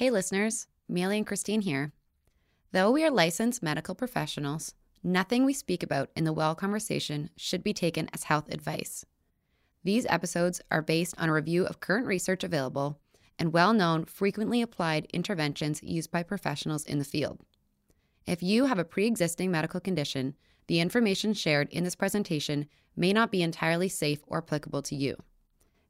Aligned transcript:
Hey, 0.00 0.08
listeners, 0.08 0.66
Maille 0.88 1.10
and 1.10 1.26
Christine 1.26 1.60
here. 1.60 1.92
Though 2.72 2.90
we 2.90 3.04
are 3.04 3.10
licensed 3.10 3.62
medical 3.62 3.94
professionals, 3.94 4.72
nothing 5.02 5.44
we 5.44 5.52
speak 5.52 5.82
about 5.82 6.08
in 6.16 6.24
the 6.24 6.32
Well 6.32 6.54
Conversation 6.54 7.28
should 7.36 7.62
be 7.62 7.74
taken 7.74 8.08
as 8.14 8.22
health 8.22 8.48
advice. 8.50 9.04
These 9.84 10.06
episodes 10.08 10.62
are 10.70 10.80
based 10.80 11.14
on 11.18 11.28
a 11.28 11.34
review 11.34 11.66
of 11.66 11.80
current 11.80 12.06
research 12.06 12.42
available 12.42 12.98
and 13.38 13.52
well 13.52 13.74
known, 13.74 14.06
frequently 14.06 14.62
applied 14.62 15.06
interventions 15.12 15.82
used 15.82 16.10
by 16.10 16.22
professionals 16.22 16.86
in 16.86 16.98
the 16.98 17.04
field. 17.04 17.40
If 18.24 18.42
you 18.42 18.64
have 18.64 18.78
a 18.78 18.86
pre 18.86 19.06
existing 19.06 19.50
medical 19.50 19.80
condition, 19.80 20.34
the 20.66 20.80
information 20.80 21.34
shared 21.34 21.68
in 21.68 21.84
this 21.84 21.94
presentation 21.94 22.68
may 22.96 23.12
not 23.12 23.30
be 23.30 23.42
entirely 23.42 23.90
safe 23.90 24.20
or 24.26 24.38
applicable 24.38 24.80
to 24.80 24.96
you. 24.96 25.16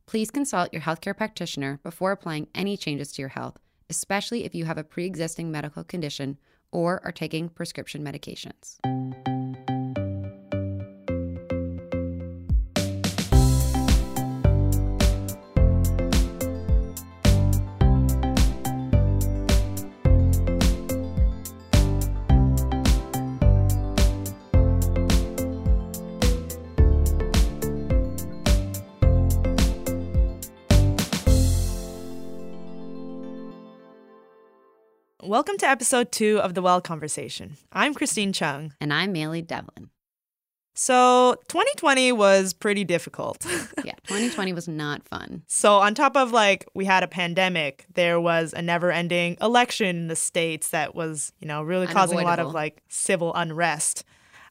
Please 0.06 0.32
consult 0.32 0.72
your 0.72 0.82
healthcare 0.82 1.16
practitioner 1.16 1.78
before 1.84 2.10
applying 2.10 2.48
any 2.56 2.76
changes 2.76 3.12
to 3.12 3.22
your 3.22 3.28
health, 3.28 3.56
especially 3.90 4.44
if 4.44 4.54
you 4.54 4.64
have 4.64 4.78
a 4.78 4.84
pre 4.84 5.04
existing 5.04 5.50
medical 5.50 5.84
condition 5.84 6.38
or 6.72 7.00
are 7.04 7.12
taking 7.12 7.48
prescription 7.48 8.02
medications. 8.02 8.78
Welcome 35.40 35.56
to 35.56 35.68
episode 35.68 36.12
two 36.12 36.38
of 36.40 36.52
The 36.52 36.60
Well 36.60 36.82
Conversation. 36.82 37.56
I'm 37.72 37.94
Christine 37.94 38.30
Chung. 38.34 38.74
And 38.78 38.92
I'm 38.92 39.10
Maille 39.10 39.40
Devlin. 39.40 39.88
So, 40.74 41.34
2020 41.48 42.12
was 42.12 42.52
pretty 42.52 42.84
difficult. 42.84 43.46
yeah, 43.82 43.94
2020 44.06 44.52
was 44.52 44.68
not 44.68 45.08
fun. 45.08 45.44
So, 45.46 45.76
on 45.76 45.94
top 45.94 46.14
of 46.14 46.30
like 46.32 46.68
we 46.74 46.84
had 46.84 47.02
a 47.02 47.08
pandemic, 47.08 47.86
there 47.94 48.20
was 48.20 48.52
a 48.52 48.60
never-ending 48.60 49.38
election 49.40 49.86
in 49.86 50.08
the 50.08 50.14
states 50.14 50.68
that 50.72 50.94
was, 50.94 51.32
you 51.40 51.48
know, 51.48 51.62
really 51.62 51.86
causing 51.86 52.20
a 52.20 52.22
lot 52.22 52.38
of 52.38 52.52
like 52.52 52.82
civil 52.90 53.32
unrest 53.32 54.04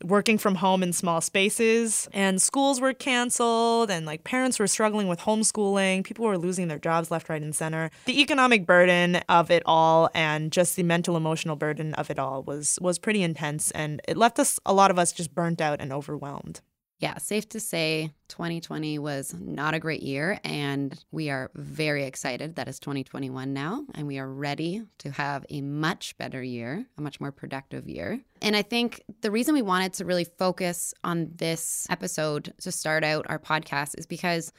working 0.04 0.38
from 0.38 0.56
home 0.56 0.84
in 0.84 0.94
small 0.94 1.22
spaces 1.22 2.08
and 2.14 2.42
schools 2.42 2.80
were 2.80 2.94
canceled 2.94 3.92
and 3.92 4.06
like 4.06 4.24
parents 4.24 4.60
were 4.60 4.68
struggling 4.68 5.08
with 5.08 5.20
homeschooling. 5.20 6.04
People 6.04 6.26
were 6.26 6.38
losing 6.38 6.68
their 6.68 6.80
jobs 6.80 7.12
left 7.12 7.30
right 7.30 7.42
and 7.42 7.56
center. 7.56 7.90
The 8.06 8.22
economic 8.22 8.66
burden 8.66 9.18
of 9.28 9.52
it 9.52 9.64
all 9.66 10.10
and 10.14 10.52
just 10.52 10.76
the 10.76 10.84
mental 10.84 11.18
emotional 11.18 11.56
burden 11.56 11.94
of 11.96 12.10
it 12.10 12.20
all 12.20 12.44
was 12.44 12.78
was 12.82 13.00
pretty 13.00 13.24
intense 13.24 13.72
and 13.72 14.02
it 14.08 14.18
left 14.18 14.40
us 14.40 14.60
a 14.66 14.74
lot 14.74 14.92
of 14.92 15.00
us 15.00 15.12
just 15.12 15.34
burnt 15.34 15.62
out 15.62 15.82
and 15.82 15.92
overwhelmed 15.92 16.62
yeah, 17.00 17.18
safe 17.18 17.48
to 17.50 17.62
say 17.62 18.12
2020 18.28 19.00
was 19.00 19.34
not 19.40 19.74
a 19.74 19.80
great 19.80 20.04
year. 20.04 20.38
And 20.44 21.02
we 21.12 21.30
are 21.30 21.50
very 21.56 22.04
excited 22.04 22.58
that 22.58 22.68
it's 22.68 22.80
2021 22.80 23.54
now. 23.54 23.86
And 23.96 24.06
we 24.06 24.20
are 24.20 24.28
ready 24.28 24.84
to 25.00 25.12
have 25.12 25.46
a 25.50 25.62
much 25.62 26.18
better 26.18 26.44
year, 26.44 26.86
a 26.98 27.02
much 27.02 27.22
more 27.22 27.32
productive 27.32 27.88
year. 27.88 28.20
And 28.42 28.54
I 28.54 28.64
think 28.64 29.02
the 29.22 29.32
reason 29.32 29.56
we 29.56 29.62
wanted 29.62 29.94
to 29.94 30.06
really 30.06 30.26
focus 30.26 30.94
on 31.06 31.32
this 31.36 31.88
episode 31.90 32.54
to 32.62 32.72
start 32.72 33.06
out 33.06 33.26
our 33.30 33.40
podcast 33.40 33.98
is 33.98 34.06
because 34.06 34.52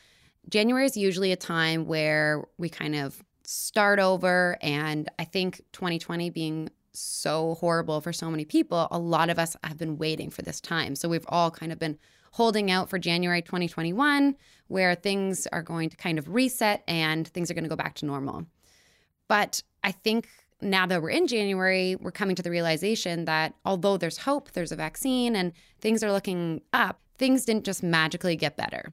January 0.48 0.86
is 0.86 0.96
usually 0.96 1.32
a 1.32 1.36
time 1.36 1.84
where 1.86 2.48
we 2.56 2.70
kind 2.70 2.96
of 2.96 3.22
start 3.44 3.98
over. 3.98 4.56
And 4.62 5.10
I 5.18 5.24
think 5.24 5.60
2020 5.72 6.30
being 6.30 6.70
so 6.92 7.54
horrible 7.56 8.00
for 8.00 8.14
so 8.14 8.30
many 8.30 8.46
people, 8.46 8.88
a 8.90 8.98
lot 8.98 9.28
of 9.28 9.38
us 9.38 9.56
have 9.62 9.76
been 9.76 9.98
waiting 9.98 10.30
for 10.30 10.40
this 10.40 10.60
time. 10.60 10.94
So 10.94 11.06
we've 11.06 11.26
all 11.28 11.50
kind 11.50 11.70
of 11.70 11.78
been 11.78 11.98
holding 12.30 12.70
out 12.70 12.88
for 12.88 12.98
January 12.98 13.42
2021, 13.42 14.36
where 14.68 14.94
things 14.94 15.46
are 15.48 15.62
going 15.62 15.90
to 15.90 15.96
kind 15.96 16.18
of 16.18 16.28
reset 16.28 16.82
and 16.86 17.26
things 17.28 17.50
are 17.50 17.54
going 17.54 17.64
to 17.64 17.70
go 17.70 17.76
back 17.76 17.94
to 17.96 18.06
normal. 18.06 18.46
But 19.28 19.62
I 19.82 19.92
think 19.92 20.28
now 20.62 20.86
that 20.86 21.02
we're 21.02 21.10
in 21.10 21.26
January, 21.26 21.96
we're 21.96 22.10
coming 22.10 22.36
to 22.36 22.42
the 22.42 22.50
realization 22.50 23.24
that 23.24 23.54
although 23.64 23.96
there's 23.96 24.18
hope, 24.18 24.52
there's 24.52 24.72
a 24.72 24.76
vaccine, 24.76 25.34
and 25.36 25.52
things 25.80 26.02
are 26.02 26.12
looking 26.12 26.60
up, 26.72 27.00
things 27.18 27.44
didn't 27.44 27.64
just 27.64 27.82
magically 27.82 28.36
get 28.36 28.56
better. 28.56 28.92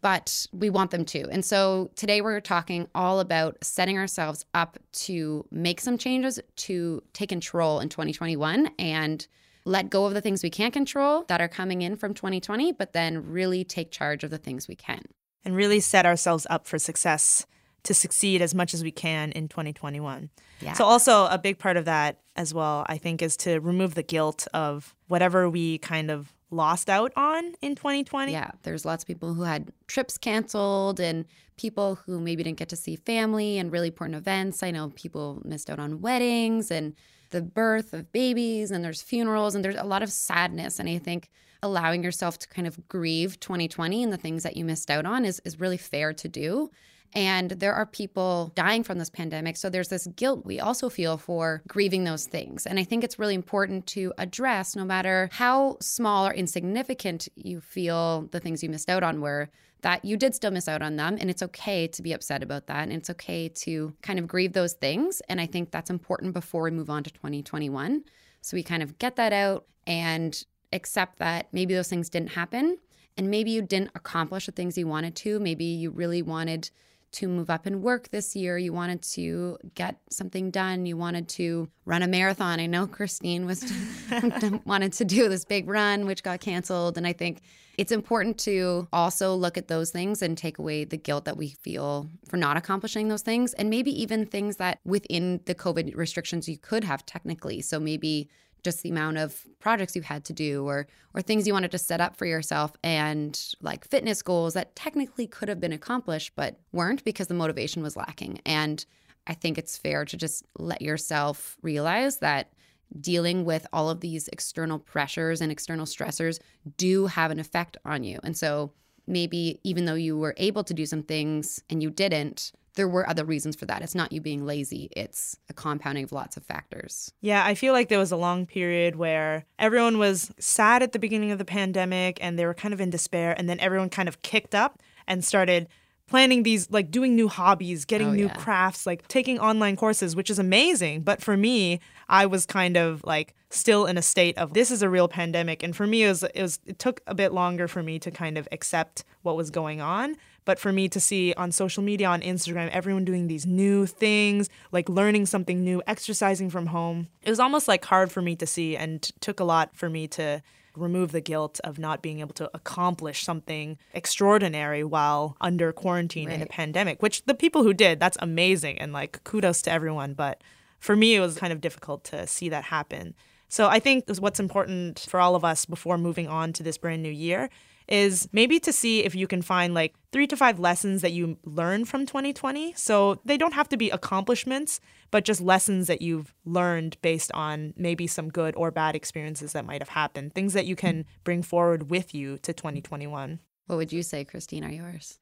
But 0.00 0.46
we 0.52 0.70
want 0.70 0.92
them 0.92 1.04
to. 1.06 1.28
And 1.28 1.44
so 1.44 1.90
today 1.96 2.20
we're 2.20 2.40
talking 2.40 2.86
all 2.94 3.18
about 3.18 3.56
setting 3.62 3.98
ourselves 3.98 4.44
up 4.54 4.78
to 4.92 5.44
make 5.50 5.80
some 5.80 5.98
changes 5.98 6.38
to 6.56 7.02
take 7.12 7.30
control 7.30 7.80
in 7.80 7.88
2021 7.88 8.70
and 8.78 9.26
let 9.68 9.90
go 9.90 10.06
of 10.06 10.14
the 10.14 10.20
things 10.20 10.42
we 10.42 10.50
can't 10.50 10.72
control 10.72 11.24
that 11.28 11.40
are 11.40 11.48
coming 11.48 11.82
in 11.82 11.96
from 11.96 12.14
2020, 12.14 12.72
but 12.72 12.92
then 12.92 13.30
really 13.30 13.64
take 13.64 13.90
charge 13.90 14.24
of 14.24 14.30
the 14.30 14.38
things 14.38 14.66
we 14.66 14.74
can. 14.74 15.02
And 15.44 15.54
really 15.54 15.80
set 15.80 16.06
ourselves 16.06 16.46
up 16.50 16.66
for 16.66 16.78
success 16.78 17.46
to 17.84 17.94
succeed 17.94 18.42
as 18.42 18.54
much 18.54 18.74
as 18.74 18.82
we 18.82 18.90
can 18.90 19.30
in 19.32 19.48
2021. 19.48 20.30
Yeah. 20.60 20.72
So, 20.72 20.84
also 20.84 21.26
a 21.26 21.38
big 21.38 21.58
part 21.58 21.76
of 21.76 21.84
that 21.84 22.18
as 22.34 22.52
well, 22.52 22.84
I 22.88 22.98
think, 22.98 23.22
is 23.22 23.36
to 23.38 23.60
remove 23.60 23.94
the 23.94 24.02
guilt 24.02 24.48
of 24.52 24.94
whatever 25.06 25.48
we 25.48 25.78
kind 25.78 26.10
of 26.10 26.32
lost 26.50 26.88
out 26.88 27.12
on 27.14 27.54
in 27.60 27.74
2020. 27.74 28.32
Yeah, 28.32 28.50
there's 28.62 28.84
lots 28.84 29.04
of 29.04 29.06
people 29.06 29.34
who 29.34 29.42
had 29.42 29.70
trips 29.86 30.18
canceled 30.18 30.98
and 30.98 31.24
people 31.56 31.96
who 32.06 32.20
maybe 32.20 32.42
didn't 32.42 32.58
get 32.58 32.68
to 32.70 32.76
see 32.76 32.96
family 32.96 33.58
and 33.58 33.70
really 33.70 33.88
important 33.88 34.16
events. 34.16 34.62
I 34.62 34.70
know 34.70 34.90
people 34.94 35.40
missed 35.44 35.70
out 35.70 35.78
on 35.78 36.00
weddings 36.00 36.70
and 36.70 36.94
the 37.30 37.42
birth 37.42 37.92
of 37.92 38.12
babies 38.12 38.70
and 38.70 38.84
there's 38.84 39.02
funerals 39.02 39.54
and 39.54 39.64
there's 39.64 39.76
a 39.76 39.84
lot 39.84 40.02
of 40.02 40.10
sadness. 40.10 40.78
And 40.78 40.88
I 40.88 40.98
think 40.98 41.30
allowing 41.62 42.02
yourself 42.02 42.38
to 42.38 42.48
kind 42.48 42.66
of 42.66 42.88
grieve 42.88 43.40
2020 43.40 44.02
and 44.02 44.12
the 44.12 44.16
things 44.16 44.42
that 44.42 44.56
you 44.56 44.64
missed 44.64 44.90
out 44.90 45.06
on 45.06 45.24
is, 45.24 45.40
is 45.44 45.60
really 45.60 45.76
fair 45.76 46.12
to 46.12 46.28
do. 46.28 46.70
And 47.14 47.50
there 47.52 47.74
are 47.74 47.86
people 47.86 48.52
dying 48.54 48.82
from 48.82 48.98
this 48.98 49.08
pandemic. 49.08 49.56
So 49.56 49.70
there's 49.70 49.88
this 49.88 50.06
guilt 50.08 50.44
we 50.44 50.60
also 50.60 50.90
feel 50.90 51.16
for 51.16 51.62
grieving 51.66 52.04
those 52.04 52.26
things. 52.26 52.66
And 52.66 52.78
I 52.78 52.84
think 52.84 53.02
it's 53.02 53.18
really 53.18 53.34
important 53.34 53.86
to 53.88 54.12
address, 54.18 54.76
no 54.76 54.84
matter 54.84 55.30
how 55.32 55.78
small 55.80 56.26
or 56.26 56.34
insignificant 56.34 57.28
you 57.34 57.60
feel 57.60 58.28
the 58.30 58.40
things 58.40 58.62
you 58.62 58.68
missed 58.68 58.90
out 58.90 59.02
on 59.02 59.20
were, 59.20 59.48
that 59.82 60.04
you 60.04 60.16
did 60.16 60.34
still 60.34 60.50
miss 60.50 60.68
out 60.68 60.82
on 60.82 60.96
them. 60.96 61.16
And 61.20 61.30
it's 61.30 61.42
okay 61.42 61.86
to 61.88 62.02
be 62.02 62.12
upset 62.12 62.42
about 62.42 62.66
that. 62.66 62.84
And 62.84 62.92
it's 62.92 63.10
okay 63.10 63.48
to 63.48 63.94
kind 64.02 64.18
of 64.18 64.26
grieve 64.26 64.52
those 64.52 64.72
things. 64.74 65.22
And 65.28 65.40
I 65.40 65.46
think 65.46 65.70
that's 65.70 65.90
important 65.90 66.32
before 66.32 66.62
we 66.62 66.70
move 66.70 66.90
on 66.90 67.02
to 67.04 67.10
2021. 67.10 68.04
So 68.40 68.56
we 68.56 68.62
kind 68.62 68.82
of 68.82 68.98
get 68.98 69.16
that 69.16 69.32
out 69.32 69.66
and 69.86 70.44
accept 70.72 71.18
that 71.18 71.48
maybe 71.52 71.74
those 71.74 71.88
things 71.88 72.08
didn't 72.08 72.30
happen. 72.30 72.78
And 73.16 73.30
maybe 73.30 73.50
you 73.50 73.62
didn't 73.62 73.90
accomplish 73.94 74.46
the 74.46 74.52
things 74.52 74.78
you 74.78 74.86
wanted 74.86 75.16
to. 75.16 75.40
Maybe 75.40 75.64
you 75.64 75.90
really 75.90 76.22
wanted 76.22 76.70
to 77.12 77.28
move 77.28 77.50
up 77.50 77.66
in 77.66 77.82
work 77.82 78.10
this 78.10 78.36
year. 78.36 78.58
You 78.58 78.72
wanted 78.72 79.02
to 79.14 79.58
get 79.74 79.98
something 80.10 80.50
done. 80.50 80.86
You 80.86 80.96
wanted 80.96 81.28
to 81.30 81.68
run 81.84 82.02
a 82.02 82.06
marathon. 82.06 82.60
I 82.60 82.66
know 82.66 82.86
Christine 82.86 83.46
was 83.46 83.64
wanted 84.64 84.92
to 84.94 85.04
do 85.04 85.28
this 85.28 85.44
big 85.44 85.68
run, 85.68 86.06
which 86.06 86.22
got 86.22 86.40
canceled. 86.40 86.96
And 86.96 87.06
I 87.06 87.12
think 87.12 87.40
it's 87.76 87.92
important 87.92 88.38
to 88.40 88.88
also 88.92 89.34
look 89.34 89.56
at 89.56 89.68
those 89.68 89.90
things 89.90 90.22
and 90.22 90.36
take 90.36 90.58
away 90.58 90.84
the 90.84 90.96
guilt 90.96 91.24
that 91.26 91.36
we 91.36 91.48
feel 91.48 92.08
for 92.28 92.36
not 92.36 92.56
accomplishing 92.56 93.08
those 93.08 93.22
things. 93.22 93.54
And 93.54 93.70
maybe 93.70 93.90
even 94.02 94.26
things 94.26 94.56
that 94.56 94.80
within 94.84 95.40
the 95.46 95.54
COVID 95.54 95.96
restrictions 95.96 96.48
you 96.48 96.58
could 96.58 96.84
have 96.84 97.06
technically. 97.06 97.62
So 97.62 97.78
maybe 97.78 98.28
just 98.62 98.82
the 98.82 98.90
amount 98.90 99.18
of 99.18 99.46
projects 99.60 99.96
you 99.96 100.02
had 100.02 100.24
to 100.24 100.32
do 100.32 100.64
or 100.64 100.86
or 101.14 101.22
things 101.22 101.46
you 101.46 101.52
wanted 101.52 101.70
to 101.70 101.78
set 101.78 102.00
up 102.00 102.16
for 102.16 102.26
yourself 102.26 102.72
and 102.82 103.54
like 103.60 103.86
fitness 103.88 104.22
goals 104.22 104.54
that 104.54 104.74
technically 104.76 105.26
could 105.26 105.48
have 105.48 105.60
been 105.60 105.72
accomplished 105.72 106.32
but 106.36 106.58
weren't 106.72 107.04
because 107.04 107.28
the 107.28 107.34
motivation 107.34 107.82
was 107.82 107.96
lacking. 107.96 108.40
And 108.44 108.84
i 109.26 109.34
think 109.34 109.58
it's 109.58 109.76
fair 109.76 110.04
to 110.04 110.16
just 110.16 110.44
let 110.58 110.80
yourself 110.80 111.56
realize 111.62 112.18
that 112.18 112.52
dealing 113.00 113.44
with 113.44 113.66
all 113.72 113.90
of 113.90 114.00
these 114.00 114.28
external 114.28 114.78
pressures 114.78 115.40
and 115.40 115.52
external 115.52 115.86
stressors 115.86 116.38
do 116.76 117.06
have 117.06 117.30
an 117.30 117.38
effect 117.38 117.76
on 117.84 118.02
you. 118.02 118.18
And 118.24 118.36
so 118.36 118.72
maybe 119.06 119.60
even 119.64 119.84
though 119.84 119.94
you 119.94 120.16
were 120.16 120.34
able 120.36 120.64
to 120.64 120.74
do 120.74 120.86
some 120.86 121.02
things 121.02 121.62
and 121.70 121.82
you 121.82 121.90
didn't 121.90 122.52
there 122.78 122.88
were 122.88 123.06
other 123.08 123.24
reasons 123.24 123.56
for 123.56 123.66
that. 123.66 123.82
It's 123.82 123.96
not 123.96 124.12
you 124.12 124.20
being 124.20 124.46
lazy, 124.46 124.88
it's 124.92 125.36
a 125.50 125.52
compounding 125.52 126.04
of 126.04 126.12
lots 126.12 126.36
of 126.36 126.44
factors. 126.44 127.12
Yeah, 127.20 127.44
I 127.44 127.56
feel 127.56 127.72
like 127.72 127.88
there 127.88 127.98
was 127.98 128.12
a 128.12 128.16
long 128.16 128.46
period 128.46 128.94
where 128.94 129.44
everyone 129.58 129.98
was 129.98 130.30
sad 130.38 130.80
at 130.80 130.92
the 130.92 131.00
beginning 131.00 131.32
of 131.32 131.38
the 131.38 131.44
pandemic 131.44 132.18
and 132.22 132.38
they 132.38 132.46
were 132.46 132.54
kind 132.54 132.72
of 132.72 132.80
in 132.80 132.88
despair. 132.88 133.34
And 133.36 133.50
then 133.50 133.58
everyone 133.58 133.90
kind 133.90 134.08
of 134.08 134.22
kicked 134.22 134.54
up 134.54 134.80
and 135.08 135.24
started 135.24 135.66
planning 136.06 136.44
these, 136.44 136.70
like 136.70 136.92
doing 136.92 137.16
new 137.16 137.26
hobbies, 137.26 137.84
getting 137.84 138.10
oh, 138.10 138.12
new 138.12 138.26
yeah. 138.26 138.34
crafts, 138.34 138.86
like 138.86 139.08
taking 139.08 139.40
online 139.40 139.74
courses, 139.74 140.14
which 140.14 140.30
is 140.30 140.38
amazing. 140.38 141.02
But 141.02 141.20
for 141.20 141.36
me, 141.36 141.80
I 142.08 142.26
was 142.26 142.46
kind 142.46 142.76
of 142.76 143.02
like 143.04 143.34
still 143.50 143.86
in 143.86 143.98
a 143.98 144.02
state 144.02 144.38
of 144.38 144.54
this 144.54 144.70
is 144.70 144.82
a 144.82 144.88
real 144.88 145.08
pandemic. 145.08 145.64
And 145.64 145.74
for 145.74 145.86
me, 145.86 146.04
it 146.04 146.08
was, 146.08 146.22
it 146.22 146.42
was, 146.42 146.60
it 146.64 146.78
took 146.78 147.00
a 147.08 147.14
bit 147.14 147.32
longer 147.32 147.66
for 147.66 147.82
me 147.82 147.98
to 147.98 148.12
kind 148.12 148.38
of 148.38 148.46
accept 148.52 149.04
what 149.22 149.36
was 149.36 149.50
going 149.50 149.80
on. 149.80 150.16
But 150.48 150.58
for 150.58 150.72
me 150.72 150.88
to 150.88 150.98
see 150.98 151.34
on 151.34 151.52
social 151.52 151.82
media, 151.82 152.08
on 152.08 152.22
Instagram, 152.22 152.70
everyone 152.70 153.04
doing 153.04 153.26
these 153.26 153.44
new 153.44 153.84
things, 153.84 154.48
like 154.72 154.88
learning 154.88 155.26
something 155.26 155.62
new, 155.62 155.82
exercising 155.86 156.48
from 156.48 156.68
home, 156.68 157.08
it 157.20 157.28
was 157.28 157.38
almost 157.38 157.68
like 157.68 157.84
hard 157.84 158.10
for 158.10 158.22
me 158.22 158.34
to 158.36 158.46
see 158.46 158.74
and 158.74 159.02
took 159.20 159.40
a 159.40 159.44
lot 159.44 159.76
for 159.76 159.90
me 159.90 160.08
to 160.08 160.42
remove 160.74 161.12
the 161.12 161.20
guilt 161.20 161.60
of 161.64 161.78
not 161.78 162.00
being 162.00 162.20
able 162.20 162.32
to 162.32 162.50
accomplish 162.54 163.24
something 163.24 163.76
extraordinary 163.92 164.82
while 164.82 165.36
under 165.38 165.70
quarantine 165.70 166.28
right. 166.28 166.36
in 166.36 166.40
a 166.40 166.46
pandemic, 166.46 167.02
which 167.02 167.22
the 167.26 167.34
people 167.34 167.62
who 167.62 167.74
did, 167.74 168.00
that's 168.00 168.16
amazing. 168.22 168.78
And 168.78 168.90
like 168.90 169.22
kudos 169.24 169.60
to 169.62 169.70
everyone. 169.70 170.14
But 170.14 170.42
for 170.80 170.96
me, 170.96 171.14
it 171.14 171.20
was 171.20 171.36
kind 171.36 171.52
of 171.52 171.60
difficult 171.60 172.04
to 172.04 172.26
see 172.26 172.48
that 172.48 172.64
happen. 172.64 173.14
So 173.50 173.68
I 173.68 173.80
think 173.80 174.06
what's 174.18 174.40
important 174.40 175.00
for 175.10 175.20
all 175.20 175.34
of 175.34 175.44
us 175.44 175.66
before 175.66 175.98
moving 175.98 176.26
on 176.26 176.54
to 176.54 176.62
this 176.62 176.78
brand 176.78 177.02
new 177.02 177.12
year 177.12 177.50
is 177.88 178.28
maybe 178.32 178.60
to 178.60 178.72
see 178.72 179.04
if 179.04 179.14
you 179.14 179.26
can 179.26 179.42
find 179.42 179.74
like 179.74 179.94
three 180.12 180.26
to 180.26 180.36
five 180.36 180.58
lessons 180.58 181.02
that 181.02 181.12
you 181.12 181.38
learned 181.44 181.88
from 181.88 182.06
2020. 182.06 182.74
So 182.74 183.20
they 183.24 183.36
don't 183.36 183.54
have 183.54 183.68
to 183.70 183.76
be 183.76 183.90
accomplishments, 183.90 184.80
but 185.10 185.24
just 185.24 185.40
lessons 185.40 185.86
that 185.86 186.02
you've 186.02 186.34
learned 186.44 186.96
based 187.02 187.32
on 187.32 187.74
maybe 187.76 188.06
some 188.06 188.28
good 188.28 188.54
or 188.56 188.70
bad 188.70 188.94
experiences 188.94 189.52
that 189.52 189.64
might 189.64 189.80
have 189.80 189.90
happened, 189.90 190.34
things 190.34 190.52
that 190.52 190.66
you 190.66 190.76
can 190.76 191.06
bring 191.24 191.42
forward 191.42 191.90
with 191.90 192.14
you 192.14 192.38
to 192.38 192.52
2021. 192.52 193.40
What 193.66 193.76
would 193.76 193.92
you 193.92 194.02
say, 194.02 194.24
Christine, 194.24 194.64
are 194.64 194.72
yours? 194.72 195.18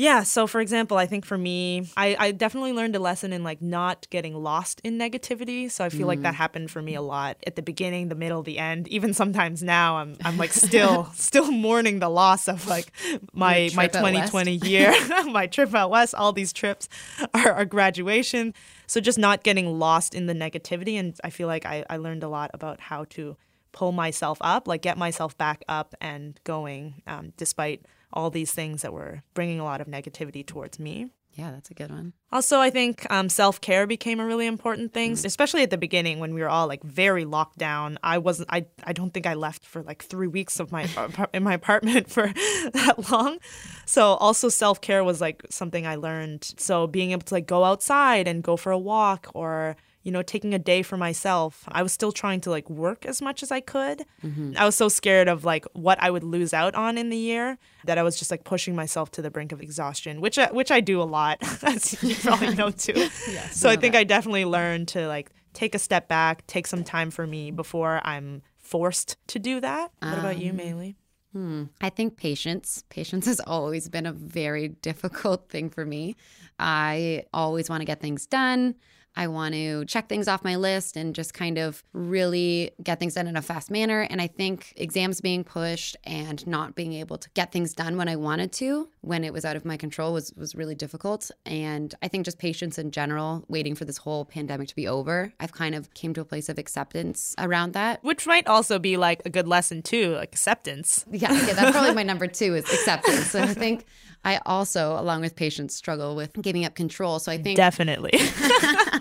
Yeah. 0.00 0.22
So, 0.22 0.46
for 0.46 0.62
example, 0.62 0.96
I 0.96 1.04
think 1.04 1.26
for 1.26 1.36
me, 1.36 1.86
I, 1.94 2.16
I 2.18 2.30
definitely 2.32 2.72
learned 2.72 2.96
a 2.96 2.98
lesson 2.98 3.34
in 3.34 3.44
like 3.44 3.60
not 3.60 4.08
getting 4.08 4.34
lost 4.34 4.80
in 4.82 4.96
negativity. 4.96 5.70
So 5.70 5.84
I 5.84 5.90
feel 5.90 6.04
mm. 6.04 6.06
like 6.06 6.22
that 6.22 6.32
mm. 6.32 6.38
happened 6.38 6.70
for 6.70 6.80
me 6.80 6.94
a 6.94 7.02
lot 7.02 7.36
at 7.46 7.54
the 7.54 7.60
beginning, 7.60 8.08
the 8.08 8.14
middle, 8.14 8.42
the 8.42 8.58
end. 8.58 8.88
Even 8.88 9.12
sometimes 9.12 9.62
now, 9.62 9.98
I'm 9.98 10.16
I'm 10.24 10.38
like 10.38 10.54
still 10.54 11.10
still 11.14 11.52
mourning 11.52 11.98
the 11.98 12.08
loss 12.08 12.48
of 12.48 12.66
like 12.66 12.90
my 13.34 13.68
my 13.74 13.88
2020 13.88 14.52
year, 14.66 14.90
my 15.26 15.46
trip 15.46 15.74
out 15.74 15.90
west, 15.90 16.14
all 16.14 16.32
these 16.32 16.54
trips, 16.54 16.88
our, 17.34 17.52
our 17.52 17.64
graduation. 17.66 18.54
So 18.86 19.02
just 19.02 19.18
not 19.18 19.42
getting 19.42 19.78
lost 19.78 20.14
in 20.14 20.24
the 20.24 20.34
negativity, 20.34 20.94
and 20.94 21.14
I 21.22 21.28
feel 21.28 21.46
like 21.46 21.66
I, 21.66 21.84
I 21.90 21.98
learned 21.98 22.22
a 22.22 22.28
lot 22.28 22.50
about 22.54 22.80
how 22.80 23.04
to 23.10 23.36
pull 23.72 23.92
myself 23.92 24.38
up, 24.40 24.66
like 24.66 24.80
get 24.80 24.96
myself 24.96 25.36
back 25.36 25.62
up 25.68 25.94
and 26.00 26.40
going, 26.44 27.02
um, 27.06 27.34
despite 27.36 27.84
all 28.12 28.30
these 28.30 28.52
things 28.52 28.82
that 28.82 28.92
were 28.92 29.22
bringing 29.34 29.60
a 29.60 29.64
lot 29.64 29.80
of 29.80 29.86
negativity 29.86 30.44
towards 30.46 30.78
me. 30.78 31.10
Yeah, 31.34 31.52
that's 31.52 31.70
a 31.70 31.74
good 31.74 31.90
one. 31.90 32.12
Also, 32.32 32.58
I 32.58 32.70
think 32.70 33.06
um, 33.10 33.28
self 33.28 33.60
care 33.60 33.86
became 33.86 34.18
a 34.18 34.26
really 34.26 34.46
important 34.46 34.92
thing, 34.92 35.12
mm-hmm. 35.12 35.26
especially 35.26 35.62
at 35.62 35.70
the 35.70 35.78
beginning 35.78 36.18
when 36.18 36.34
we 36.34 36.40
were 36.40 36.48
all 36.48 36.66
like 36.66 36.82
very 36.82 37.24
locked 37.24 37.56
down. 37.56 37.98
I 38.02 38.18
wasn't. 38.18 38.48
I. 38.52 38.66
I 38.82 38.92
don't 38.92 39.14
think 39.14 39.26
I 39.26 39.34
left 39.34 39.64
for 39.64 39.82
like 39.82 40.02
three 40.02 40.26
weeks 40.26 40.58
of 40.58 40.72
my 40.72 40.88
in 41.34 41.44
my 41.44 41.54
apartment 41.54 42.10
for 42.10 42.26
that 42.72 43.10
long. 43.10 43.38
So 43.86 44.14
also 44.14 44.48
self 44.48 44.80
care 44.80 45.04
was 45.04 45.20
like 45.20 45.44
something 45.50 45.86
I 45.86 45.94
learned. 45.94 46.52
So 46.58 46.88
being 46.88 47.12
able 47.12 47.22
to 47.22 47.34
like 47.34 47.46
go 47.46 47.64
outside 47.64 48.26
and 48.26 48.42
go 48.42 48.56
for 48.56 48.72
a 48.72 48.78
walk 48.78 49.28
or 49.32 49.76
you 50.02 50.10
know, 50.10 50.22
taking 50.22 50.54
a 50.54 50.58
day 50.58 50.82
for 50.82 50.96
myself. 50.96 51.64
I 51.68 51.82
was 51.82 51.92
still 51.92 52.12
trying 52.12 52.40
to 52.42 52.50
like 52.50 52.68
work 52.70 53.04
as 53.04 53.20
much 53.20 53.42
as 53.42 53.50
I 53.50 53.60
could. 53.60 54.04
Mm-hmm. 54.24 54.54
I 54.56 54.64
was 54.64 54.74
so 54.74 54.88
scared 54.88 55.28
of 55.28 55.44
like 55.44 55.66
what 55.72 56.02
I 56.02 56.10
would 56.10 56.24
lose 56.24 56.54
out 56.54 56.74
on 56.74 56.96
in 56.96 57.10
the 57.10 57.16
year 57.16 57.58
that 57.84 57.98
I 57.98 58.02
was 58.02 58.18
just 58.18 58.30
like 58.30 58.44
pushing 58.44 58.74
myself 58.74 59.10
to 59.12 59.22
the 59.22 59.30
brink 59.30 59.52
of 59.52 59.60
exhaustion, 59.60 60.20
which 60.20 60.38
I, 60.38 60.50
which 60.52 60.70
I 60.70 60.80
do 60.80 61.02
a 61.02 61.04
lot, 61.04 61.38
as 61.62 62.02
you 62.02 62.14
probably 62.22 62.54
know 62.54 62.70
too. 62.70 62.92
yes, 62.96 63.58
so 63.58 63.68
I 63.68 63.76
think 63.76 63.92
that. 63.92 64.00
I 64.00 64.04
definitely 64.04 64.44
learned 64.44 64.88
to 64.88 65.06
like 65.06 65.30
take 65.52 65.74
a 65.74 65.78
step 65.78 66.08
back, 66.08 66.46
take 66.46 66.66
some 66.66 66.84
time 66.84 67.10
for 67.10 67.26
me 67.26 67.50
before 67.50 68.00
I'm 68.04 68.42
forced 68.56 69.16
to 69.28 69.38
do 69.38 69.60
that. 69.60 69.90
What 69.98 70.18
about 70.18 70.38
you, 70.38 70.50
um, 70.50 70.56
Maille? 70.56 70.94
Hmm. 71.32 71.64
I 71.80 71.90
think 71.90 72.16
patience. 72.16 72.84
Patience 72.88 73.26
has 73.26 73.40
always 73.40 73.88
been 73.88 74.06
a 74.06 74.12
very 74.12 74.68
difficult 74.68 75.48
thing 75.50 75.70
for 75.70 75.84
me. 75.84 76.16
I 76.58 77.24
always 77.32 77.68
want 77.68 77.82
to 77.82 77.84
get 77.84 78.00
things 78.00 78.26
done. 78.26 78.74
I 79.16 79.26
want 79.26 79.54
to 79.54 79.84
check 79.86 80.08
things 80.08 80.28
off 80.28 80.44
my 80.44 80.56
list 80.56 80.96
and 80.96 81.14
just 81.14 81.34
kind 81.34 81.58
of 81.58 81.82
really 81.92 82.70
get 82.82 82.98
things 83.00 83.14
done 83.14 83.26
in 83.26 83.36
a 83.36 83.42
fast 83.42 83.70
manner. 83.70 84.06
And 84.08 84.20
I 84.20 84.26
think 84.26 84.72
exams 84.76 85.20
being 85.20 85.44
pushed 85.44 85.96
and 86.04 86.46
not 86.46 86.74
being 86.74 86.92
able 86.94 87.18
to 87.18 87.28
get 87.30 87.52
things 87.52 87.74
done 87.74 87.96
when 87.96 88.08
I 88.08 88.16
wanted 88.16 88.52
to, 88.52 88.88
when 89.00 89.24
it 89.24 89.32
was 89.32 89.44
out 89.44 89.56
of 89.56 89.64
my 89.64 89.76
control, 89.76 90.12
was 90.12 90.32
was 90.34 90.54
really 90.54 90.74
difficult. 90.74 91.30
And 91.44 91.94
I 92.02 92.08
think 92.08 92.24
just 92.24 92.38
patience 92.38 92.78
in 92.78 92.90
general, 92.90 93.44
waiting 93.48 93.74
for 93.74 93.84
this 93.84 93.98
whole 93.98 94.24
pandemic 94.24 94.68
to 94.68 94.76
be 94.76 94.86
over, 94.86 95.32
I've 95.40 95.52
kind 95.52 95.74
of 95.74 95.92
came 95.94 96.14
to 96.14 96.20
a 96.20 96.24
place 96.24 96.48
of 96.48 96.58
acceptance 96.58 97.34
around 97.38 97.72
that. 97.72 98.02
Which 98.04 98.26
might 98.26 98.46
also 98.46 98.78
be 98.78 98.96
like 98.96 99.22
a 99.24 99.30
good 99.30 99.48
lesson 99.48 99.82
too, 99.82 100.14
like 100.14 100.32
acceptance. 100.32 101.04
Yeah, 101.10 101.32
yeah 101.32 101.54
that's 101.54 101.72
probably 101.72 101.94
my 101.94 102.02
number 102.10 102.26
two 102.26 102.54
is 102.54 102.64
acceptance. 102.64 103.30
So 103.30 103.40
I 103.40 103.54
think 103.54 103.86
I 104.24 104.40
also, 104.44 104.98
along 104.98 105.22
with 105.22 105.34
patience, 105.34 105.74
struggle 105.74 106.14
with 106.14 106.32
giving 106.40 106.64
up 106.64 106.74
control. 106.74 107.18
So 107.18 107.32
I 107.32 107.38
think 107.38 107.56
definitely. 107.56 108.12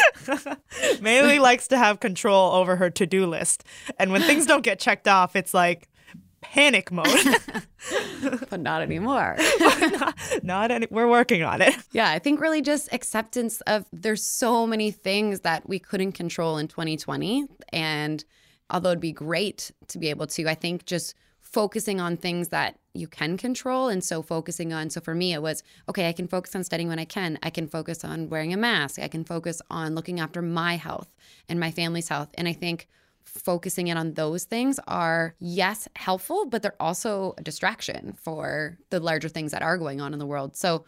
Maille 1.00 1.40
likes 1.40 1.68
to 1.68 1.78
have 1.78 2.00
control 2.00 2.52
over 2.52 2.76
her 2.76 2.90
to 2.90 3.06
do 3.06 3.26
list. 3.26 3.64
And 3.98 4.12
when 4.12 4.22
things 4.22 4.46
don't 4.46 4.62
get 4.62 4.78
checked 4.78 5.08
off, 5.08 5.36
it's 5.36 5.54
like 5.54 5.88
panic 6.40 6.92
mode. 6.92 7.06
but 8.50 8.60
not 8.60 8.82
anymore. 8.82 9.36
not, 9.60 10.18
not 10.42 10.70
any, 10.70 10.86
we're 10.90 11.08
working 11.08 11.42
on 11.42 11.62
it. 11.62 11.74
Yeah, 11.92 12.10
I 12.10 12.18
think 12.18 12.40
really 12.40 12.60
just 12.60 12.92
acceptance 12.92 13.60
of 13.62 13.86
there's 13.92 14.24
so 14.24 14.66
many 14.66 14.90
things 14.90 15.40
that 15.40 15.68
we 15.68 15.78
couldn't 15.78 16.12
control 16.12 16.58
in 16.58 16.68
2020. 16.68 17.46
And 17.72 18.24
although 18.70 18.90
it'd 18.90 19.00
be 19.00 19.12
great 19.12 19.70
to 19.88 19.98
be 19.98 20.10
able 20.10 20.26
to, 20.28 20.48
I 20.48 20.54
think 20.54 20.84
just 20.84 21.14
focusing 21.52 22.00
on 22.00 22.16
things 22.16 22.48
that 22.48 22.78
you 22.94 23.06
can 23.06 23.36
control. 23.36 23.88
And 23.88 24.02
so 24.02 24.22
focusing 24.22 24.72
on, 24.72 24.90
so 24.90 25.00
for 25.00 25.14
me, 25.14 25.32
it 25.32 25.42
was 25.42 25.62
okay, 25.88 26.08
I 26.08 26.12
can 26.12 26.28
focus 26.28 26.54
on 26.54 26.64
studying 26.64 26.88
when 26.88 26.98
I 26.98 27.04
can. 27.04 27.38
I 27.42 27.50
can 27.50 27.68
focus 27.68 28.04
on 28.04 28.28
wearing 28.28 28.52
a 28.52 28.56
mask. 28.56 28.98
I 28.98 29.08
can 29.08 29.24
focus 29.24 29.60
on 29.70 29.94
looking 29.94 30.20
after 30.20 30.40
my 30.42 30.76
health 30.76 31.08
and 31.48 31.60
my 31.60 31.70
family's 31.70 32.08
health. 32.08 32.28
And 32.34 32.48
I 32.48 32.52
think 32.52 32.88
focusing 33.24 33.88
in 33.88 33.96
on 33.96 34.14
those 34.14 34.44
things 34.44 34.80
are, 34.86 35.34
yes, 35.38 35.88
helpful, 35.96 36.46
but 36.46 36.62
they're 36.62 36.80
also 36.80 37.34
a 37.38 37.42
distraction 37.42 38.14
for 38.20 38.78
the 38.90 39.00
larger 39.00 39.28
things 39.28 39.52
that 39.52 39.62
are 39.62 39.78
going 39.78 40.00
on 40.00 40.12
in 40.12 40.18
the 40.18 40.26
world. 40.26 40.56
So 40.56 40.84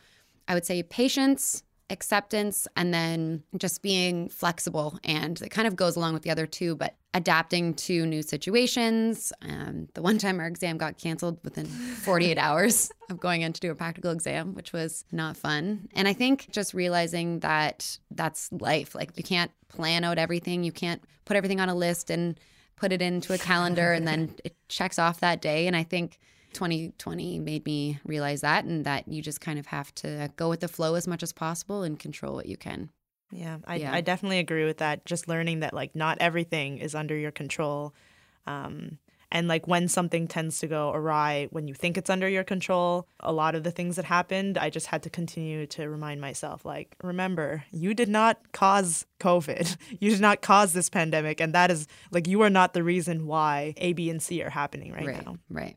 I 0.49 0.55
would 0.55 0.67
say 0.67 0.83
patience, 0.83 1.63
acceptance 1.91 2.67
and 2.77 2.93
then 2.95 3.43
just 3.59 3.83
being 3.83 4.29
flexible. 4.29 4.99
And 5.05 5.41
it 5.43 5.51
kind 5.51 5.69
of 5.69 5.77
goes 5.77 5.97
along 5.97 6.15
with 6.15 6.23
the 6.23 6.31
other 6.31 6.47
two 6.47 6.75
but 6.77 6.97
adapting 7.13 7.75
to 7.75 8.07
new 8.07 8.23
situations. 8.23 9.33
Um, 9.43 9.89
the 9.95 10.03
one 10.03 10.19
time 10.19 10.41
our 10.41 10.47
exam 10.47 10.79
got 10.79 10.99
canceled 10.99 11.39
within 11.45 11.67
48 11.67 12.39
hours 12.39 12.91
of 13.11 13.21
going 13.21 13.43
in 13.43 13.53
to 13.53 13.61
do 13.61 13.71
a 13.71 13.75
practical 13.75 14.11
exam 14.11 14.55
which 14.55 14.73
was 14.73 15.05
not 15.13 15.37
fun. 15.37 15.89
And 15.95 16.09
i 16.09 16.13
think 16.13 16.51
just 16.51 16.75
realizing 16.75 17.41
that 17.41 17.99
that's 18.11 18.51
life. 18.53 18.95
Like 18.95 19.11
you 19.17 19.23
can't 19.23 19.51
plan 19.69 20.05
out 20.05 20.19
everything. 20.19 20.65
You 20.65 20.73
can't 20.73 21.03
put 21.25 21.37
everything 21.37 21.61
on 21.61 21.69
a 21.69 21.75
list 21.75 22.11
and 22.11 22.39
put 22.77 22.93
it 22.93 23.01
into 23.03 23.33
a 23.33 23.39
calendar 23.39 23.93
and 23.93 24.07
then 24.07 24.35
it 24.45 24.57
checks 24.69 24.99
off 24.99 25.21
that 25.21 25.41
day. 25.41 25.67
And 25.67 25.77
i 25.77 25.83
think 25.83 26.19
2020 26.55 27.39
made 27.41 27.67
me 27.67 27.99
realize 28.05 28.41
that 28.41 28.65
and 28.65 28.85
that 28.85 29.07
you 29.09 29.21
just 29.23 29.41
kind 29.41 29.59
of 29.59 29.67
have 29.67 29.95
to 29.97 30.31
go 30.37 30.49
with 30.49 30.61
the 30.61 30.69
flow 30.69 30.95
as 30.95 31.07
much 31.07 31.23
as 31.23 31.33
possible 31.33 31.83
and 31.83 31.99
control 31.99 32.35
what 32.35 32.47
you 32.47 32.57
can. 32.57 32.91
Yeah, 33.31 33.59
I, 33.67 33.77
yeah. 33.77 33.93
I 33.93 34.01
definitely 34.01 34.39
agree 34.39 34.65
with 34.65 34.79
that. 34.79 35.05
Just 35.05 35.29
learning 35.29 35.61
that 35.61 35.75
like 35.75 35.97
not 35.97 36.19
everything 36.21 36.79
is 36.79 36.95
under 36.95 37.17
your 37.17 37.33
control. 37.33 37.95
Um, 38.47 38.99
and 39.35 39.49
like 39.49 39.67
when 39.67 39.89
something 39.89 40.29
tends 40.29 40.61
to 40.61 40.69
go 40.69 40.93
awry 40.93 41.49
when 41.51 41.67
you 41.67 41.75
think 41.75 41.99
it's 41.99 42.09
under 42.09 42.29
your 42.29 42.45
control, 42.45 43.09
a 43.19 43.33
lot 43.33 43.57
of 43.57 43.65
the 43.65 43.73
things 43.73 43.97
that 43.97 44.05
happened, 44.05 44.57
I 44.57 44.71
just 44.71 44.87
had 44.87 45.03
to 45.03 45.11
continue 45.11 45.67
to 45.67 45.89
remind 45.89 46.21
myself 46.21 46.65
like, 46.65 46.95
remember, 47.03 47.65
you 47.73 47.95
did 47.95 48.09
not 48.09 48.53
cause 48.53 49.07
COVID. 49.19 49.77
You 50.01 50.11
did 50.11 50.21
not 50.21 50.43
cause 50.43 50.73
this 50.73 50.89
pandemic. 50.89 51.41
And 51.41 51.55
that 51.55 51.71
is 51.71 51.87
like, 52.11 52.27
you 52.27 52.43
are 52.43 52.51
not 52.51 52.75
the 52.75 52.83
reason 52.83 53.27
why 53.27 53.75
A, 53.79 53.93
B, 53.93 54.11
and 54.11 54.23
C 54.23 54.43
are 54.43 54.51
happening 54.51 54.93
right, 54.93 55.07
right 55.07 55.25
now. 55.25 55.37
Right. 55.49 55.77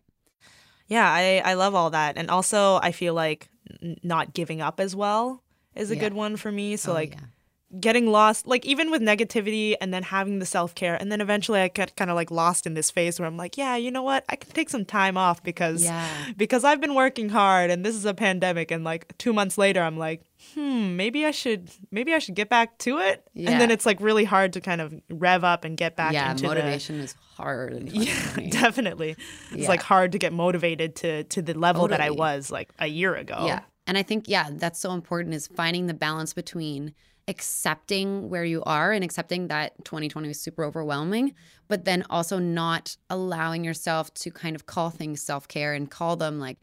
Yeah, 0.88 1.10
I, 1.10 1.41
I 1.44 1.53
love 1.56 1.75
all 1.75 1.89
that. 1.91 2.17
And 2.17 2.29
also, 2.29 2.79
I 2.82 2.91
feel 2.91 3.13
like 3.13 3.50
n- 3.82 3.98
not 4.03 4.34
giving 4.34 4.62
up 4.62 4.79
as 4.79 4.96
well 4.96 5.44
is 5.75 5.91
a 5.91 5.96
yeah. 5.96 6.01
good 6.01 6.13
one 6.13 6.38
for 6.38 6.51
me. 6.51 6.77
So, 6.77 6.91
oh, 6.91 6.96
like, 6.96 7.13
yeah. 7.13 7.79
getting 7.79 8.08
lost, 8.08 8.48
like, 8.48 8.65
even 8.65 8.89
with 8.89 9.01
negativity 9.01 9.75
and 9.82 9.94
then 9.94 10.03
having 10.03 10.39
the 10.39 10.46
self 10.46 10.74
care. 10.75 10.96
And 10.96 11.12
then 11.12 11.22
eventually 11.22 11.60
I 11.60 11.67
get 11.67 11.96
kind 11.96 12.10
of 12.10 12.15
like 12.15 12.32
lost 12.32 12.65
in 12.65 12.74
this 12.74 12.89
phase 12.89 13.20
where 13.20 13.27
I'm 13.27 13.38
like, 13.38 13.58
yeah, 13.58 13.75
you 13.75 13.91
know 13.91 14.03
what? 14.03 14.24
I 14.29 14.38
can 14.38 14.51
take 14.51 14.70
some 14.70 14.86
time 14.86 15.17
off 15.17 15.44
because, 15.44 15.84
yeah. 15.84 16.08
because 16.38 16.63
I've 16.63 16.82
been 16.82 16.96
working 16.96 17.29
hard 17.29 17.70
and 17.70 17.86
this 17.86 17.96
is 17.96 18.06
a 18.06 18.13
pandemic. 18.13 18.72
And 18.72 18.84
like 18.84 19.17
two 19.17 19.34
months 19.34 19.58
later, 19.58 19.82
I'm 19.82 19.98
like, 19.98 20.22
hmm, 20.54 20.96
maybe 20.96 21.25
I 21.25 21.32
should 21.32 21.70
maybe 21.92 22.13
I 22.13 22.20
should 22.20 22.36
get 22.36 22.50
back 22.50 22.77
to 22.80 22.98
it. 23.00 23.27
Yeah. 23.34 23.51
And 23.51 23.62
then 23.62 23.72
it's 23.72 23.86
like 23.86 24.00
really 24.01 24.24
hard 24.24 24.54
to 24.54 24.62
kind 24.62 24.82
of 24.82 24.94
rev 25.10 25.44
up 25.44 25.63
and 25.63 25.77
get 25.77 25.96
back 25.96 26.13
yeah, 26.13 26.32
into 26.32 26.48
motivation 26.48 26.98
the, 26.98 27.04
is 27.06 27.16
hard. 27.36 27.89
Yeah, 27.94 28.50
definitely. 28.50 29.16
It's 29.51 29.63
yeah. 29.63 29.68
like 29.68 29.82
hard 29.82 30.12
to 30.13 30.20
get 30.20 30.34
motivated 30.34 30.96
to 30.98 31.24
to 31.25 31.42
the 31.42 31.54
level 31.54 31.84
totally. 31.84 31.98
that 31.98 32.04
I 32.04 32.12
was 32.12 32.51
like 32.51 32.70
a 32.80 32.88
year 32.88 33.16
ago. 33.16 33.46
Yeah. 33.46 33.62
And 33.86 33.98
I 33.98 34.04
think 34.04 34.25
yeah, 34.27 34.50
that's 34.51 34.80
so 34.80 34.92
important 34.92 35.34
is 35.36 35.48
finding 35.48 35.88
the 35.88 35.94
balance 35.94 36.34
between 36.34 36.94
accepting 37.27 38.30
where 38.30 38.46
you 38.46 38.63
are 38.63 38.92
and 38.92 39.04
accepting 39.04 39.50
that 39.50 39.74
2020 39.84 40.27
was 40.30 40.39
super 40.39 40.63
overwhelming, 40.63 41.34
but 41.68 41.84
then 41.86 42.04
also 42.10 42.39
not 42.39 42.96
allowing 43.10 43.63
yourself 43.63 44.13
to 44.13 44.32
kind 44.32 44.56
of 44.56 44.66
call 44.66 44.89
things 44.89 45.22
self-care 45.22 45.74
and 45.74 45.92
call 45.92 46.16
them 46.16 46.39
like 46.39 46.58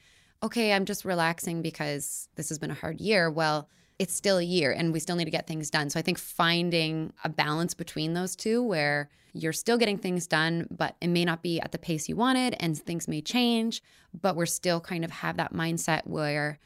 okay, 0.44 0.72
I'm 0.72 0.84
just 0.84 1.04
relaxing 1.04 1.62
because 1.62 2.28
this 2.36 2.50
has 2.50 2.58
been 2.58 2.70
a 2.70 2.74
hard 2.74 3.00
year. 3.00 3.30
Well, 3.30 3.68
it's 3.98 4.14
still 4.14 4.38
a 4.38 4.42
year 4.44 4.72
and 4.72 4.92
we 4.92 5.00
still 5.00 5.16
need 5.16 5.24
to 5.24 5.30
get 5.30 5.46
things 5.46 5.70
done. 5.70 5.88
So 5.88 5.98
I 5.98 6.02
think 6.02 6.18
finding 6.18 7.12
a 7.24 7.28
balance 7.28 7.74
between 7.74 8.12
those 8.12 8.36
two 8.36 8.62
where 8.62 9.08
you're 9.32 9.52
still 9.52 9.78
getting 9.78 9.98
things 9.98 10.26
done, 10.26 10.66
but 10.70 10.96
it 11.00 11.08
may 11.08 11.24
not 11.24 11.42
be 11.42 11.60
at 11.60 11.72
the 11.72 11.78
pace 11.78 12.08
you 12.08 12.16
wanted 12.16 12.56
and 12.60 12.76
things 12.76 13.08
may 13.08 13.20
change, 13.20 13.82
but 14.20 14.36
we're 14.36 14.46
still 14.46 14.80
kind 14.80 15.04
of 15.04 15.10
have 15.10 15.36
that 15.38 15.52
mindset 15.52 16.06
where 16.06 16.58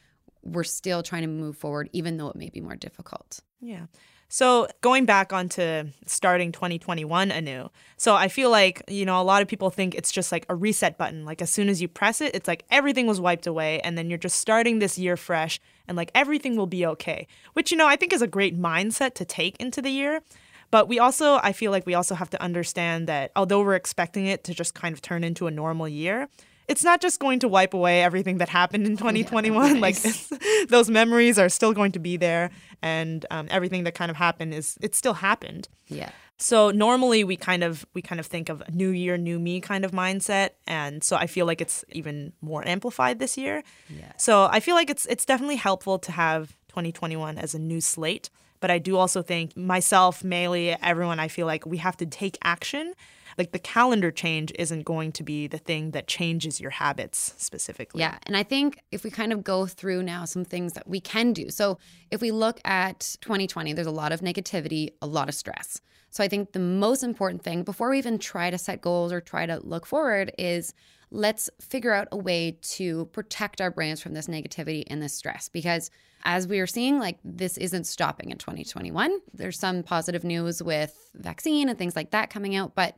we're 0.43 0.63
still 0.63 1.01
trying 1.01 1.21
to 1.21 1.27
move 1.27 1.57
forward, 1.57 1.89
even 1.93 2.17
though 2.17 2.29
it 2.29 2.35
may 2.35 2.49
be 2.49 2.61
more 2.61 2.75
difficult. 2.75 3.39
Yeah. 3.61 3.85
So 4.31 4.67
going 4.81 5.05
back 5.05 5.33
onto 5.33 5.89
starting 6.05 6.51
2021 6.51 7.31
anew. 7.31 7.69
So 7.97 8.13
I 8.13 8.27
feel 8.27 8.51
like, 8.51 8.83
you 8.87 9.03
know, 9.03 9.19
a 9.19 9.23
lot 9.23 9.41
of 9.41 9.47
people 9.47 9.71
think 9.71 9.95
it's 9.95 10.11
just 10.11 10.31
like 10.31 10.45
a 10.47 10.55
reset 10.55 10.99
button. 10.99 11.25
Like 11.25 11.41
as 11.41 11.49
soon 11.49 11.67
as 11.67 11.81
you 11.81 11.87
press 11.87 12.21
it, 12.21 12.35
it's 12.35 12.47
like 12.47 12.63
everything 12.69 13.07
was 13.07 13.19
wiped 13.19 13.47
away 13.47 13.79
and 13.81 13.97
then 13.97 14.07
you're 14.07 14.19
just 14.19 14.37
starting 14.37 14.77
this 14.77 14.99
year 14.99 15.17
fresh 15.17 15.59
and 15.87 15.97
like 15.97 16.11
everything 16.13 16.55
will 16.55 16.67
be 16.67 16.85
okay. 16.85 17.27
Which, 17.53 17.71
you 17.71 17.77
know, 17.77 17.87
I 17.87 17.95
think 17.95 18.13
is 18.13 18.21
a 18.21 18.27
great 18.27 18.57
mindset 18.57 19.15
to 19.15 19.25
take 19.25 19.57
into 19.57 19.81
the 19.81 19.89
year. 19.89 20.21
But 20.69 20.87
we 20.87 20.99
also, 20.99 21.39
I 21.41 21.51
feel 21.51 21.71
like 21.71 21.87
we 21.87 21.95
also 21.95 22.13
have 22.13 22.29
to 22.29 22.41
understand 22.41 23.07
that 23.07 23.31
although 23.35 23.63
we're 23.63 23.73
expecting 23.73 24.27
it 24.27 24.43
to 24.43 24.53
just 24.53 24.75
kind 24.75 24.93
of 24.93 25.01
turn 25.01 25.23
into 25.23 25.47
a 25.47 25.51
normal 25.51 25.89
year, 25.89 26.29
it's 26.69 26.83
not 26.83 27.01
just 27.01 27.19
going 27.19 27.39
to 27.39 27.47
wipe 27.47 27.73
away 27.73 28.03
everything 28.03 28.37
that 28.37 28.47
happened 28.49 28.85
in 28.85 28.95
2021. 28.95 29.49
Yeah, 29.69 29.79
nice. 29.79 30.31
Like 30.31 30.41
those 30.69 30.89
memories 30.89 31.37
are 31.37 31.49
still 31.49 31.73
going 31.73 31.91
to 31.93 31.99
be 31.99 32.15
there, 32.17 32.51
and 32.81 33.25
um, 33.31 33.47
everything 33.49 33.83
that 33.83 33.95
kind 33.95 34.09
of 34.11 34.17
happened 34.17 34.53
is 34.53 34.77
it 34.81 34.95
still 34.95 35.15
happened. 35.15 35.67
Yeah. 35.87 36.11
So 36.37 36.71
normally 36.71 37.25
we 37.25 37.35
kind 37.35 37.63
of 37.63 37.85
we 37.93 38.01
kind 38.01 38.19
of 38.19 38.25
think 38.25 38.47
of 38.47 38.63
new 38.73 38.89
year, 38.89 39.17
new 39.17 39.39
me 39.39 39.59
kind 39.59 39.83
of 39.83 39.91
mindset, 39.91 40.51
and 40.67 41.03
so 41.03 41.17
I 41.17 41.27
feel 41.27 41.45
like 41.45 41.59
it's 41.59 41.83
even 41.89 42.31
more 42.41 42.65
amplified 42.65 43.19
this 43.19 43.37
year. 43.37 43.63
Yeah. 43.89 44.13
So 44.17 44.47
I 44.49 44.59
feel 44.59 44.75
like 44.75 44.89
it's 44.89 45.05
it's 45.07 45.25
definitely 45.25 45.57
helpful 45.57 45.99
to 45.99 46.11
have 46.11 46.55
2021 46.69 47.37
as 47.37 47.53
a 47.53 47.59
new 47.59 47.81
slate. 47.81 48.29
But 48.61 48.71
I 48.71 48.77
do 48.77 48.97
also 48.97 49.21
think 49.21 49.55
myself, 49.55 50.23
Maille, 50.23 50.77
everyone, 50.81 51.19
I 51.19 51.29
feel 51.29 51.45
like 51.45 51.65
we 51.65 51.77
have 51.77 51.95
to 51.97 52.05
take 52.05 52.37
action 52.43 52.93
like 53.39 53.53
the 53.53 53.59
calendar 53.59 54.11
change 54.11 54.51
isn't 54.59 54.83
going 54.83 55.13
to 55.13 55.23
be 55.23 55.47
the 55.47 55.57
thing 55.57 55.91
that 55.91 56.07
changes 56.07 56.59
your 56.59 56.71
habits 56.71 57.33
specifically. 57.37 58.01
Yeah. 58.01 58.17
And 58.23 58.35
I 58.35 58.43
think 58.43 58.79
if 58.91 59.03
we 59.03 59.09
kind 59.09 59.31
of 59.31 59.43
go 59.43 59.65
through 59.65 60.03
now 60.03 60.25
some 60.25 60.43
things 60.43 60.73
that 60.73 60.87
we 60.87 60.99
can 60.99 61.31
do. 61.33 61.49
So 61.49 61.79
if 62.11 62.21
we 62.21 62.31
look 62.31 62.59
at 62.65 63.15
2020, 63.21 63.73
there's 63.73 63.87
a 63.87 63.91
lot 63.91 64.11
of 64.11 64.19
negativity, 64.19 64.89
a 65.01 65.07
lot 65.07 65.29
of 65.29 65.35
stress. 65.35 65.81
So 66.11 66.23
I 66.23 66.27
think 66.27 66.51
the 66.51 66.59
most 66.59 67.01
important 67.01 67.43
thing 67.43 67.63
before 67.63 67.89
we 67.89 67.97
even 67.97 68.19
try 68.19 68.49
to 68.49 68.57
set 68.57 68.81
goals 68.81 69.13
or 69.13 69.21
try 69.21 69.45
to 69.45 69.59
look 69.63 69.85
forward 69.85 70.33
is 70.37 70.73
let's 71.11 71.49
figure 71.61 71.93
out 71.93 72.07
a 72.11 72.17
way 72.17 72.57
to 72.61 73.05
protect 73.05 73.61
our 73.61 73.71
brains 73.71 74.01
from 74.01 74.13
this 74.13 74.27
negativity 74.27 74.83
and 74.87 75.01
this 75.01 75.13
stress 75.13 75.49
because 75.49 75.89
as 76.23 76.47
we 76.47 76.59
are 76.59 76.67
seeing 76.67 76.99
like 76.99 77.17
this 77.23 77.57
isn't 77.57 77.85
stopping 77.85 78.29
in 78.29 78.37
2021 78.37 79.19
there's 79.33 79.57
some 79.57 79.81
positive 79.81 80.23
news 80.23 80.61
with 80.61 81.09
vaccine 81.15 81.67
and 81.67 81.79
things 81.79 81.95
like 81.95 82.11
that 82.11 82.29
coming 82.29 82.55
out 82.55 82.75
but 82.75 82.95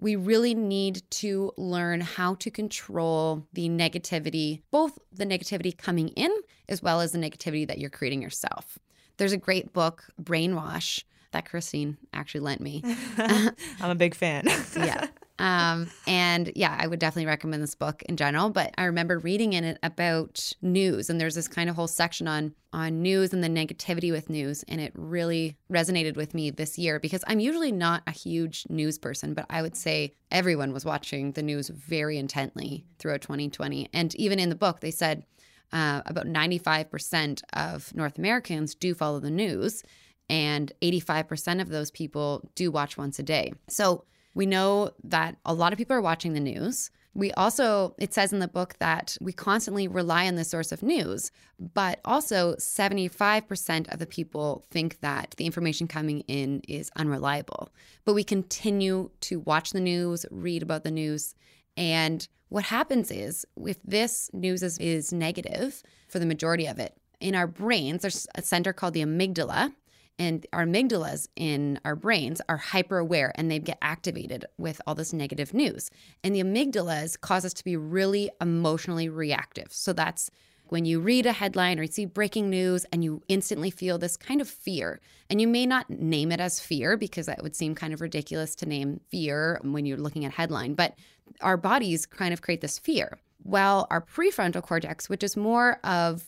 we 0.00 0.16
really 0.16 0.54
need 0.54 1.02
to 1.10 1.52
learn 1.56 2.00
how 2.00 2.34
to 2.36 2.50
control 2.50 3.46
the 3.52 3.68
negativity, 3.68 4.62
both 4.70 4.98
the 5.12 5.26
negativity 5.26 5.76
coming 5.76 6.08
in 6.10 6.30
as 6.68 6.82
well 6.82 7.00
as 7.00 7.12
the 7.12 7.18
negativity 7.18 7.66
that 7.66 7.78
you're 7.78 7.90
creating 7.90 8.22
yourself. 8.22 8.78
There's 9.16 9.32
a 9.32 9.36
great 9.36 9.72
book, 9.72 10.04
Brainwash, 10.22 11.02
that 11.32 11.48
Christine 11.48 11.98
actually 12.14 12.40
lent 12.40 12.60
me. 12.60 12.82
I'm 13.18 13.90
a 13.90 13.94
big 13.94 14.14
fan. 14.14 14.44
yeah. 14.76 15.08
Um, 15.38 15.88
and 16.06 16.50
yeah, 16.56 16.76
I 16.78 16.86
would 16.86 16.98
definitely 16.98 17.26
recommend 17.26 17.62
this 17.62 17.74
book 17.74 18.02
in 18.04 18.16
general. 18.16 18.50
But 18.50 18.74
I 18.76 18.84
remember 18.84 19.18
reading 19.18 19.52
in 19.52 19.64
it 19.64 19.78
about 19.82 20.52
news, 20.62 21.08
and 21.08 21.20
there's 21.20 21.34
this 21.34 21.48
kind 21.48 21.70
of 21.70 21.76
whole 21.76 21.88
section 21.88 22.26
on 22.26 22.54
on 22.72 23.00
news 23.00 23.32
and 23.32 23.42
the 23.42 23.48
negativity 23.48 24.10
with 24.12 24.28
news, 24.28 24.62
and 24.68 24.80
it 24.80 24.92
really 24.94 25.56
resonated 25.72 26.16
with 26.16 26.34
me 26.34 26.50
this 26.50 26.78
year 26.78 27.00
because 27.00 27.24
I'm 27.26 27.40
usually 27.40 27.72
not 27.72 28.02
a 28.06 28.10
huge 28.10 28.66
news 28.68 28.98
person, 28.98 29.32
but 29.32 29.46
I 29.48 29.62
would 29.62 29.76
say 29.76 30.12
everyone 30.30 30.72
was 30.72 30.84
watching 30.84 31.32
the 31.32 31.42
news 31.42 31.68
very 31.68 32.18
intently 32.18 32.84
throughout 32.98 33.22
2020. 33.22 33.88
And 33.94 34.14
even 34.16 34.38
in 34.38 34.50
the 34.50 34.54
book, 34.54 34.80
they 34.80 34.90
said 34.90 35.24
uh, 35.72 36.02
about 36.04 36.26
95% 36.26 37.42
of 37.54 37.94
North 37.94 38.18
Americans 38.18 38.74
do 38.74 38.94
follow 38.94 39.20
the 39.20 39.30
news, 39.30 39.82
and 40.28 40.70
85% 40.82 41.62
of 41.62 41.70
those 41.70 41.90
people 41.90 42.50
do 42.54 42.70
watch 42.70 42.98
once 42.98 43.18
a 43.18 43.22
day. 43.22 43.54
So 43.68 44.04
we 44.38 44.46
know 44.46 44.92
that 45.02 45.34
a 45.44 45.52
lot 45.52 45.72
of 45.72 45.78
people 45.78 45.96
are 45.96 46.00
watching 46.00 46.32
the 46.32 46.38
news. 46.38 46.92
We 47.12 47.32
also, 47.32 47.96
it 47.98 48.14
says 48.14 48.32
in 48.32 48.38
the 48.38 48.46
book 48.46 48.76
that 48.78 49.18
we 49.20 49.32
constantly 49.32 49.88
rely 49.88 50.28
on 50.28 50.36
the 50.36 50.44
source 50.44 50.70
of 50.70 50.80
news, 50.80 51.32
but 51.58 51.98
also 52.04 52.54
75% 52.54 53.92
of 53.92 53.98
the 53.98 54.06
people 54.06 54.64
think 54.70 55.00
that 55.00 55.34
the 55.38 55.44
information 55.44 55.88
coming 55.88 56.20
in 56.28 56.62
is 56.68 56.88
unreliable. 56.94 57.70
But 58.04 58.14
we 58.14 58.22
continue 58.22 59.10
to 59.22 59.40
watch 59.40 59.72
the 59.72 59.80
news, 59.80 60.24
read 60.30 60.62
about 60.62 60.84
the 60.84 60.92
news, 60.92 61.34
and 61.76 62.28
what 62.48 62.62
happens 62.62 63.10
is 63.10 63.44
if 63.66 63.82
this 63.82 64.30
news 64.32 64.62
is, 64.62 64.78
is 64.78 65.12
negative 65.12 65.82
for 66.06 66.20
the 66.20 66.26
majority 66.26 66.66
of 66.66 66.78
it, 66.78 66.94
in 67.18 67.34
our 67.34 67.48
brains, 67.48 68.02
there's 68.02 68.28
a 68.36 68.42
center 68.42 68.72
called 68.72 68.94
the 68.94 69.04
amygdala 69.04 69.74
and 70.18 70.46
our 70.52 70.64
amygdalas 70.64 71.28
in 71.36 71.78
our 71.84 71.96
brains 71.96 72.40
are 72.48 72.56
hyper 72.56 72.98
aware 72.98 73.32
and 73.36 73.50
they 73.50 73.58
get 73.58 73.78
activated 73.82 74.44
with 74.56 74.80
all 74.86 74.94
this 74.94 75.12
negative 75.12 75.54
news. 75.54 75.90
And 76.24 76.34
the 76.34 76.42
amygdalas 76.42 77.20
cause 77.20 77.44
us 77.44 77.54
to 77.54 77.64
be 77.64 77.76
really 77.76 78.30
emotionally 78.40 79.08
reactive. 79.08 79.68
So 79.70 79.92
that's 79.92 80.30
when 80.70 80.84
you 80.84 81.00
read 81.00 81.26
a 81.26 81.32
headline 81.32 81.78
or 81.78 81.82
you 81.82 81.88
see 81.88 82.04
breaking 82.04 82.50
news 82.50 82.84
and 82.92 83.02
you 83.02 83.22
instantly 83.28 83.70
feel 83.70 83.98
this 83.98 84.16
kind 84.16 84.40
of 84.40 84.48
fear. 84.48 85.00
And 85.30 85.40
you 85.40 85.48
may 85.48 85.66
not 85.66 85.88
name 85.88 86.32
it 86.32 86.40
as 86.40 86.60
fear 86.60 86.96
because 86.96 87.26
that 87.26 87.42
would 87.42 87.56
seem 87.56 87.74
kind 87.74 87.94
of 87.94 88.00
ridiculous 88.00 88.54
to 88.56 88.66
name 88.66 89.00
fear 89.08 89.60
when 89.62 89.86
you're 89.86 89.98
looking 89.98 90.24
at 90.24 90.32
headline, 90.32 90.74
but 90.74 90.94
our 91.40 91.56
bodies 91.56 92.06
kind 92.06 92.32
of 92.32 92.42
create 92.42 92.60
this 92.60 92.78
fear. 92.78 93.18
While 93.42 93.86
our 93.90 94.00
prefrontal 94.00 94.62
cortex, 94.62 95.08
which 95.08 95.22
is 95.22 95.36
more 95.36 95.78
of 95.84 96.24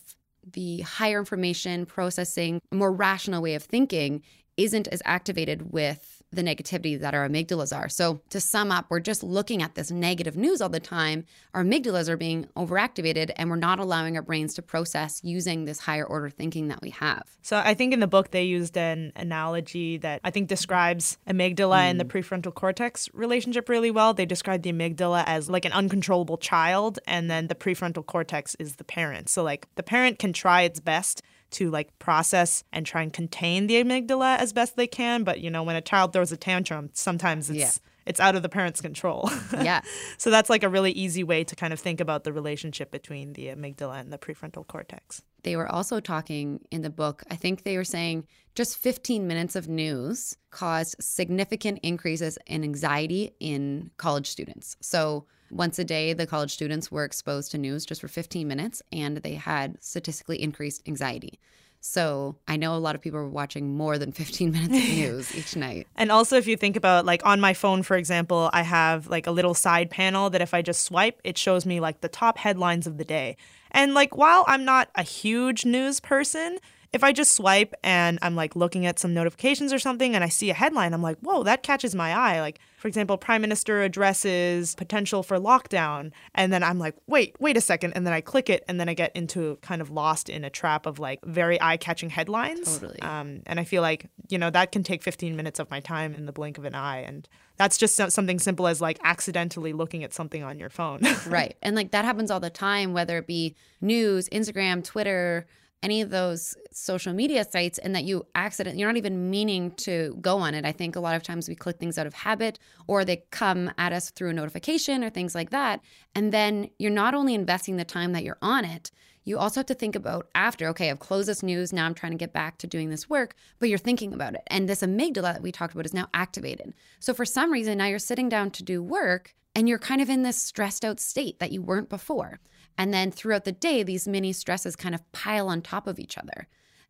the 0.49 0.81
higher 0.81 1.19
information 1.19 1.85
processing, 1.85 2.61
more 2.71 2.91
rational 2.91 3.41
way 3.41 3.55
of 3.55 3.63
thinking 3.63 4.21
isn't 4.57 4.87
as 4.87 5.01
activated 5.05 5.71
with 5.71 6.20
the 6.31 6.41
negativity 6.41 6.99
that 6.99 7.13
our 7.13 7.27
amygdalas 7.27 7.75
are. 7.75 7.89
So, 7.89 8.21
to 8.29 8.39
sum 8.39 8.71
up, 8.71 8.85
we're 8.89 8.99
just 8.99 9.23
looking 9.23 9.61
at 9.61 9.75
this 9.75 9.91
negative 9.91 10.35
news 10.35 10.61
all 10.61 10.69
the 10.69 10.79
time. 10.79 11.25
Our 11.53 11.63
amygdalas 11.63 12.07
are 12.07 12.17
being 12.17 12.47
overactivated, 12.55 13.31
and 13.35 13.49
we're 13.49 13.57
not 13.57 13.79
allowing 13.79 14.15
our 14.15 14.21
brains 14.21 14.53
to 14.55 14.61
process 14.61 15.19
using 15.23 15.65
this 15.65 15.79
higher 15.79 16.05
order 16.05 16.29
thinking 16.29 16.69
that 16.69 16.81
we 16.81 16.91
have. 16.91 17.23
So, 17.41 17.57
I 17.57 17.73
think 17.73 17.93
in 17.93 17.99
the 17.99 18.07
book, 18.07 18.31
they 18.31 18.43
used 18.43 18.77
an 18.77 19.11
analogy 19.15 19.97
that 19.97 20.21
I 20.23 20.31
think 20.31 20.47
describes 20.47 21.17
amygdala 21.27 21.77
mm. 21.77 21.89
and 21.89 21.99
the 21.99 22.05
mm. 22.05 22.11
prefrontal 22.11 22.53
cortex 22.53 23.09
relationship 23.13 23.67
really 23.67 23.91
well. 23.91 24.13
They 24.13 24.25
describe 24.25 24.61
the 24.61 24.71
amygdala 24.71 25.23
as 25.27 25.49
like 25.49 25.65
an 25.65 25.73
uncontrollable 25.73 26.37
child, 26.37 26.99
and 27.05 27.29
then 27.29 27.47
the 27.47 27.55
prefrontal 27.55 28.05
cortex 28.05 28.55
is 28.55 28.75
the 28.75 28.83
parent. 28.83 29.29
So, 29.29 29.43
like, 29.43 29.67
the 29.75 29.83
parent 29.83 30.19
can 30.19 30.33
try 30.33 30.61
its 30.61 30.79
best 30.79 31.21
to 31.51 31.69
like 31.69 31.97
process 31.99 32.63
and 32.71 32.85
try 32.85 33.01
and 33.01 33.13
contain 33.13 33.67
the 33.67 33.75
amygdala 33.75 34.37
as 34.37 34.53
best 34.53 34.75
they 34.75 34.87
can. 34.87 35.23
But 35.23 35.39
you 35.39 35.49
know, 35.49 35.63
when 35.63 35.75
a 35.75 35.81
child 35.81 36.13
throws 36.13 36.31
a 36.31 36.37
tantrum, 36.37 36.89
sometimes 36.93 37.49
it's 37.49 37.59
yeah. 37.59 37.71
it's 38.05 38.19
out 38.19 38.35
of 38.35 38.43
the 38.43 38.49
parent's 38.49 38.81
control. 38.81 39.29
yeah. 39.53 39.81
So 40.17 40.29
that's 40.29 40.49
like 40.49 40.63
a 40.63 40.69
really 40.69 40.91
easy 40.91 41.23
way 41.23 41.43
to 41.43 41.55
kind 41.55 41.73
of 41.73 41.79
think 41.79 41.99
about 41.99 42.23
the 42.23 42.33
relationship 42.33 42.91
between 42.91 43.33
the 43.33 43.47
amygdala 43.47 43.99
and 43.99 44.11
the 44.11 44.17
prefrontal 44.17 44.65
cortex. 44.65 45.21
They 45.43 45.55
were 45.55 45.71
also 45.71 45.99
talking 45.99 46.61
in 46.71 46.81
the 46.81 46.89
book, 46.89 47.23
I 47.31 47.35
think 47.35 47.63
they 47.63 47.77
were 47.77 47.83
saying 47.83 48.27
just 48.53 48.77
15 48.77 49.27
minutes 49.27 49.55
of 49.55 49.67
news 49.67 50.37
caused 50.51 50.95
significant 50.99 51.79
increases 51.83 52.37
in 52.45 52.63
anxiety 52.63 53.33
in 53.39 53.91
college 53.97 54.27
students. 54.27 54.77
So 54.81 55.25
once 55.51 55.77
a 55.79 55.83
day, 55.83 56.13
the 56.13 56.25
college 56.25 56.53
students 56.53 56.91
were 56.91 57.03
exposed 57.03 57.51
to 57.51 57.57
news 57.57 57.85
just 57.85 58.01
for 58.01 58.07
15 58.07 58.47
minutes 58.47 58.81
and 58.91 59.17
they 59.17 59.35
had 59.35 59.81
statistically 59.83 60.41
increased 60.41 60.87
anxiety. 60.87 61.39
So 61.81 62.35
I 62.47 62.57
know 62.57 62.75
a 62.75 62.77
lot 62.77 62.93
of 62.93 63.01
people 63.01 63.19
are 63.19 63.27
watching 63.27 63.75
more 63.75 63.97
than 63.97 64.11
15 64.11 64.51
minutes 64.53 64.73
of 64.73 64.89
news 64.95 65.35
each 65.35 65.55
night. 65.55 65.87
And 65.95 66.11
also, 66.11 66.37
if 66.37 66.47
you 66.47 66.55
think 66.55 66.75
about 66.75 67.05
like 67.05 67.25
on 67.25 67.41
my 67.41 67.53
phone, 67.53 67.83
for 67.83 67.97
example, 67.97 68.49
I 68.53 68.61
have 68.61 69.07
like 69.07 69.27
a 69.27 69.31
little 69.31 69.53
side 69.53 69.89
panel 69.89 70.29
that 70.29 70.41
if 70.41 70.53
I 70.53 70.61
just 70.61 70.83
swipe, 70.83 71.19
it 71.23 71.37
shows 71.37 71.65
me 71.65 71.79
like 71.79 72.01
the 72.01 72.07
top 72.07 72.37
headlines 72.37 72.87
of 72.87 72.97
the 72.97 73.05
day. 73.05 73.35
And 73.71 73.93
like 73.93 74.15
while 74.15 74.45
I'm 74.47 74.63
not 74.63 74.89
a 74.95 75.03
huge 75.03 75.65
news 75.65 75.99
person, 75.99 76.59
if 76.93 77.05
I 77.05 77.13
just 77.13 77.35
swipe 77.35 77.73
and 77.83 78.19
I'm 78.21 78.35
like 78.35 78.53
looking 78.53 78.85
at 78.85 78.99
some 78.99 79.13
notifications 79.13 79.71
or 79.71 79.79
something 79.79 80.13
and 80.13 80.25
I 80.25 80.29
see 80.29 80.49
a 80.49 80.53
headline, 80.53 80.93
I'm 80.93 81.01
like, 81.01 81.17
whoa, 81.19 81.43
that 81.43 81.63
catches 81.63 81.95
my 81.95 82.13
eye. 82.13 82.41
Like, 82.41 82.59
for 82.79 82.89
example, 82.89 83.17
Prime 83.17 83.41
Minister 83.41 83.81
addresses 83.81 84.75
potential 84.75 85.23
for 85.23 85.37
lockdown. 85.37 86.11
And 86.35 86.51
then 86.51 86.63
I'm 86.63 86.79
like, 86.79 86.95
wait, 87.07 87.37
wait 87.39 87.55
a 87.55 87.61
second. 87.61 87.93
And 87.93 88.05
then 88.05 88.13
I 88.13 88.19
click 88.19 88.49
it 88.49 88.65
and 88.67 88.77
then 88.77 88.89
I 88.89 88.93
get 88.93 89.15
into 89.15 89.57
kind 89.61 89.81
of 89.81 89.89
lost 89.89 90.27
in 90.27 90.43
a 90.43 90.49
trap 90.49 90.85
of 90.85 90.99
like 90.99 91.23
very 91.23 91.61
eye 91.61 91.77
catching 91.77 92.09
headlines. 92.09 92.77
Totally. 92.77 93.01
Um, 93.01 93.41
and 93.45 93.57
I 93.57 93.63
feel 93.63 93.81
like, 93.81 94.07
you 94.27 94.37
know, 94.37 94.49
that 94.49 94.73
can 94.73 94.83
take 94.83 95.01
15 95.01 95.37
minutes 95.37 95.59
of 95.59 95.71
my 95.71 95.79
time 95.79 96.13
in 96.13 96.25
the 96.25 96.33
blink 96.33 96.57
of 96.57 96.65
an 96.65 96.75
eye. 96.75 96.99
And 96.99 97.25
that's 97.55 97.77
just 97.77 97.95
something 97.95 98.39
simple 98.39 98.67
as 98.67 98.81
like 98.81 98.99
accidentally 99.01 99.71
looking 99.71 100.03
at 100.03 100.13
something 100.13 100.43
on 100.43 100.59
your 100.59 100.69
phone. 100.69 101.01
right. 101.27 101.55
And 101.61 101.73
like 101.73 101.91
that 101.91 102.03
happens 102.03 102.29
all 102.29 102.41
the 102.41 102.49
time, 102.49 102.91
whether 102.91 103.17
it 103.17 103.27
be 103.27 103.55
news, 103.79 104.27
Instagram, 104.29 104.83
Twitter, 104.83 105.47
any 105.83 106.01
of 106.01 106.09
those 106.09 106.55
social 106.71 107.13
media 107.13 107.43
sites 107.43 107.77
and 107.79 107.95
that 107.95 108.03
you 108.03 108.25
accident 108.35 108.77
you're 108.77 108.87
not 108.87 108.97
even 108.97 109.29
meaning 109.29 109.71
to 109.71 110.17
go 110.21 110.37
on 110.37 110.53
it. 110.53 110.65
I 110.65 110.71
think 110.71 110.95
a 110.95 110.99
lot 110.99 111.15
of 111.15 111.23
times 111.23 111.49
we 111.49 111.55
click 111.55 111.79
things 111.79 111.97
out 111.97 112.07
of 112.07 112.13
habit 112.13 112.59
or 112.87 113.03
they 113.03 113.23
come 113.31 113.71
at 113.77 113.93
us 113.93 114.11
through 114.11 114.29
a 114.29 114.33
notification 114.33 115.03
or 115.03 115.09
things 115.09 115.33
like 115.35 115.49
that. 115.49 115.81
And 116.15 116.31
then 116.31 116.69
you're 116.77 116.91
not 116.91 117.13
only 117.13 117.33
investing 117.33 117.77
the 117.77 117.85
time 117.85 118.13
that 118.13 118.23
you're 118.23 118.37
on 118.41 118.65
it, 118.65 118.91
you 119.23 119.37
also 119.37 119.59
have 119.59 119.67
to 119.67 119.75
think 119.75 119.95
about 119.95 120.29
after, 120.33 120.67
okay, 120.69 120.89
I've 120.89 120.99
closed 120.99 121.27
this 121.27 121.43
news, 121.43 121.71
now 121.71 121.85
I'm 121.85 121.93
trying 121.93 122.13
to 122.13 122.17
get 122.17 122.33
back 122.33 122.57
to 122.59 122.67
doing 122.67 122.89
this 122.89 123.09
work, 123.09 123.35
but 123.59 123.69
you're 123.69 123.77
thinking 123.77 124.13
about 124.13 124.33
it. 124.33 124.41
And 124.47 124.67
this 124.67 124.81
amygdala 124.81 125.33
that 125.33 125.43
we 125.43 125.51
talked 125.51 125.73
about 125.73 125.85
is 125.85 125.93
now 125.93 126.07
activated. 126.13 126.73
So 126.99 127.13
for 127.13 127.25
some 127.25 127.51
reason, 127.51 127.77
now 127.77 127.85
you're 127.85 127.99
sitting 127.99 128.29
down 128.29 128.49
to 128.51 128.63
do 128.63 128.81
work 128.81 129.35
and 129.55 129.69
you're 129.69 129.79
kind 129.79 130.01
of 130.01 130.09
in 130.09 130.23
this 130.23 130.37
stressed 130.37 130.83
out 130.83 130.99
state 130.99 131.39
that 131.39 131.51
you 131.51 131.61
weren't 131.61 131.89
before. 131.89 132.39
And 132.77 132.93
then 132.93 133.11
throughout 133.11 133.45
the 133.45 133.51
day, 133.51 133.83
these 133.83 134.07
mini 134.07 134.33
stresses 134.33 134.75
kind 134.75 134.95
of 134.95 135.11
pile 135.11 135.47
on 135.47 135.61
top 135.61 135.87
of 135.87 135.99
each 135.99 136.17
other. 136.17 136.47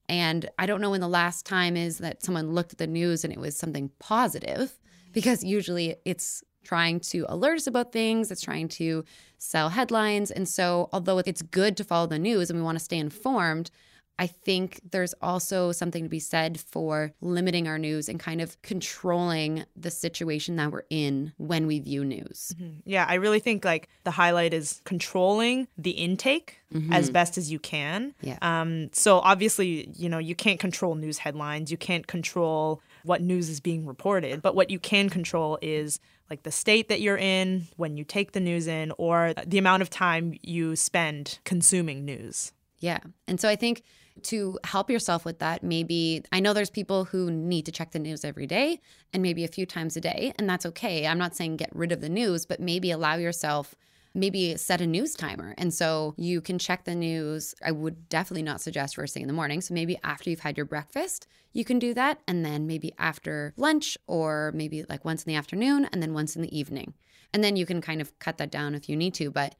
And 0.07 0.49
I 0.57 0.65
don't 0.65 0.81
know 0.81 0.91
when 0.91 1.01
the 1.01 1.07
last 1.07 1.45
time 1.45 1.77
is 1.77 1.99
that 1.99 2.23
someone 2.23 2.53
looked 2.53 2.73
at 2.73 2.79
the 2.79 2.87
news 2.87 3.23
and 3.23 3.31
it 3.31 3.39
was 3.39 3.57
something 3.57 3.91
positive, 3.99 4.79
because 5.13 5.43
usually 5.43 5.95
it's 6.05 6.43
trying 6.63 6.99
to 6.99 7.25
alert 7.27 7.57
us 7.57 7.67
about 7.67 7.91
things, 7.91 8.31
it's 8.31 8.41
trying 8.41 8.67
to 8.67 9.03
sell 9.37 9.69
headlines. 9.69 10.29
And 10.31 10.47
so, 10.47 10.89
although 10.93 11.17
it's 11.19 11.41
good 11.41 11.75
to 11.77 11.83
follow 11.83 12.07
the 12.07 12.19
news 12.19 12.49
and 12.49 12.59
we 12.59 12.63
want 12.63 12.77
to 12.77 12.83
stay 12.83 12.97
informed, 12.97 13.71
I 14.19 14.27
think 14.27 14.81
there's 14.91 15.15
also 15.21 15.71
something 15.71 16.03
to 16.03 16.09
be 16.09 16.19
said 16.19 16.59
for 16.59 17.11
limiting 17.21 17.67
our 17.67 17.79
news 17.79 18.07
and 18.07 18.19
kind 18.19 18.39
of 18.39 18.61
controlling 18.61 19.65
the 19.75 19.89
situation 19.89 20.57
that 20.57 20.71
we're 20.71 20.83
in 20.89 21.33
when 21.37 21.65
we 21.65 21.79
view 21.79 22.05
news. 22.05 22.53
Mm-hmm. 22.55 22.81
Yeah, 22.85 23.05
I 23.07 23.15
really 23.15 23.39
think 23.39 23.65
like 23.65 23.89
the 24.03 24.11
highlight 24.11 24.53
is 24.53 24.81
controlling 24.85 25.67
the 25.77 25.91
intake 25.91 26.59
mm-hmm. 26.71 26.93
as 26.93 27.09
best 27.09 27.37
as 27.37 27.51
you 27.51 27.57
can. 27.57 28.13
Yeah. 28.21 28.37
Um, 28.43 28.89
so 28.93 29.19
obviously, 29.19 29.89
you 29.95 30.07
know, 30.07 30.19
you 30.19 30.35
can't 30.35 30.59
control 30.59 30.93
news 30.95 31.17
headlines, 31.17 31.71
you 31.71 31.77
can't 31.77 32.05
control 32.05 32.81
what 33.03 33.21
news 33.21 33.49
is 33.49 33.59
being 33.59 33.87
reported, 33.87 34.41
but 34.41 34.53
what 34.53 34.69
you 34.69 34.77
can 34.77 35.09
control 35.09 35.57
is 35.61 35.99
like 36.29 36.43
the 36.43 36.51
state 36.51 36.89
that 36.89 37.01
you're 37.01 37.17
in 37.17 37.67
when 37.75 37.97
you 37.97 38.03
take 38.03 38.31
the 38.31 38.39
news 38.39 38.67
in 38.67 38.93
or 38.97 39.33
the 39.45 39.57
amount 39.57 39.81
of 39.81 39.89
time 39.89 40.37
you 40.41 40.75
spend 40.75 41.39
consuming 41.43 42.05
news. 42.05 42.53
Yeah. 42.79 42.99
And 43.27 43.39
so 43.39 43.49
I 43.49 43.55
think 43.55 43.83
to 44.25 44.59
help 44.63 44.89
yourself 44.89 45.25
with 45.25 45.39
that, 45.39 45.63
maybe 45.63 46.23
I 46.31 46.39
know 46.39 46.53
there's 46.53 46.69
people 46.69 47.05
who 47.05 47.31
need 47.31 47.65
to 47.65 47.71
check 47.71 47.91
the 47.91 47.99
news 47.99 48.23
every 48.23 48.47
day 48.47 48.79
and 49.13 49.21
maybe 49.21 49.43
a 49.43 49.47
few 49.47 49.65
times 49.65 49.95
a 49.97 50.01
day, 50.01 50.33
and 50.37 50.49
that's 50.49 50.65
okay. 50.67 51.07
I'm 51.07 51.17
not 51.17 51.35
saying 51.35 51.57
get 51.57 51.75
rid 51.75 51.91
of 51.91 52.01
the 52.01 52.09
news, 52.09 52.45
but 52.45 52.59
maybe 52.59 52.91
allow 52.91 53.15
yourself 53.15 53.75
maybe 54.13 54.57
set 54.57 54.81
a 54.81 54.87
news 54.87 55.15
timer. 55.15 55.53
And 55.57 55.73
so 55.73 56.13
you 56.17 56.41
can 56.41 56.59
check 56.59 56.83
the 56.83 56.95
news. 56.95 57.55
I 57.63 57.71
would 57.71 58.09
definitely 58.09 58.43
not 58.43 58.61
suggest 58.61 58.95
first 58.95 59.13
thing 59.13 59.23
in 59.23 59.27
the 59.27 59.33
morning. 59.33 59.61
So 59.61 59.73
maybe 59.73 59.97
after 60.03 60.29
you've 60.29 60.41
had 60.41 60.57
your 60.57 60.65
breakfast, 60.65 61.27
you 61.53 61.63
can 61.63 61.79
do 61.79 61.93
that. 61.93 62.19
And 62.27 62.45
then 62.45 62.67
maybe 62.67 62.93
after 62.97 63.53
lunch, 63.57 63.97
or 64.07 64.51
maybe 64.53 64.83
like 64.89 65.05
once 65.05 65.23
in 65.23 65.31
the 65.31 65.37
afternoon, 65.37 65.87
and 65.91 66.01
then 66.01 66.13
once 66.13 66.35
in 66.35 66.41
the 66.41 66.57
evening. 66.57 66.93
And 67.33 67.43
then 67.43 67.55
you 67.55 67.65
can 67.65 67.81
kind 67.81 68.01
of 68.01 68.17
cut 68.19 68.37
that 68.37 68.51
down 68.51 68.75
if 68.75 68.89
you 68.89 68.97
need 68.97 69.13
to. 69.15 69.31
But 69.31 69.55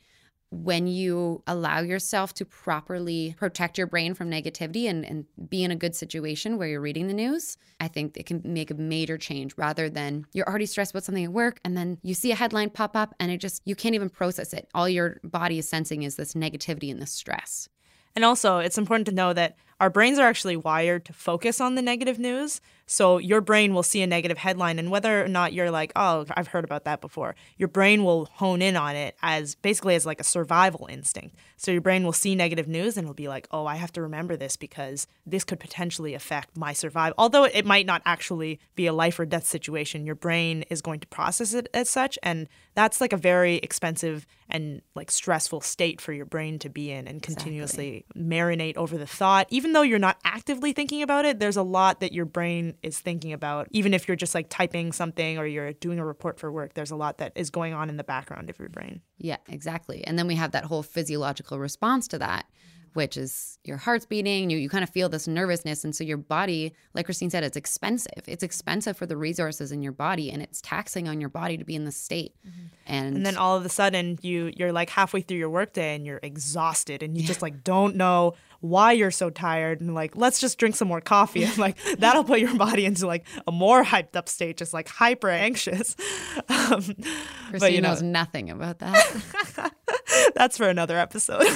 when 0.51 0.85
you 0.85 1.41
allow 1.47 1.79
yourself 1.79 2.33
to 2.33 2.45
properly 2.45 3.35
protect 3.39 3.77
your 3.77 3.87
brain 3.87 4.13
from 4.13 4.29
negativity 4.29 4.89
and, 4.89 5.05
and 5.05 5.25
be 5.49 5.63
in 5.63 5.71
a 5.71 5.75
good 5.77 5.95
situation 5.95 6.57
where 6.57 6.67
you're 6.67 6.81
reading 6.81 7.07
the 7.07 7.13
news, 7.13 7.57
I 7.79 7.87
think 7.87 8.17
it 8.17 8.25
can 8.25 8.41
make 8.43 8.69
a 8.69 8.73
major 8.75 9.17
change 9.17 9.53
rather 9.57 9.89
than 9.89 10.25
you're 10.33 10.47
already 10.47 10.65
stressed 10.65 10.91
about 10.91 11.05
something 11.05 11.23
at 11.23 11.31
work 11.31 11.61
and 11.63 11.77
then 11.77 11.99
you 12.03 12.13
see 12.13 12.31
a 12.33 12.35
headline 12.35 12.69
pop 12.69 12.97
up 12.97 13.15
and 13.17 13.31
it 13.31 13.37
just, 13.37 13.61
you 13.65 13.75
can't 13.75 13.95
even 13.95 14.09
process 14.09 14.51
it. 14.51 14.67
All 14.73 14.89
your 14.89 15.21
body 15.23 15.57
is 15.57 15.69
sensing 15.69 16.03
is 16.03 16.17
this 16.17 16.33
negativity 16.33 16.91
and 16.91 17.01
this 17.01 17.11
stress. 17.11 17.69
And 18.13 18.25
also, 18.25 18.57
it's 18.57 18.77
important 18.77 19.05
to 19.07 19.13
know 19.13 19.31
that 19.31 19.55
our 19.79 19.89
brains 19.89 20.19
are 20.19 20.27
actually 20.27 20.57
wired 20.57 21.05
to 21.05 21.13
focus 21.13 21.61
on 21.61 21.75
the 21.75 21.81
negative 21.81 22.19
news. 22.19 22.59
So 22.85 23.17
your 23.17 23.41
brain 23.41 23.73
will 23.73 23.83
see 23.83 24.01
a 24.01 24.07
negative 24.07 24.37
headline, 24.37 24.79
and 24.79 24.91
whether 24.91 25.23
or 25.23 25.27
not 25.27 25.53
you're 25.53 25.71
like, 25.71 25.91
oh, 25.95 26.25
I've 26.35 26.47
heard 26.47 26.63
about 26.65 26.83
that 26.85 27.01
before, 27.01 27.35
your 27.57 27.69
brain 27.69 28.03
will 28.03 28.25
hone 28.33 28.61
in 28.61 28.75
on 28.75 28.95
it 28.95 29.15
as 29.21 29.55
basically 29.55 29.95
as 29.95 30.05
like 30.05 30.19
a 30.19 30.25
survival 30.25 30.87
instinct. 30.89 31.35
So 31.57 31.71
your 31.71 31.81
brain 31.81 32.03
will 32.03 32.11
see 32.11 32.33
negative 32.33 32.67
news 32.67 32.97
and 32.97 33.05
it'll 33.05 33.13
be 33.13 33.27
like, 33.27 33.47
oh, 33.51 33.67
I 33.67 33.75
have 33.75 33.93
to 33.93 34.01
remember 34.01 34.35
this 34.35 34.55
because 34.55 35.07
this 35.27 35.43
could 35.43 35.59
potentially 35.59 36.15
affect 36.15 36.57
my 36.57 36.73
survival. 36.73 37.13
Although 37.17 37.43
it 37.43 37.65
might 37.65 37.85
not 37.85 38.01
actually 38.03 38.59
be 38.75 38.87
a 38.87 38.93
life 38.93 39.19
or 39.19 39.25
death 39.25 39.45
situation, 39.45 40.05
your 40.05 40.15
brain 40.15 40.63
is 40.71 40.81
going 40.81 40.99
to 41.01 41.07
process 41.07 41.53
it 41.53 41.69
as 41.73 41.87
such. 41.87 42.17
And 42.23 42.47
that's 42.73 42.99
like 42.99 43.13
a 43.13 43.17
very 43.17 43.57
expensive 43.57 44.25
and 44.49 44.81
like 44.95 45.11
stressful 45.11 45.61
state 45.61 46.01
for 46.01 46.13
your 46.13 46.25
brain 46.25 46.59
to 46.59 46.69
be 46.69 46.91
in 46.91 47.07
and 47.07 47.21
continuously 47.21 48.05
exactly. 48.09 48.23
marinate 48.23 48.75
over 48.77 48.97
the 48.97 49.07
thought. 49.07 49.47
Even 49.49 49.73
though 49.73 49.81
you're 49.81 49.99
not 49.99 50.17
actively 50.25 50.73
thinking 50.73 51.01
about 51.03 51.25
it, 51.25 51.39
there's 51.39 51.57
a 51.57 51.63
lot 51.63 51.99
that 51.99 52.11
your 52.11 52.25
brain 52.25 52.70
is 52.81 52.99
thinking 52.99 53.33
about. 53.33 53.67
Even 53.71 53.93
if 53.93 54.07
you're 54.07 54.17
just 54.17 54.35
like 54.35 54.47
typing 54.49 54.91
something 54.91 55.37
or 55.37 55.45
you're 55.45 55.73
doing 55.73 55.99
a 55.99 56.05
report 56.05 56.39
for 56.39 56.51
work, 56.51 56.73
there's 56.73 56.91
a 56.91 56.95
lot 56.95 57.17
that 57.17 57.31
is 57.35 57.49
going 57.49 57.73
on 57.73 57.89
in 57.89 57.97
the 57.97 58.03
background 58.03 58.49
of 58.49 58.59
your 58.59 58.69
brain. 58.69 59.01
Yeah, 59.17 59.37
exactly. 59.47 60.03
And 60.05 60.17
then 60.17 60.27
we 60.27 60.35
have 60.35 60.51
that 60.51 60.65
whole 60.65 60.83
physiological 60.83 61.59
response 61.59 62.07
to 62.09 62.19
that 62.19 62.45
which 62.93 63.17
is 63.17 63.57
your 63.63 63.77
heart's 63.77 64.05
beating, 64.05 64.49
you, 64.49 64.57
you 64.57 64.69
kind 64.69 64.83
of 64.83 64.89
feel 64.89 65.07
this 65.07 65.27
nervousness. 65.27 65.83
And 65.83 65.95
so 65.95 66.03
your 66.03 66.17
body, 66.17 66.73
like 66.93 67.05
Christine 67.05 67.29
said, 67.29 67.43
it's 67.43 67.57
expensive. 67.57 68.23
It's 68.27 68.43
expensive 68.43 68.97
for 68.97 69.05
the 69.05 69.17
resources 69.17 69.71
in 69.71 69.81
your 69.81 69.91
body 69.91 70.31
and 70.31 70.41
it's 70.41 70.61
taxing 70.61 71.07
on 71.07 71.21
your 71.21 71.29
body 71.29 71.57
to 71.57 71.63
be 71.63 71.75
in 71.75 71.85
this 71.85 71.95
state. 71.95 72.35
Mm-hmm. 72.45 72.65
And, 72.87 73.15
and 73.17 73.25
then 73.25 73.37
all 73.37 73.55
of 73.55 73.65
a 73.65 73.69
sudden 73.69 74.17
you 74.21 74.51
you're 74.55 74.73
like 74.73 74.89
halfway 74.89 75.21
through 75.21 75.37
your 75.37 75.49
workday 75.49 75.95
and 75.95 76.05
you're 76.05 76.19
exhausted 76.21 77.03
and 77.03 77.15
you 77.15 77.21
yeah. 77.21 77.27
just 77.27 77.41
like 77.41 77.63
don't 77.63 77.95
know 77.95 78.33
why 78.59 78.91
you're 78.91 79.11
so 79.11 79.29
tired 79.29 79.81
and 79.81 79.95
like 79.95 80.15
let's 80.15 80.39
just 80.39 80.57
drink 80.57 80.75
some 80.75 80.87
more 80.87 81.01
coffee 81.01 81.43
and 81.43 81.57
like 81.59 81.77
that'll 81.97 82.23
put 82.23 82.39
your 82.39 82.55
body 82.55 82.85
into 82.85 83.07
like 83.07 83.25
a 83.47 83.51
more 83.51 83.83
hyped 83.83 84.15
up 84.15 84.27
state 84.27 84.57
just 84.57 84.73
like 84.73 84.87
hyper 84.87 85.29
anxious 85.29 85.95
um, 86.49 86.81
Christine 86.81 87.59
but, 87.59 87.73
you 87.73 87.81
know, 87.81 87.89
knows 87.89 88.01
nothing 88.01 88.49
about 88.49 88.79
that 88.79 89.73
that's 90.35 90.57
for 90.57 90.67
another 90.67 90.97
episode 90.97 91.47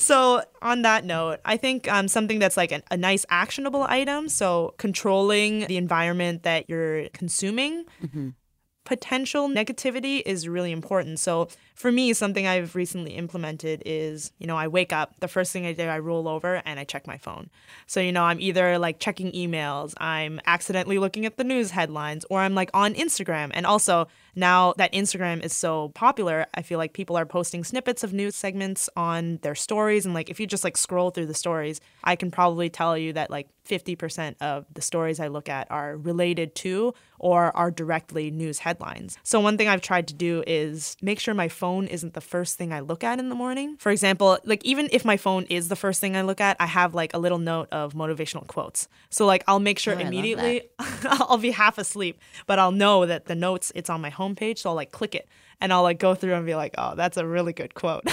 so 0.00 0.42
on 0.62 0.82
that 0.82 1.04
note 1.04 1.38
i 1.44 1.56
think 1.56 1.90
um, 1.90 2.08
something 2.08 2.38
that's 2.38 2.56
like 2.56 2.72
an, 2.72 2.82
a 2.90 2.96
nice 2.96 3.24
actionable 3.30 3.82
item 3.82 4.28
so 4.28 4.74
controlling 4.78 5.66
the 5.66 5.76
environment 5.76 6.42
that 6.42 6.68
you're 6.68 7.08
consuming 7.10 7.84
mm-hmm. 8.02 8.30
potential 8.84 9.48
negativity 9.48 10.22
is 10.24 10.48
really 10.48 10.72
important 10.72 11.18
so 11.18 11.48
for 11.80 11.90
me, 11.90 12.12
something 12.12 12.46
I've 12.46 12.76
recently 12.76 13.12
implemented 13.12 13.82
is, 13.86 14.32
you 14.38 14.46
know, 14.46 14.54
I 14.54 14.68
wake 14.68 14.92
up, 14.92 15.18
the 15.20 15.28
first 15.28 15.50
thing 15.50 15.64
I 15.64 15.72
do, 15.72 15.84
I 15.84 15.98
roll 15.98 16.28
over 16.28 16.60
and 16.66 16.78
I 16.78 16.84
check 16.84 17.06
my 17.06 17.16
phone. 17.16 17.48
So, 17.86 18.00
you 18.00 18.12
know, 18.12 18.24
I'm 18.24 18.38
either 18.38 18.78
like 18.78 19.00
checking 19.00 19.32
emails, 19.32 19.94
I'm 19.96 20.42
accidentally 20.44 20.98
looking 20.98 21.24
at 21.24 21.38
the 21.38 21.44
news 21.44 21.70
headlines, 21.70 22.26
or 22.28 22.40
I'm 22.40 22.54
like 22.54 22.68
on 22.74 22.92
Instagram. 22.92 23.50
And 23.54 23.64
also, 23.64 24.08
now 24.34 24.74
that 24.76 24.92
Instagram 24.92 25.44
is 25.44 25.52
so 25.52 25.90
popular, 25.90 26.46
I 26.54 26.62
feel 26.62 26.78
like 26.78 26.92
people 26.92 27.16
are 27.16 27.26
posting 27.26 27.64
snippets 27.64 28.04
of 28.04 28.12
news 28.12 28.36
segments 28.36 28.88
on 28.96 29.38
their 29.42 29.54
stories. 29.54 30.04
And 30.04 30.14
like, 30.14 30.30
if 30.30 30.40
you 30.40 30.46
just 30.46 30.64
like 30.64 30.76
scroll 30.76 31.10
through 31.10 31.26
the 31.26 31.34
stories, 31.34 31.80
I 32.04 32.16
can 32.16 32.30
probably 32.30 32.70
tell 32.70 32.96
you 32.96 33.12
that 33.14 33.30
like 33.30 33.48
50% 33.70 34.34
of 34.40 34.66
the 34.72 34.82
stories 34.82 35.20
I 35.20 35.28
look 35.28 35.48
at 35.48 35.70
are 35.70 35.96
related 35.96 36.54
to 36.56 36.92
or 37.18 37.54
are 37.56 37.70
directly 37.70 38.30
news 38.30 38.58
headlines. 38.58 39.18
So, 39.22 39.40
one 39.40 39.56
thing 39.56 39.68
I've 39.68 39.82
tried 39.82 40.08
to 40.08 40.14
do 40.14 40.42
is 40.46 40.96
make 41.02 41.20
sure 41.20 41.34
my 41.34 41.48
phone 41.48 41.86
isn't 41.86 42.14
the 42.14 42.20
first 42.20 42.56
thing 42.56 42.72
I 42.72 42.80
look 42.80 43.04
at 43.04 43.18
in 43.18 43.28
the 43.28 43.34
morning. 43.34 43.76
For 43.78 43.92
example, 43.92 44.38
like 44.44 44.64
even 44.64 44.88
if 44.90 45.04
my 45.04 45.16
phone 45.16 45.44
is 45.44 45.68
the 45.68 45.76
first 45.76 46.00
thing 46.00 46.16
I 46.16 46.22
look 46.22 46.40
at, 46.40 46.56
I 46.58 46.66
have 46.66 46.94
like 46.94 47.14
a 47.14 47.18
little 47.18 47.38
note 47.38 47.68
of 47.70 47.92
motivational 47.92 48.46
quotes. 48.46 48.88
So 49.10 49.26
like 49.26 49.44
I'll 49.46 49.60
make 49.60 49.78
sure 49.78 49.94
oh, 49.94 49.98
immediately 49.98 50.62
I'll 51.04 51.38
be 51.38 51.50
half 51.50 51.78
asleep, 51.78 52.18
but 52.46 52.58
I'll 52.58 52.72
know 52.72 53.06
that 53.06 53.26
the 53.26 53.34
notes 53.34 53.70
it's 53.74 53.90
on 53.90 54.00
my 54.00 54.10
homepage, 54.20 54.58
so 54.58 54.70
I'll 54.70 54.76
like 54.76 54.92
click 54.92 55.14
it 55.14 55.28
and 55.60 55.72
I'll 55.72 55.82
like 55.82 55.98
go 55.98 56.14
through 56.14 56.34
and 56.34 56.46
be 56.46 56.54
like, 56.54 56.74
"Oh, 56.78 56.94
that's 56.94 57.16
a 57.16 57.26
really 57.26 57.52
good 57.52 57.74
quote." 57.74 58.04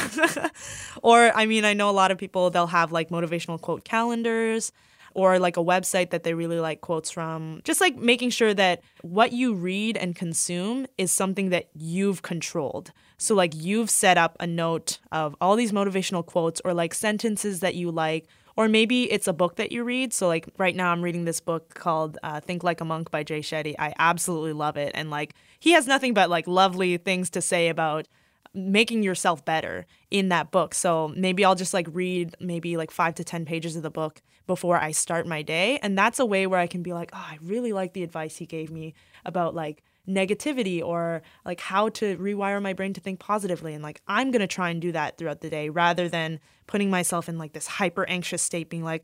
or 1.04 1.32
I 1.36 1.46
mean, 1.46 1.66
I 1.66 1.74
know 1.74 1.90
a 1.90 1.92
lot 1.92 2.12
of 2.12 2.18
people 2.18 2.50
they'll 2.50 2.68
have 2.68 2.92
like 2.92 3.10
motivational 3.10 3.60
quote 3.60 3.84
calendars 3.84 4.72
or 5.18 5.40
like 5.40 5.58
a 5.58 5.64
website 5.64 6.12
that 6.12 6.24
they 6.24 6.36
really 6.36 6.60
like 6.60 6.82
quotes 6.82 7.10
from. 7.10 7.60
Just 7.64 7.82
like 7.82 7.98
making 7.98 8.30
sure 8.30 8.54
that 8.54 8.82
what 9.02 9.34
you 9.34 9.56
read 9.56 9.98
and 9.98 10.16
consume 10.16 10.86
is 10.98 11.12
something 11.12 11.50
that 11.50 11.70
you've 11.74 12.22
controlled. 12.22 12.92
So, 13.18 13.34
like, 13.34 13.56
you've 13.56 13.90
set 13.90 14.20
up 14.20 14.38
a 14.40 14.46
note 14.46 15.00
of 15.12 15.36
all 15.42 15.56
these 15.56 15.72
motivational 15.72 16.24
quotes 16.24 16.62
or 16.64 16.74
like 16.74 16.94
sentences 16.94 17.62
that 17.62 17.74
you 17.74 17.90
like 17.90 18.28
or 18.58 18.68
maybe 18.68 19.10
it's 19.12 19.28
a 19.28 19.34
book 19.34 19.56
that 19.56 19.72
you 19.72 19.84
read. 19.84 20.12
So, 20.12 20.28
like 20.28 20.50
right 20.58 20.76
now, 20.76 20.92
I'm 20.92 21.02
reading 21.02 21.26
this 21.26 21.40
book 21.40 21.76
called 21.76 22.18
uh, 22.24 22.40
Think 22.42 22.64
Like 22.64 22.82
a 22.82 22.86
Monk 22.86 23.12
by 23.12 23.24
Jay 23.24 23.40
Shetty. 23.40 23.76
I 23.78 23.94
absolutely 24.00 24.54
love 24.54 24.76
it. 24.76 24.92
And 24.96 25.12
like, 25.12 25.36
he 25.60 25.72
has 25.72 25.88
nothing 25.88 26.14
but 26.14 26.30
like 26.30 26.48
lovely 26.48 26.98
things 26.98 27.30
to 27.30 27.42
say 27.42 27.70
about 27.70 28.08
making 28.54 29.04
yourself 29.04 29.46
better 29.46 29.86
in 30.10 30.30
that 30.30 30.50
book. 30.50 30.74
So 30.74 31.14
maybe 31.16 31.46
I'll 31.46 31.56
just 31.56 31.74
like 31.74 31.88
read 31.92 32.36
maybe 32.40 32.76
like 32.76 32.90
five 32.90 33.14
to 33.16 33.24
10 33.24 33.46
pages 33.46 33.76
of 33.76 33.84
the 33.84 33.92
book 33.92 34.22
before 34.48 34.78
I 34.78 34.92
start 34.92 35.28
my 35.28 35.44
day. 35.44 35.78
And 35.84 35.96
that's 35.96 36.20
a 36.20 36.26
way 36.26 36.48
where 36.48 36.60
I 36.60 36.66
can 36.66 36.82
be 36.82 36.94
like, 36.94 37.12
oh, 37.14 37.26
I 37.30 37.38
really 37.42 37.74
like 37.74 37.94
the 37.94 38.04
advice 38.04 38.38
he 38.38 38.48
gave 38.48 38.72
me 38.72 38.96
about 39.24 39.54
like 39.54 39.84
negativity 40.08 40.82
or 40.84 41.22
like 41.46 41.60
how 41.60 41.90
to 41.90 42.18
rewire 42.18 42.62
my 42.62 42.74
brain 42.74 42.94
to 42.94 43.02
think 43.02 43.20
positively. 43.20 43.74
And 43.74 43.84
like, 43.84 44.02
I'm 44.08 44.32
going 44.32 44.42
to 44.42 44.48
try 44.48 44.70
and 44.70 44.82
do 44.82 44.92
that 44.92 45.18
throughout 45.18 45.42
the 45.42 45.50
day 45.50 45.70
rather 45.70 46.08
than 46.10 46.40
putting 46.66 46.90
myself 46.90 47.30
in 47.30 47.38
like 47.38 47.54
this 47.54 47.68
hyper 47.68 48.08
anxious 48.08 48.42
state, 48.42 48.70
being 48.70 48.84
like, 48.84 49.04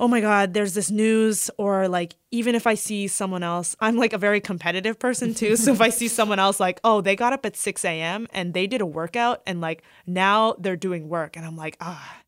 oh 0.00 0.08
my 0.08 0.20
God, 0.20 0.54
there's 0.54 0.74
this 0.74 0.90
news. 0.90 1.50
Or 1.58 1.88
like, 1.88 2.14
even 2.30 2.54
if 2.54 2.66
I 2.66 2.74
see 2.74 3.08
someone 3.08 3.42
else, 3.42 3.76
I'm 3.80 3.96
like 3.96 4.12
a 4.12 4.18
very 4.18 4.40
competitive 4.40 4.98
person 4.98 5.34
too. 5.34 5.56
so 5.56 5.72
if 5.72 5.80
I 5.80 5.90
see 5.90 6.08
someone 6.08 6.38
else, 6.38 6.60
like, 6.60 6.80
oh, 6.84 7.00
they 7.00 7.16
got 7.16 7.32
up 7.32 7.46
at 7.46 7.56
6 7.56 7.84
a.m. 7.84 8.26
and 8.32 8.54
they 8.54 8.66
did 8.66 8.80
a 8.80 8.86
workout 8.86 9.42
and 9.46 9.60
like 9.60 9.82
now 10.06 10.56
they're 10.58 10.76
doing 10.76 11.08
work. 11.08 11.36
And 11.36 11.46
I'm 11.46 11.56
like, 11.56 11.76
ah, 11.80 12.20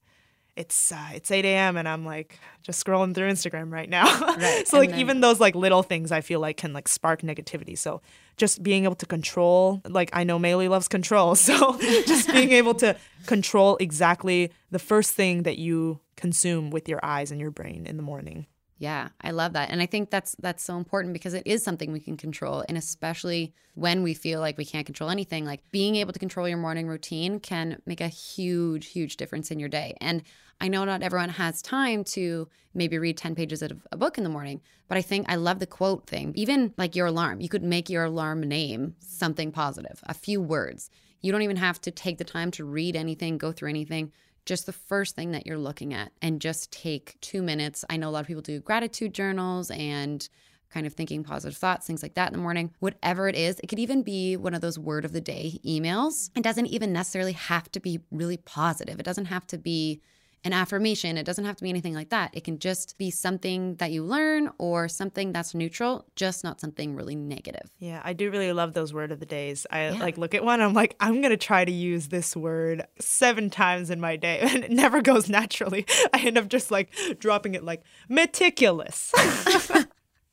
it's 0.56 0.90
uh, 0.90 1.08
it's 1.14 1.30
8 1.30 1.44
a.m. 1.44 1.76
and 1.76 1.86
I'm 1.86 2.04
like 2.04 2.38
just 2.62 2.84
scrolling 2.84 3.14
through 3.14 3.30
Instagram 3.30 3.70
right 3.70 3.88
now. 3.88 4.06
Right. 4.36 4.66
so 4.66 4.78
like 4.78 4.90
then, 4.90 5.00
even 5.00 5.20
those 5.20 5.38
like 5.38 5.54
little 5.54 5.82
things 5.82 6.10
I 6.10 6.22
feel 6.22 6.40
like 6.40 6.56
can 6.56 6.72
like 6.72 6.88
spark 6.88 7.22
negativity. 7.22 7.76
So 7.76 8.00
just 8.36 8.62
being 8.62 8.84
able 8.84 8.94
to 8.96 9.06
control, 9.06 9.82
like 9.86 10.10
I 10.12 10.24
know 10.24 10.38
Maille 10.38 10.68
loves 10.68 10.88
control, 10.88 11.34
so 11.36 11.78
just 11.78 12.32
being 12.32 12.52
able 12.52 12.74
to 12.76 12.96
control 13.26 13.76
exactly 13.78 14.50
the 14.70 14.78
first 14.78 15.12
thing 15.14 15.42
that 15.42 15.58
you 15.58 16.00
consume 16.16 16.70
with 16.70 16.88
your 16.88 17.00
eyes 17.02 17.30
and 17.30 17.40
your 17.40 17.50
brain 17.50 17.86
in 17.86 17.96
the 17.96 18.02
morning. 18.02 18.46
Yeah, 18.78 19.08
I 19.22 19.30
love 19.30 19.54
that. 19.54 19.70
And 19.70 19.80
I 19.80 19.86
think 19.86 20.10
that's 20.10 20.36
that's 20.38 20.62
so 20.62 20.76
important 20.76 21.14
because 21.14 21.32
it 21.32 21.46
is 21.46 21.62
something 21.62 21.92
we 21.92 22.00
can 22.00 22.16
control 22.16 22.62
and 22.68 22.76
especially 22.76 23.54
when 23.74 24.02
we 24.02 24.12
feel 24.12 24.40
like 24.40 24.58
we 24.58 24.66
can't 24.66 24.84
control 24.84 25.08
anything, 25.08 25.46
like 25.46 25.62
being 25.70 25.96
able 25.96 26.12
to 26.12 26.18
control 26.18 26.46
your 26.48 26.58
morning 26.58 26.86
routine 26.86 27.40
can 27.40 27.80
make 27.86 28.02
a 28.02 28.08
huge 28.08 28.88
huge 28.88 29.16
difference 29.16 29.50
in 29.50 29.58
your 29.58 29.70
day. 29.70 29.96
And 30.00 30.22
I 30.60 30.68
know 30.68 30.84
not 30.84 31.02
everyone 31.02 31.30
has 31.30 31.62
time 31.62 32.04
to 32.04 32.48
maybe 32.74 32.98
read 32.98 33.16
10 33.16 33.34
pages 33.34 33.62
of 33.62 33.86
a 33.92 33.96
book 33.96 34.18
in 34.18 34.24
the 34.24 34.30
morning, 34.30 34.60
but 34.88 34.98
I 34.98 35.02
think 35.02 35.26
I 35.28 35.36
love 35.36 35.58
the 35.58 35.66
quote 35.66 36.06
thing. 36.06 36.32
Even 36.34 36.74
like 36.76 36.94
your 36.94 37.06
alarm, 37.06 37.40
you 37.40 37.48
could 37.48 37.62
make 37.62 37.88
your 37.88 38.04
alarm 38.04 38.42
name 38.42 38.94
something 39.00 39.52
positive, 39.52 40.02
a 40.04 40.14
few 40.14 40.40
words. 40.40 40.90
You 41.22 41.32
don't 41.32 41.42
even 41.42 41.56
have 41.56 41.80
to 41.82 41.90
take 41.90 42.18
the 42.18 42.24
time 42.24 42.50
to 42.52 42.64
read 42.64 42.94
anything, 42.94 43.38
go 43.38 43.52
through 43.52 43.70
anything 43.70 44.12
just 44.46 44.64
the 44.64 44.72
first 44.72 45.14
thing 45.14 45.32
that 45.32 45.46
you're 45.46 45.58
looking 45.58 45.92
at 45.92 46.12
and 46.22 46.40
just 46.40 46.72
take 46.72 47.16
two 47.20 47.42
minutes. 47.42 47.84
I 47.90 47.96
know 47.96 48.08
a 48.08 48.10
lot 48.10 48.20
of 48.20 48.26
people 48.26 48.42
do 48.42 48.60
gratitude 48.60 49.12
journals 49.12 49.70
and 49.70 50.26
kind 50.70 50.86
of 50.86 50.94
thinking 50.94 51.22
positive 51.22 51.56
thoughts, 51.56 51.86
things 51.86 52.02
like 52.02 52.14
that 52.14 52.28
in 52.28 52.32
the 52.32 52.42
morning. 52.42 52.72
Whatever 52.80 53.28
it 53.28 53.34
is, 53.34 53.60
it 53.60 53.66
could 53.66 53.78
even 53.78 54.02
be 54.02 54.36
one 54.36 54.54
of 54.54 54.60
those 54.60 54.78
word 54.78 55.04
of 55.04 55.12
the 55.12 55.20
day 55.20 55.60
emails. 55.64 56.30
It 56.36 56.42
doesn't 56.42 56.66
even 56.66 56.92
necessarily 56.92 57.32
have 57.32 57.70
to 57.72 57.80
be 57.80 58.00
really 58.10 58.36
positive. 58.36 58.98
It 58.98 59.04
doesn't 59.04 59.26
have 59.26 59.46
to 59.48 59.58
be 59.58 60.00
an 60.44 60.52
affirmation. 60.52 61.18
It 61.18 61.24
doesn't 61.24 61.44
have 61.44 61.56
to 61.56 61.62
be 61.62 61.70
anything 61.70 61.94
like 61.94 62.10
that. 62.10 62.30
It 62.32 62.44
can 62.44 62.58
just 62.58 62.96
be 62.98 63.10
something 63.10 63.74
that 63.76 63.90
you 63.90 64.04
learn 64.04 64.50
or 64.58 64.88
something 64.88 65.32
that's 65.32 65.54
neutral, 65.54 66.06
just 66.14 66.44
not 66.44 66.60
something 66.60 66.94
really 66.94 67.16
negative. 67.16 67.70
Yeah, 67.78 68.00
I 68.04 68.12
do 68.12 68.30
really 68.30 68.52
love 68.52 68.72
those 68.72 68.94
word 68.94 69.10
of 69.12 69.20
the 69.20 69.26
days. 69.26 69.66
I 69.70 69.90
yeah. 69.90 69.98
like 69.98 70.18
look 70.18 70.34
at 70.34 70.44
one, 70.44 70.60
I'm 70.60 70.74
like, 70.74 70.94
I'm 71.00 71.20
gonna 71.20 71.36
try 71.36 71.64
to 71.64 71.72
use 71.72 72.08
this 72.08 72.36
word 72.36 72.86
seven 73.00 73.50
times 73.50 73.90
in 73.90 74.00
my 74.00 74.16
day, 74.16 74.38
and 74.42 74.64
it 74.64 74.70
never 74.70 75.02
goes 75.02 75.28
naturally. 75.28 75.86
I 76.12 76.20
end 76.20 76.38
up 76.38 76.48
just 76.48 76.70
like 76.70 76.92
dropping 77.18 77.54
it 77.54 77.64
like 77.64 77.82
meticulous. 78.08 79.12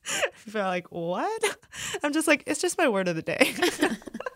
Feel 0.04 0.64
like 0.64 0.92
what? 0.92 1.58
I'm 2.04 2.12
just 2.14 2.28
like, 2.28 2.44
it's 2.46 2.62
just 2.62 2.78
my 2.78 2.90
word 2.90 3.08
of 3.08 3.16
the 3.16 3.22
day. 3.22 3.56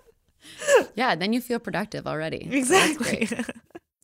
yeah, 0.95 1.15
then 1.15 1.33
you 1.33 1.41
feel 1.41 1.59
productive 1.59 2.07
already. 2.07 2.47
Exactly. 2.49 3.25
So 3.25 3.43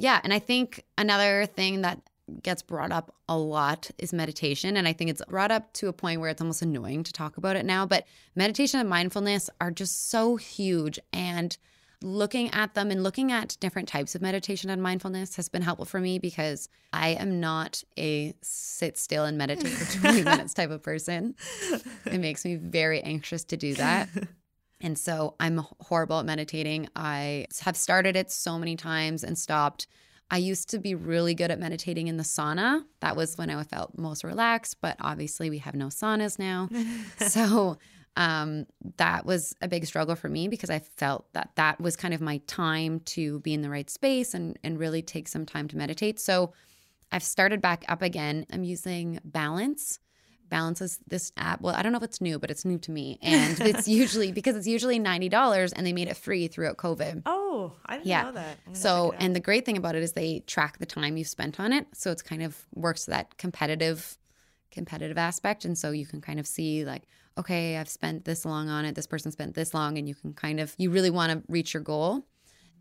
yeah. 0.03 0.19
And 0.21 0.33
I 0.33 0.39
think 0.39 0.83
another 0.97 1.45
thing 1.45 1.83
that 1.83 2.01
gets 2.41 2.61
brought 2.61 2.91
up 2.91 3.15
a 3.29 3.37
lot 3.37 3.89
is 3.97 4.11
meditation. 4.11 4.75
And 4.75 4.85
I 4.85 4.91
think 4.91 5.09
it's 5.09 5.21
brought 5.29 5.49
up 5.49 5.71
to 5.75 5.87
a 5.87 5.93
point 5.93 6.19
where 6.19 6.29
it's 6.29 6.41
almost 6.41 6.61
annoying 6.61 7.03
to 7.03 7.13
talk 7.13 7.37
about 7.37 7.55
it 7.55 7.65
now. 7.65 7.85
But 7.85 8.05
meditation 8.35 8.81
and 8.81 8.89
mindfulness 8.89 9.49
are 9.61 9.71
just 9.71 10.09
so 10.09 10.35
huge. 10.35 10.99
And 11.13 11.57
looking 12.01 12.49
at 12.49 12.73
them 12.73 12.91
and 12.91 13.01
looking 13.01 13.31
at 13.31 13.55
different 13.61 13.87
types 13.87 14.13
of 14.13 14.21
meditation 14.21 14.69
and 14.69 14.83
mindfulness 14.83 15.37
has 15.37 15.47
been 15.47 15.61
helpful 15.61 15.85
for 15.85 16.01
me 16.01 16.19
because 16.19 16.67
I 16.91 17.11
am 17.11 17.39
not 17.39 17.81
a 17.97 18.33
sit 18.41 18.97
still 18.97 19.23
and 19.23 19.37
meditate 19.37 19.71
for 19.71 19.99
20 20.01 20.23
minutes 20.25 20.53
type 20.53 20.69
of 20.69 20.83
person. 20.83 21.33
It 22.05 22.19
makes 22.19 22.43
me 22.43 22.57
very 22.57 22.99
anxious 22.99 23.45
to 23.45 23.55
do 23.55 23.73
that. 23.75 24.09
And 24.83 24.99
so 24.99 25.35
I'm 25.39 25.65
horrible 25.79 26.19
at 26.19 26.25
meditating. 26.25 26.89
I 26.95 27.47
have 27.61 27.77
started 27.77 28.15
it 28.17 28.29
so 28.29 28.59
many 28.59 28.75
times 28.75 29.23
and 29.23 29.37
stopped. 29.37 29.87
I 30.29 30.37
used 30.37 30.69
to 30.71 30.79
be 30.79 30.93
really 30.93 31.33
good 31.33 31.51
at 31.51 31.59
meditating 31.59 32.07
in 32.07 32.17
the 32.17 32.23
sauna. 32.23 32.83
That 32.99 33.15
was 33.15 33.37
when 33.37 33.49
I 33.49 33.63
felt 33.63 33.97
most 33.97 34.23
relaxed, 34.23 34.77
but 34.81 34.97
obviously 34.99 35.49
we 35.49 35.59
have 35.59 35.73
no 35.73 35.87
saunas 35.87 36.37
now. 36.37 36.69
so 37.27 37.77
um, 38.17 38.65
that 38.97 39.25
was 39.25 39.55
a 39.61 39.67
big 39.67 39.85
struggle 39.85 40.15
for 40.15 40.27
me 40.27 40.49
because 40.49 40.69
I 40.69 40.79
felt 40.79 41.31
that 41.33 41.51
that 41.55 41.79
was 41.79 41.95
kind 41.95 42.13
of 42.13 42.19
my 42.19 42.41
time 42.45 42.99
to 43.01 43.39
be 43.39 43.53
in 43.53 43.61
the 43.61 43.69
right 43.69 43.89
space 43.89 44.33
and, 44.33 44.59
and 44.63 44.77
really 44.77 45.01
take 45.01 45.29
some 45.29 45.45
time 45.45 45.67
to 45.69 45.77
meditate. 45.77 46.19
So 46.19 46.51
I've 47.11 47.23
started 47.23 47.61
back 47.61 47.85
up 47.87 48.01
again. 48.01 48.45
I'm 48.51 48.63
using 48.63 49.19
Balance 49.23 49.99
balances 50.53 50.99
this 51.07 51.31
app. 51.35 51.61
Well, 51.61 51.73
I 51.75 51.81
don't 51.81 51.93
know 51.93 51.97
if 51.97 52.03
it's 52.03 52.21
new, 52.21 52.37
but 52.37 52.51
it's 52.51 52.63
new 52.63 52.77
to 52.77 52.91
me. 52.91 53.17
And 53.23 53.59
it's 53.71 53.87
usually 53.87 54.31
because 54.31 54.55
it's 54.55 54.67
usually 54.67 54.99
$90 54.99 55.73
and 55.75 55.83
they 55.85 55.93
made 55.93 56.07
it 56.07 56.15
free 56.15 56.47
throughout 56.47 56.77
COVID. 56.77 57.23
Oh, 57.25 57.73
I 57.87 57.95
didn't 57.95 58.07
yeah. 58.07 58.21
know 58.21 58.31
that. 58.33 58.57
So, 58.73 59.15
and 59.17 59.35
the 59.35 59.39
great 59.39 59.65
thing 59.65 59.77
about 59.77 59.95
it 59.95 60.03
is 60.03 60.13
they 60.13 60.41
track 60.41 60.77
the 60.77 60.85
time 60.85 61.17
you've 61.17 61.27
spent 61.27 61.59
on 61.59 61.73
it. 61.73 61.87
So 61.93 62.11
it's 62.11 62.21
kind 62.21 62.43
of 62.43 62.67
works 62.75 63.05
that 63.05 63.35
competitive 63.37 64.19
competitive 64.69 65.19
aspect 65.19 65.65
and 65.65 65.77
so 65.77 65.91
you 65.91 66.03
can 66.03 66.19
kind 66.19 66.39
of 66.39 66.47
see 66.47 66.83
like 66.83 67.03
okay 67.37 67.77
i've 67.77 67.87
spent 67.87 68.25
this 68.25 68.43
long 68.43 68.69
on 68.69 68.85
it 68.85 68.95
this 68.95 69.05
person 69.05 69.31
spent 69.31 69.53
this 69.53 69.71
long 69.71 69.99
and 69.99 70.07
you 70.07 70.15
can 70.15 70.33
kind 70.33 70.59
of 70.59 70.73
you 70.79 70.89
really 70.89 71.11
want 71.11 71.31
to 71.31 71.43
reach 71.47 71.75
your 71.75 71.83
goal 71.83 72.25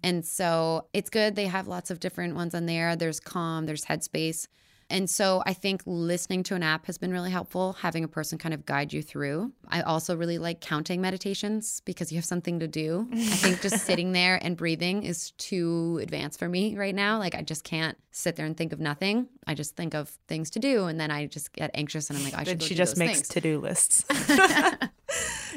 and 0.02 0.24
so 0.24 0.86
it's 0.94 1.10
good 1.10 1.36
they 1.36 1.44
have 1.44 1.68
lots 1.68 1.90
of 1.90 2.00
different 2.00 2.34
ones 2.34 2.54
on 2.54 2.64
there 2.64 2.96
there's 2.96 3.20
calm 3.20 3.66
there's 3.66 3.84
headspace 3.84 4.48
and 4.92 5.08
so 5.08 5.42
I 5.46 5.54
think 5.54 5.82
listening 5.86 6.42
to 6.44 6.54
an 6.54 6.62
app 6.62 6.86
has 6.86 6.98
been 6.98 7.10
really 7.10 7.30
helpful, 7.30 7.72
having 7.72 8.04
a 8.04 8.08
person 8.08 8.36
kind 8.36 8.52
of 8.52 8.66
guide 8.66 8.92
you 8.92 9.02
through. 9.02 9.52
I 9.66 9.80
also 9.80 10.14
really 10.14 10.36
like 10.36 10.60
counting 10.60 11.00
meditations 11.00 11.80
because 11.86 12.12
you 12.12 12.18
have 12.18 12.26
something 12.26 12.60
to 12.60 12.68
do. 12.68 13.08
I 13.10 13.16
think 13.16 13.62
just 13.62 13.78
sitting 13.86 14.12
there 14.12 14.38
and 14.42 14.54
breathing 14.54 15.02
is 15.04 15.30
too 15.32 15.98
advanced 16.02 16.38
for 16.38 16.48
me 16.48 16.76
right 16.76 16.94
now. 16.94 17.18
Like 17.18 17.34
I 17.34 17.40
just 17.40 17.64
can't 17.64 17.96
sit 18.10 18.36
there 18.36 18.44
and 18.44 18.54
think 18.54 18.74
of 18.74 18.80
nothing. 18.80 19.28
I 19.46 19.54
just 19.54 19.76
think 19.76 19.94
of 19.94 20.10
things 20.28 20.50
to 20.50 20.58
do 20.58 20.84
and 20.84 21.00
then 21.00 21.10
I 21.10 21.26
just 21.26 21.52
get 21.52 21.70
anxious 21.72 22.10
and 22.10 22.18
I'm 22.18 22.24
like, 22.24 22.34
I 22.34 22.44
should. 22.44 22.60
Then 22.60 22.68
she 22.68 22.74
just 22.74 22.98
makes 22.98 23.28
to 23.28 23.40
do 23.40 23.60
lists. 23.60 24.04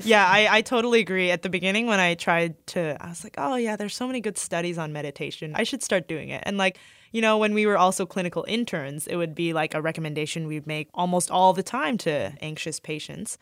yeah, 0.03 0.25
I, 0.27 0.57
I 0.57 0.61
totally 0.61 0.99
agree. 0.99 1.31
At 1.31 1.41
the 1.41 1.49
beginning, 1.49 1.87
when 1.87 1.99
I 1.99 2.15
tried 2.15 2.55
to, 2.67 2.97
I 2.99 3.09
was 3.09 3.23
like, 3.23 3.35
oh, 3.37 3.55
yeah, 3.55 3.75
there's 3.75 3.95
so 3.95 4.07
many 4.07 4.21
good 4.21 4.37
studies 4.37 4.77
on 4.77 4.93
meditation. 4.93 5.53
I 5.55 5.63
should 5.63 5.83
start 5.83 6.07
doing 6.07 6.29
it. 6.29 6.43
And 6.45 6.57
like, 6.57 6.77
you 7.11 7.21
know, 7.21 7.37
when 7.37 7.53
we 7.53 7.65
were 7.65 7.77
also 7.77 8.05
clinical 8.05 8.45
interns, 8.47 9.07
it 9.07 9.15
would 9.15 9.35
be 9.35 9.53
like 9.53 9.73
a 9.73 9.81
recommendation 9.81 10.47
we'd 10.47 10.67
make 10.67 10.89
almost 10.93 11.31
all 11.31 11.53
the 11.53 11.63
time 11.63 11.97
to 11.99 12.33
anxious 12.41 12.79
patients. 12.79 13.37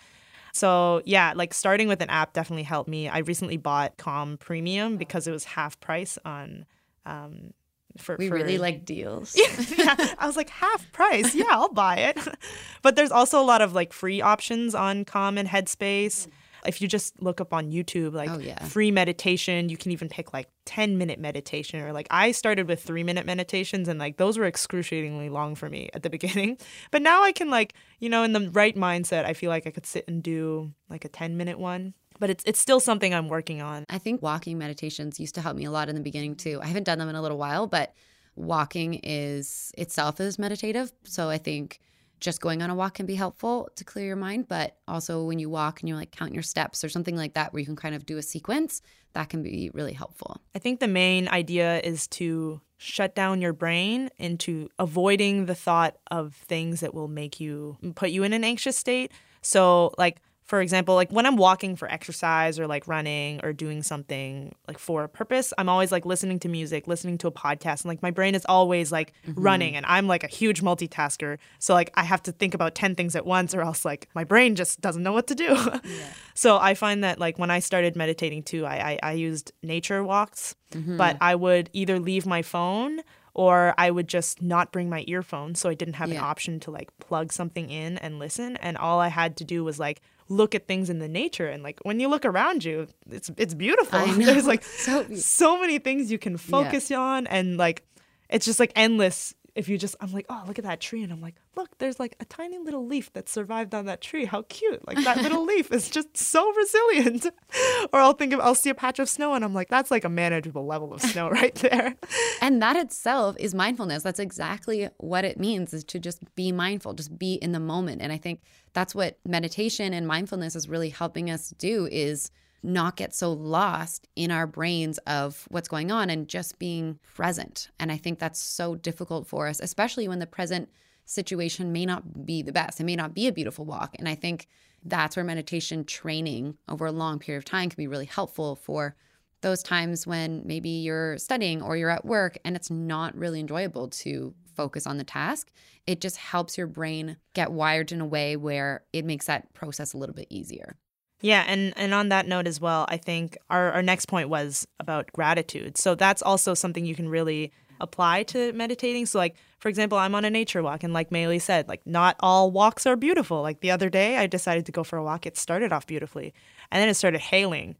So, 0.54 1.02
yeah, 1.06 1.34
like 1.36 1.54
starting 1.54 1.88
with 1.88 2.02
an 2.02 2.10
app 2.10 2.34
definitely 2.34 2.64
helped 2.64 2.88
me. 2.88 3.10
I 3.10 3.20
recently 3.20 3.58
bought 3.58 3.98
Calm 3.98 4.38
Premium 4.38 4.98
because 4.98 5.28
it 5.28 5.32
was 5.32 5.46
half 5.46 5.80
price 5.80 6.20
on. 6.24 6.66
Um, 7.06 7.54
for, 7.98 8.16
we 8.18 8.30
for... 8.30 8.36
really 8.36 8.58
like 8.58 8.86
deals. 8.86 9.36
yeah, 9.78 10.16
I 10.20 10.26
was 10.26 10.36
like 10.36 10.50
half 10.50 10.92
price. 10.92 11.36
Yeah, 11.36 11.46
I'll 11.50 11.74
buy 11.74 11.98
it. 11.98 12.18
but 12.82 12.96
there's 12.96 13.12
also 13.12 13.42
a 13.42 13.46
lot 13.46 13.62
of 13.62 13.74
like 13.74 13.94
free 13.94 14.22
options 14.22 14.76
on 14.76 15.06
Calm 15.06 15.38
and 15.38 15.48
Headspace. 15.48 16.28
Mm. 16.28 16.32
If 16.66 16.82
you 16.82 16.88
just 16.88 17.22
look 17.22 17.42
up 17.42 17.54
on 17.54 17.72
YouTube, 17.72 18.14
like 18.14 18.30
oh, 18.30 18.40
yeah. 18.40 18.58
free 18.64 18.90
meditation, 18.90 19.68
you 19.68 19.76
can 19.76 19.92
even 19.92 20.08
pick 20.08 20.32
like 20.32 20.48
10 20.64 20.98
minute 20.98 21.20
meditation 21.20 21.82
or 21.82 21.92
like 21.92 22.08
I 22.10 22.32
started 22.32 22.70
with 22.70 22.82
three 22.82 23.04
minute 23.04 23.26
meditations 23.26 23.90
and 23.90 24.00
like 24.00 24.16
those 24.16 24.38
were 24.38 24.46
excruciatingly 24.46 25.28
long 25.28 25.56
for 25.56 25.70
me 25.70 25.90
at 25.94 26.04
the 26.04 26.10
beginning. 26.10 26.58
But 26.90 27.02
now 27.02 27.22
I 27.22 27.34
can 27.34 27.50
like, 27.50 27.74
you 28.00 28.10
know, 28.10 28.24
in 28.24 28.32
the 28.32 28.50
right 28.52 28.78
mindset, 28.78 29.26
I 29.26 29.34
feel 29.34 29.50
like 29.50 29.68
I 29.68 29.72
could 29.72 29.86
sit 29.86 30.06
and 30.08 30.24
do 30.24 30.72
like 30.90 31.04
a 31.04 31.10
10 31.10 31.36
minute 31.36 31.60
one 31.60 31.96
but 32.20 32.30
it's 32.30 32.44
it's 32.46 32.60
still 32.60 32.80
something 32.80 33.14
I'm 33.14 33.28
working 33.28 33.62
on. 33.62 33.86
I 33.90 33.98
think 33.98 34.22
walking 34.22 34.58
meditations 34.58 35.20
used 35.20 35.36
to 35.36 35.42
help 35.42 35.56
me 35.56 35.66
a 35.66 35.72
lot 35.72 35.90
in 35.90 35.96
the 35.96 36.02
beginning 36.02 36.36
too. 36.36 36.60
I 36.62 36.68
haven't 36.68 36.84
done 36.84 37.00
them 37.00 37.10
in 37.10 37.16
a 37.16 37.22
little 37.22 37.38
while, 37.38 37.68
but 37.68 37.94
walking 38.36 38.96
is 39.04 39.72
itself 39.78 40.20
is 40.20 40.40
meditative. 40.40 40.92
So 41.04 41.30
I 41.30 41.38
think 41.38 41.80
just 42.20 42.40
going 42.40 42.62
on 42.62 42.70
a 42.70 42.76
walk 42.76 42.96
can 42.96 43.06
be 43.06 43.16
helpful 43.16 43.70
to 43.76 43.84
clear 43.84 44.06
your 44.06 44.16
mind, 44.16 44.48
but 44.48 44.78
also 44.88 45.26
when 45.26 45.40
you 45.40 45.50
walk 45.50 45.82
and 45.82 45.90
you 45.90 45.96
like 45.96 46.12
count 46.12 46.34
your 46.34 46.42
steps 46.42 46.84
or 46.84 46.90
something 46.90 47.18
like 47.18 47.34
that, 47.34 47.54
where 47.54 47.60
you 47.60 47.66
can 47.66 47.76
kind 47.76 47.94
of 47.94 48.06
do 48.06 48.18
a 48.18 48.22
sequence, 48.22 48.82
that 49.14 49.30
can 49.30 49.44
be 49.44 49.70
really 49.74 49.94
helpful. 49.94 50.38
I 50.56 50.60
think 50.60 50.80
the 50.80 50.88
main 50.88 51.28
idea 51.28 51.82
is 51.82 52.08
to 52.10 52.62
shut 52.78 53.14
down 53.14 53.42
your 53.42 53.54
brain 53.54 54.10
into 54.18 54.70
avoiding 54.80 55.46
the 55.46 55.56
thought 55.56 55.98
of 56.12 56.34
things 56.34 56.80
that 56.80 56.94
will 56.94 57.08
make 57.08 57.40
you 57.40 57.78
put 57.96 58.10
you 58.10 58.24
in 58.24 58.34
an 58.34 58.44
anxious 58.44 58.78
state. 58.78 59.12
So, 59.42 59.94
like, 59.98 60.22
for 60.54 60.62
example, 60.62 60.94
like 60.94 61.12
when 61.12 61.26
I'm 61.26 61.36
walking 61.36 61.76
for 61.76 61.90
exercise 61.92 62.60
or 62.60 62.68
like 62.68 62.88
running 62.88 63.44
or 63.44 63.54
doing 63.54 63.82
something 63.82 64.54
like 64.68 64.78
for 64.78 65.04
a 65.04 65.10
purpose, 65.10 65.52
I'm 65.58 65.68
always 65.68 65.92
like 65.92 66.06
listening 66.06 66.38
to 66.42 66.48
music, 66.48 66.86
listening 66.86 67.18
to 67.18 67.28
a 67.28 67.32
podcast, 67.32 67.82
and 67.82 67.86
like 67.86 68.04
my 68.04 68.12
brain 68.12 68.36
is 68.36 68.46
always 68.48 68.92
like 68.92 69.14
mm-hmm. 69.28 69.42
running. 69.42 69.76
And 69.76 69.84
I'm 69.88 70.06
like 70.08 70.24
a 70.24 70.28
huge 70.28 70.62
multitasker. 70.62 71.40
So 71.58 71.74
like 71.74 71.90
I 71.96 72.04
have 72.04 72.22
to 72.22 72.32
think 72.32 72.54
about 72.54 72.76
10 72.76 72.94
things 72.94 73.16
at 73.16 73.26
once 73.26 73.56
or 73.56 73.62
else 73.62 73.84
like 73.84 74.10
my 74.14 74.24
brain 74.24 74.54
just 74.54 74.80
doesn't 74.80 75.02
know 75.02 75.12
what 75.12 75.26
to 75.26 75.34
do. 75.34 75.58
Yeah. 75.84 76.06
so 76.36 76.60
I 76.60 76.76
find 76.76 77.04
that 77.04 77.18
like 77.20 77.40
when 77.40 77.50
I 77.50 77.58
started 77.58 77.96
meditating 77.96 78.44
too, 78.44 78.64
I, 78.64 78.92
I, 78.92 79.00
I 79.02 79.12
used 79.14 79.54
nature 79.64 80.04
walks, 80.04 80.56
mm-hmm. 80.72 80.98
but 80.98 81.18
I 81.20 81.34
would 81.34 81.72
either 81.74 81.98
leave 81.98 82.28
my 82.28 82.44
phone 82.44 83.02
or 83.34 83.74
I 83.78 83.90
would 83.90 84.08
just 84.08 84.42
not 84.42 84.72
bring 84.72 84.90
my 84.90 85.04
earphones 85.08 85.60
so 85.60 85.70
I 85.70 85.74
didn't 85.74 85.96
have 85.96 86.10
yeah. 86.10 86.20
an 86.20 86.24
option 86.24 86.60
to 86.62 86.72
like 86.72 86.96
plug 87.00 87.34
something 87.34 87.70
in 87.70 87.98
and 87.98 88.20
listen 88.20 88.58
and 88.58 88.78
all 88.78 89.00
I 89.00 89.08
had 89.08 89.38
to 89.38 89.44
do 89.44 89.64
was 89.64 89.80
like 89.80 90.02
look 90.30 90.56
at 90.56 90.68
things 90.68 90.90
in 90.90 91.00
the 91.00 91.08
nature. 91.08 91.48
And 91.48 91.64
like 91.64 91.80
when 91.84 92.00
you 92.00 92.08
look 92.08 92.26
around 92.26 92.64
you 92.64 92.88
it's 93.10 93.32
it's 93.38 93.54
beautiful. 93.54 94.06
There's 94.08 94.48
like 94.48 94.64
so, 94.86 95.06
so 95.16 95.60
many 95.60 95.80
things 95.80 96.12
you 96.12 96.18
can 96.18 96.38
focus 96.38 96.90
yeah. 96.90 97.00
on. 97.00 97.28
And 97.28 97.58
like 97.58 97.84
it's 98.30 98.46
just 98.46 98.60
like 98.60 98.72
endless 98.76 99.36
if 99.56 99.70
you 99.70 99.78
just 99.78 99.96
I'm 100.02 100.12
like, 100.12 100.26
oh, 100.30 100.44
look 100.48 100.58
at 100.58 100.66
that 100.66 100.82
tree, 100.82 101.04
and 101.04 101.12
I'm 101.12 101.22
like, 101.22 101.36
look, 101.56 101.78
there's 101.78 102.00
like 102.00 102.16
a 102.20 102.26
tiny 102.26 102.58
little 102.58 102.86
leaf 102.86 103.14
that 103.14 103.30
survived 103.30 103.76
on 103.76 103.86
that 103.86 104.02
tree. 104.02 104.26
How 104.26 104.44
cute! 104.44 104.86
Like 104.88 105.04
that 105.04 105.18
little 105.18 105.46
leaf 105.46 105.72
is 105.72 105.90
just 105.90 106.18
so 106.18 106.52
resilient. 106.54 107.28
or 107.94 108.00
I'll 108.00 108.14
think 108.14 108.34
of 108.34 108.40
I'll 108.40 108.56
see 108.56 108.72
a 108.72 108.76
patch 108.76 109.00
of 109.00 109.08
snow, 109.08 109.34
and 109.36 109.46
I'm 109.46 109.54
like, 109.54 109.70
that's 109.70 109.92
like 109.92 110.04
a 110.04 110.10
manageable 110.10 110.66
level 110.66 110.94
of 110.94 111.02
snow 111.02 111.30
right 111.32 111.54
there. 111.56 111.96
and 112.42 112.62
that 112.62 112.76
itself 112.76 113.36
is 113.40 113.54
mindfulness. 113.54 114.04
That's 114.04 114.20
exactly 114.20 114.90
what 114.98 115.24
it 115.24 115.40
means: 115.40 115.74
is 115.74 115.84
to 115.86 116.00
just 116.00 116.24
be 116.36 116.52
mindful, 116.52 116.94
just 116.94 117.18
be 117.18 117.36
in 117.36 117.52
the 117.52 117.60
moment. 117.60 118.02
And 118.02 118.12
I 118.12 118.18
think 118.18 118.42
that's 118.74 118.96
what 118.96 119.20
meditation 119.26 119.94
and 119.94 120.08
mindfulness 120.08 120.56
is 120.56 120.68
really 120.68 120.90
helping 120.90 121.30
us 121.30 121.52
do 121.52 121.88
is 121.92 122.32
not 122.64 122.96
get 122.96 123.14
so 123.14 123.32
lost 123.32 124.08
in 124.16 124.32
our 124.32 124.48
brains 124.48 124.98
of 125.00 125.46
what's 125.50 125.68
going 125.68 125.92
on 125.92 126.10
and 126.10 126.28
just 126.28 126.60
being 126.60 127.00
present. 127.16 127.70
And 127.80 127.92
I 127.92 127.98
think 127.98 128.20
that's 128.20 128.40
so 128.40 128.76
difficult 128.76 129.28
for 129.28 129.48
us, 129.48 129.60
especially 129.60 130.08
when 130.08 130.20
the 130.20 130.28
present 130.28 130.70
situation 131.06 131.72
may 131.72 131.86
not 131.86 132.26
be 132.26 132.42
the 132.42 132.54
best. 132.54 132.80
It 132.80 132.86
may 132.86 132.96
not 132.96 133.14
be 133.14 133.28
a 133.28 133.34
beautiful 133.34 133.66
walk. 133.66 133.96
And 134.00 134.08
I 134.08 134.16
think 134.16 134.48
that's 134.84 135.16
where 135.16 135.26
meditation 135.26 135.86
training 135.86 136.58
over 136.70 136.86
a 136.86 136.92
long 136.92 137.20
period 137.20 137.40
of 137.40 137.46
time 137.46 137.70
can 137.70 137.78
be 137.78 137.88
really 137.88 138.06
helpful 138.06 138.56
for 138.56 138.96
those 139.42 139.62
times 139.62 140.08
when 140.08 140.42
maybe 140.46 140.70
you're 140.70 141.18
studying 141.18 141.62
or 141.62 141.76
you're 141.76 141.90
at 141.90 142.06
work 142.06 142.38
and 142.46 142.56
it's 142.56 142.72
not 142.72 143.16
really 143.16 143.42
enjoyable 143.42 143.90
to 143.90 144.34
focus 144.56 144.88
on 144.88 144.98
the 144.98 145.04
task. 145.04 145.52
It 145.86 146.00
just 146.00 146.18
helps 146.18 146.58
your 146.58 146.68
brain 146.68 147.18
get 147.34 147.52
wired 147.52 147.92
in 147.92 148.00
a 148.00 148.06
way 148.06 148.38
where 148.38 148.84
it 148.94 149.04
makes 149.04 149.26
that 149.26 149.54
process 149.54 149.94
a 149.94 149.98
little 149.98 150.16
bit 150.16 150.28
easier. 150.30 150.78
Yeah, 151.24 151.46
and 151.48 151.74
and 151.78 151.94
on 151.94 152.10
that 152.10 152.28
note 152.28 152.48
as 152.48 152.60
well, 152.60 152.86
I 152.90 152.98
think 152.98 153.38
our, 153.50 153.72
our 153.72 153.82
next 153.82 154.08
point 154.08 154.28
was 154.28 154.68
about 154.82 155.10
gratitude. 155.14 155.78
So 155.78 155.96
that's 155.96 156.22
also 156.22 156.54
something 156.54 156.86
you 156.86 156.96
can 156.96 157.08
really 157.08 157.54
apply 157.80 158.24
to 158.24 158.52
meditating. 158.52 159.06
So 159.06 159.20
like 159.20 159.36
for 159.60 159.70
example, 159.70 159.98
I'm 159.98 160.16
on 160.16 160.26
a 160.26 160.30
nature 160.30 160.62
walk 160.62 160.84
and 160.84 160.94
like 160.94 161.12
Maille 161.12 161.40
said, 161.40 161.70
like 161.70 161.80
not 161.88 162.18
all 162.20 162.52
walks 162.52 162.86
are 162.86 162.98
beautiful. 162.98 163.42
Like 163.42 163.62
the 163.62 163.72
other 163.72 163.90
day 163.90 164.18
I 164.18 164.28
decided 164.28 164.66
to 164.66 164.74
go 164.74 164.84
for 164.84 164.98
a 164.98 165.04
walk. 165.04 165.26
It 165.26 165.38
started 165.38 165.72
off 165.72 165.88
beautifully 165.88 166.34
and 166.74 166.82
then 166.82 166.90
it 166.90 166.96
started 166.96 167.22
hailing. 167.22 167.76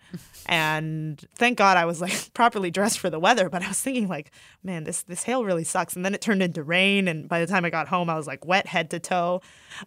and 0.46 1.20
thank 1.36 1.58
God 1.58 1.78
I 1.78 1.86
was 1.86 2.00
like 2.00 2.32
properly 2.34 2.70
dressed 2.70 3.00
for 3.00 3.10
the 3.10 3.20
weather, 3.20 3.50
but 3.50 3.64
I 3.64 3.68
was 3.68 3.82
thinking 3.82 4.08
like, 4.08 4.32
man, 4.64 4.84
this 4.84 5.02
this 5.02 5.24
hail 5.24 5.44
really 5.44 5.64
sucks. 5.64 5.96
And 5.96 6.06
then 6.06 6.14
it 6.14 6.22
turned 6.22 6.44
into 6.44 6.64
rain 6.64 7.08
and 7.08 7.28
by 7.28 7.40
the 7.40 7.48
time 7.48 7.66
I 7.66 7.72
got 7.72 7.88
home 7.88 8.10
I 8.10 8.16
was 8.16 8.28
like 8.28 8.46
wet 8.46 8.68
head 8.68 8.92
to 8.92 9.00
toe. 9.00 9.42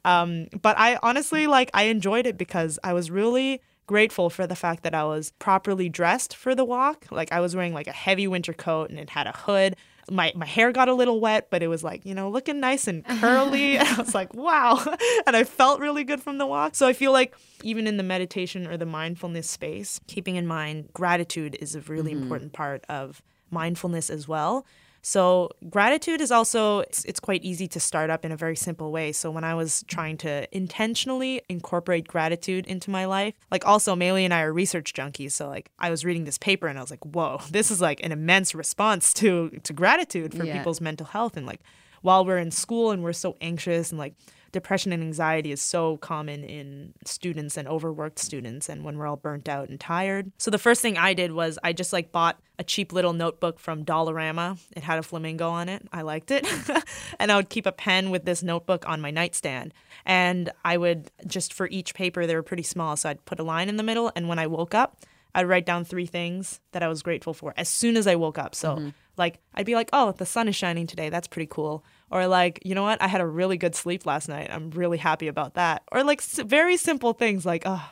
Um, 0.04 0.48
but 0.60 0.76
I 0.76 0.98
honestly 1.02 1.46
like 1.46 1.70
I 1.72 1.84
enjoyed 1.84 2.26
it 2.26 2.36
because 2.36 2.80
I 2.82 2.92
was 2.92 3.10
really 3.10 3.62
grateful 3.86 4.28
for 4.28 4.48
the 4.48 4.56
fact 4.56 4.82
that 4.82 4.94
I 4.94 5.04
was 5.04 5.30
properly 5.38 5.88
dressed 5.88 6.34
for 6.34 6.56
the 6.56 6.64
walk. 6.64 7.06
Like 7.12 7.30
I 7.30 7.38
was 7.38 7.54
wearing 7.54 7.72
like 7.72 7.86
a 7.86 7.92
heavy 7.92 8.26
winter 8.26 8.52
coat 8.52 8.90
and 8.90 8.98
it 8.98 9.10
had 9.10 9.28
a 9.28 9.32
hood 9.32 9.76
my 10.10 10.32
my 10.34 10.46
hair 10.46 10.72
got 10.72 10.88
a 10.88 10.94
little 10.94 11.20
wet, 11.20 11.48
but 11.50 11.62
it 11.62 11.68
was 11.68 11.82
like, 11.82 12.04
you 12.04 12.14
know, 12.14 12.30
looking 12.30 12.60
nice 12.60 12.86
and 12.86 13.04
curly. 13.04 13.76
and 13.76 13.88
I 13.98 14.00
was 14.00 14.14
like, 14.14 14.34
wow. 14.34 14.82
and 15.26 15.36
I 15.36 15.44
felt 15.44 15.80
really 15.80 16.04
good 16.04 16.22
from 16.22 16.38
the 16.38 16.46
walk. 16.46 16.74
So 16.74 16.86
I 16.86 16.92
feel 16.92 17.12
like 17.12 17.34
even 17.62 17.86
in 17.86 17.96
the 17.96 18.02
meditation 18.02 18.66
or 18.66 18.76
the 18.76 18.86
mindfulness 18.86 19.50
space, 19.50 20.00
keeping 20.06 20.36
in 20.36 20.46
mind 20.46 20.90
gratitude 20.92 21.56
is 21.60 21.74
a 21.74 21.80
really 21.82 22.12
mm-hmm. 22.12 22.22
important 22.22 22.52
part 22.52 22.84
of 22.88 23.22
mindfulness 23.50 24.10
as 24.10 24.28
well. 24.28 24.66
So 25.06 25.50
gratitude 25.70 26.20
is 26.20 26.32
also 26.32 26.80
it's, 26.80 27.04
it's 27.04 27.20
quite 27.20 27.44
easy 27.44 27.68
to 27.68 27.78
start 27.78 28.10
up 28.10 28.24
in 28.24 28.32
a 28.32 28.36
very 28.36 28.56
simple 28.56 28.90
way. 28.90 29.12
So 29.12 29.30
when 29.30 29.44
I 29.44 29.54
was 29.54 29.84
trying 29.86 30.16
to 30.18 30.48
intentionally 30.50 31.42
incorporate 31.48 32.08
gratitude 32.08 32.66
into 32.66 32.90
my 32.90 33.04
life, 33.04 33.34
like 33.48 33.64
also 33.64 33.94
Maille 33.94 34.16
and 34.16 34.34
I 34.34 34.40
are 34.42 34.52
research 34.52 34.94
junkies. 34.94 35.30
So 35.30 35.46
like 35.46 35.70
I 35.78 35.90
was 35.90 36.04
reading 36.04 36.24
this 36.24 36.38
paper 36.38 36.66
and 36.66 36.76
I 36.76 36.80
was 36.80 36.90
like, 36.90 37.04
whoa, 37.04 37.38
this 37.52 37.70
is 37.70 37.80
like 37.80 38.02
an 38.02 38.10
immense 38.10 38.52
response 38.52 39.14
to 39.14 39.50
to 39.62 39.72
gratitude 39.72 40.34
for 40.34 40.42
yeah. 40.42 40.58
people's 40.58 40.80
mental 40.80 41.06
health 41.06 41.36
and 41.36 41.46
like 41.46 41.60
while 42.02 42.24
we're 42.24 42.38
in 42.38 42.50
school 42.50 42.90
and 42.90 43.04
we're 43.04 43.12
so 43.12 43.36
anxious 43.40 43.92
and 43.92 44.00
like 44.00 44.14
depression 44.56 44.90
and 44.90 45.02
anxiety 45.02 45.52
is 45.52 45.60
so 45.60 45.98
common 45.98 46.42
in 46.42 46.94
students 47.04 47.58
and 47.58 47.68
overworked 47.68 48.18
students 48.18 48.70
and 48.70 48.84
when 48.84 48.96
we're 48.96 49.06
all 49.06 49.16
burnt 49.16 49.50
out 49.50 49.68
and 49.68 49.78
tired. 49.78 50.32
So 50.38 50.50
the 50.50 50.56
first 50.56 50.80
thing 50.80 50.96
I 50.96 51.12
did 51.12 51.32
was 51.32 51.58
I 51.62 51.74
just 51.74 51.92
like 51.92 52.10
bought 52.10 52.38
a 52.58 52.64
cheap 52.64 52.90
little 52.90 53.12
notebook 53.12 53.60
from 53.60 53.84
Dollarama. 53.84 54.58
It 54.74 54.82
had 54.82 54.98
a 54.98 55.02
flamingo 55.02 55.50
on 55.50 55.68
it. 55.68 55.86
I 55.92 56.00
liked 56.00 56.30
it. 56.30 56.46
and 57.18 57.30
I 57.30 57.36
would 57.36 57.50
keep 57.50 57.66
a 57.66 57.72
pen 57.72 58.08
with 58.08 58.24
this 58.24 58.42
notebook 58.42 58.88
on 58.88 59.02
my 59.02 59.10
nightstand. 59.10 59.74
And 60.06 60.50
I 60.64 60.78
would 60.78 61.10
just 61.26 61.52
for 61.52 61.68
each 61.68 61.92
paper 61.94 62.26
they 62.26 62.34
were 62.34 62.42
pretty 62.42 62.62
small, 62.62 62.96
so 62.96 63.10
I'd 63.10 63.26
put 63.26 63.38
a 63.38 63.44
line 63.44 63.68
in 63.68 63.76
the 63.76 63.82
middle 63.82 64.10
and 64.16 64.26
when 64.26 64.38
I 64.38 64.46
woke 64.46 64.74
up, 64.74 64.96
I'd 65.34 65.46
write 65.46 65.66
down 65.66 65.84
three 65.84 66.06
things 66.06 66.60
that 66.72 66.82
I 66.82 66.88
was 66.88 67.02
grateful 67.02 67.34
for 67.34 67.52
as 67.58 67.68
soon 67.68 67.98
as 67.98 68.06
I 68.06 68.14
woke 68.14 68.38
up. 68.38 68.54
So 68.54 68.76
mm-hmm. 68.76 68.88
Like 69.16 69.40
I'd 69.54 69.66
be 69.66 69.74
like, 69.74 69.90
"Oh, 69.92 70.12
the 70.12 70.26
sun 70.26 70.48
is 70.48 70.56
shining 70.56 70.86
today. 70.86 71.08
That's 71.08 71.28
pretty 71.28 71.46
cool." 71.46 71.84
or 72.10 72.26
like 72.26 72.60
you 72.64 72.74
know 72.74 72.82
what? 72.82 73.00
I 73.02 73.08
had 73.08 73.20
a 73.20 73.26
really 73.26 73.56
good 73.56 73.74
sleep 73.74 74.06
last 74.06 74.28
night. 74.28 74.48
I'm 74.50 74.70
really 74.70 74.98
happy 74.98 75.28
about 75.28 75.54
that. 75.54 75.82
Or 75.92 76.04
like 76.04 76.22
very 76.22 76.76
simple 76.76 77.12
things 77.12 77.44
like 77.44 77.62
oh 77.66 77.90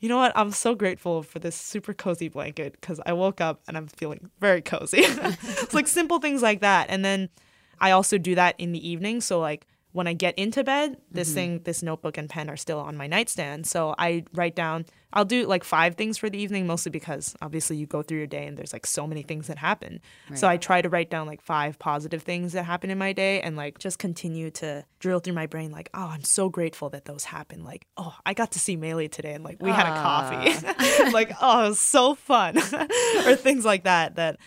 you 0.00 0.08
know 0.08 0.16
what? 0.16 0.32
I'm 0.34 0.50
so 0.50 0.74
grateful 0.74 1.22
for 1.22 1.38
this 1.38 1.54
super 1.54 1.94
cozy 1.94 2.28
blanket 2.28 2.72
because 2.72 3.00
i 3.06 3.12
woke 3.12 3.40
up 3.40 3.60
and 3.68 3.76
i'm 3.76 3.86
feeling 3.86 4.30
very 4.40 4.60
cozy. 4.60 5.02
It's 5.04 5.74
like 5.74 5.86
simple 5.86 6.18
things 6.18 6.42
like 6.42 6.60
that. 6.60 6.90
And 6.90 7.04
then 7.04 7.28
i 7.80 7.92
also 7.92 8.18
do 8.18 8.34
that 8.34 8.54
in 8.58 8.72
the 8.72 8.88
evening. 8.88 9.20
So 9.20 9.38
like 9.38 9.66
when 9.92 10.06
I 10.06 10.14
get 10.14 10.36
into 10.38 10.64
bed, 10.64 10.96
this 11.10 11.28
mm-hmm. 11.28 11.34
thing, 11.34 11.60
this 11.64 11.82
notebook 11.82 12.16
and 12.16 12.28
pen 12.28 12.48
are 12.48 12.56
still 12.56 12.80
on 12.80 12.96
my 12.96 13.06
nightstand. 13.06 13.66
So 13.66 13.94
I 13.98 14.24
write 14.32 14.56
down, 14.56 14.86
I'll 15.12 15.26
do 15.26 15.46
like 15.46 15.64
five 15.64 15.96
things 15.96 16.16
for 16.16 16.30
the 16.30 16.38
evening, 16.38 16.66
mostly 16.66 16.90
because 16.90 17.34
obviously 17.42 17.76
you 17.76 17.86
go 17.86 18.02
through 18.02 18.18
your 18.18 18.26
day 18.26 18.46
and 18.46 18.56
there's 18.56 18.72
like 18.72 18.86
so 18.86 19.06
many 19.06 19.22
things 19.22 19.48
that 19.48 19.58
happen. 19.58 20.00
Right. 20.30 20.38
So 20.38 20.48
I 20.48 20.56
try 20.56 20.80
to 20.80 20.88
write 20.88 21.10
down 21.10 21.26
like 21.26 21.42
five 21.42 21.78
positive 21.78 22.22
things 22.22 22.54
that 22.54 22.64
happen 22.64 22.90
in 22.90 22.96
my 22.96 23.12
day 23.12 23.42
and 23.42 23.54
like 23.54 23.78
just 23.78 23.98
continue 23.98 24.50
to 24.52 24.84
drill 24.98 25.18
through 25.18 25.34
my 25.34 25.46
brain, 25.46 25.70
like, 25.70 25.90
oh, 25.92 26.08
I'm 26.08 26.24
so 26.24 26.48
grateful 26.48 26.88
that 26.90 27.04
those 27.04 27.24
happened. 27.24 27.64
Like, 27.64 27.86
oh, 27.98 28.16
I 28.24 28.32
got 28.32 28.52
to 28.52 28.58
see 28.58 28.76
Maille 28.76 29.08
today 29.08 29.34
and 29.34 29.44
like 29.44 29.60
we 29.60 29.70
had 29.70 29.86
a 29.86 30.00
coffee. 30.00 31.10
like, 31.12 31.32
oh, 31.42 31.66
it 31.66 31.68
was 31.68 31.80
so 31.80 32.14
fun. 32.14 32.56
or 33.26 33.36
things 33.36 33.66
like 33.66 33.84
that, 33.84 34.16
that 34.16 34.38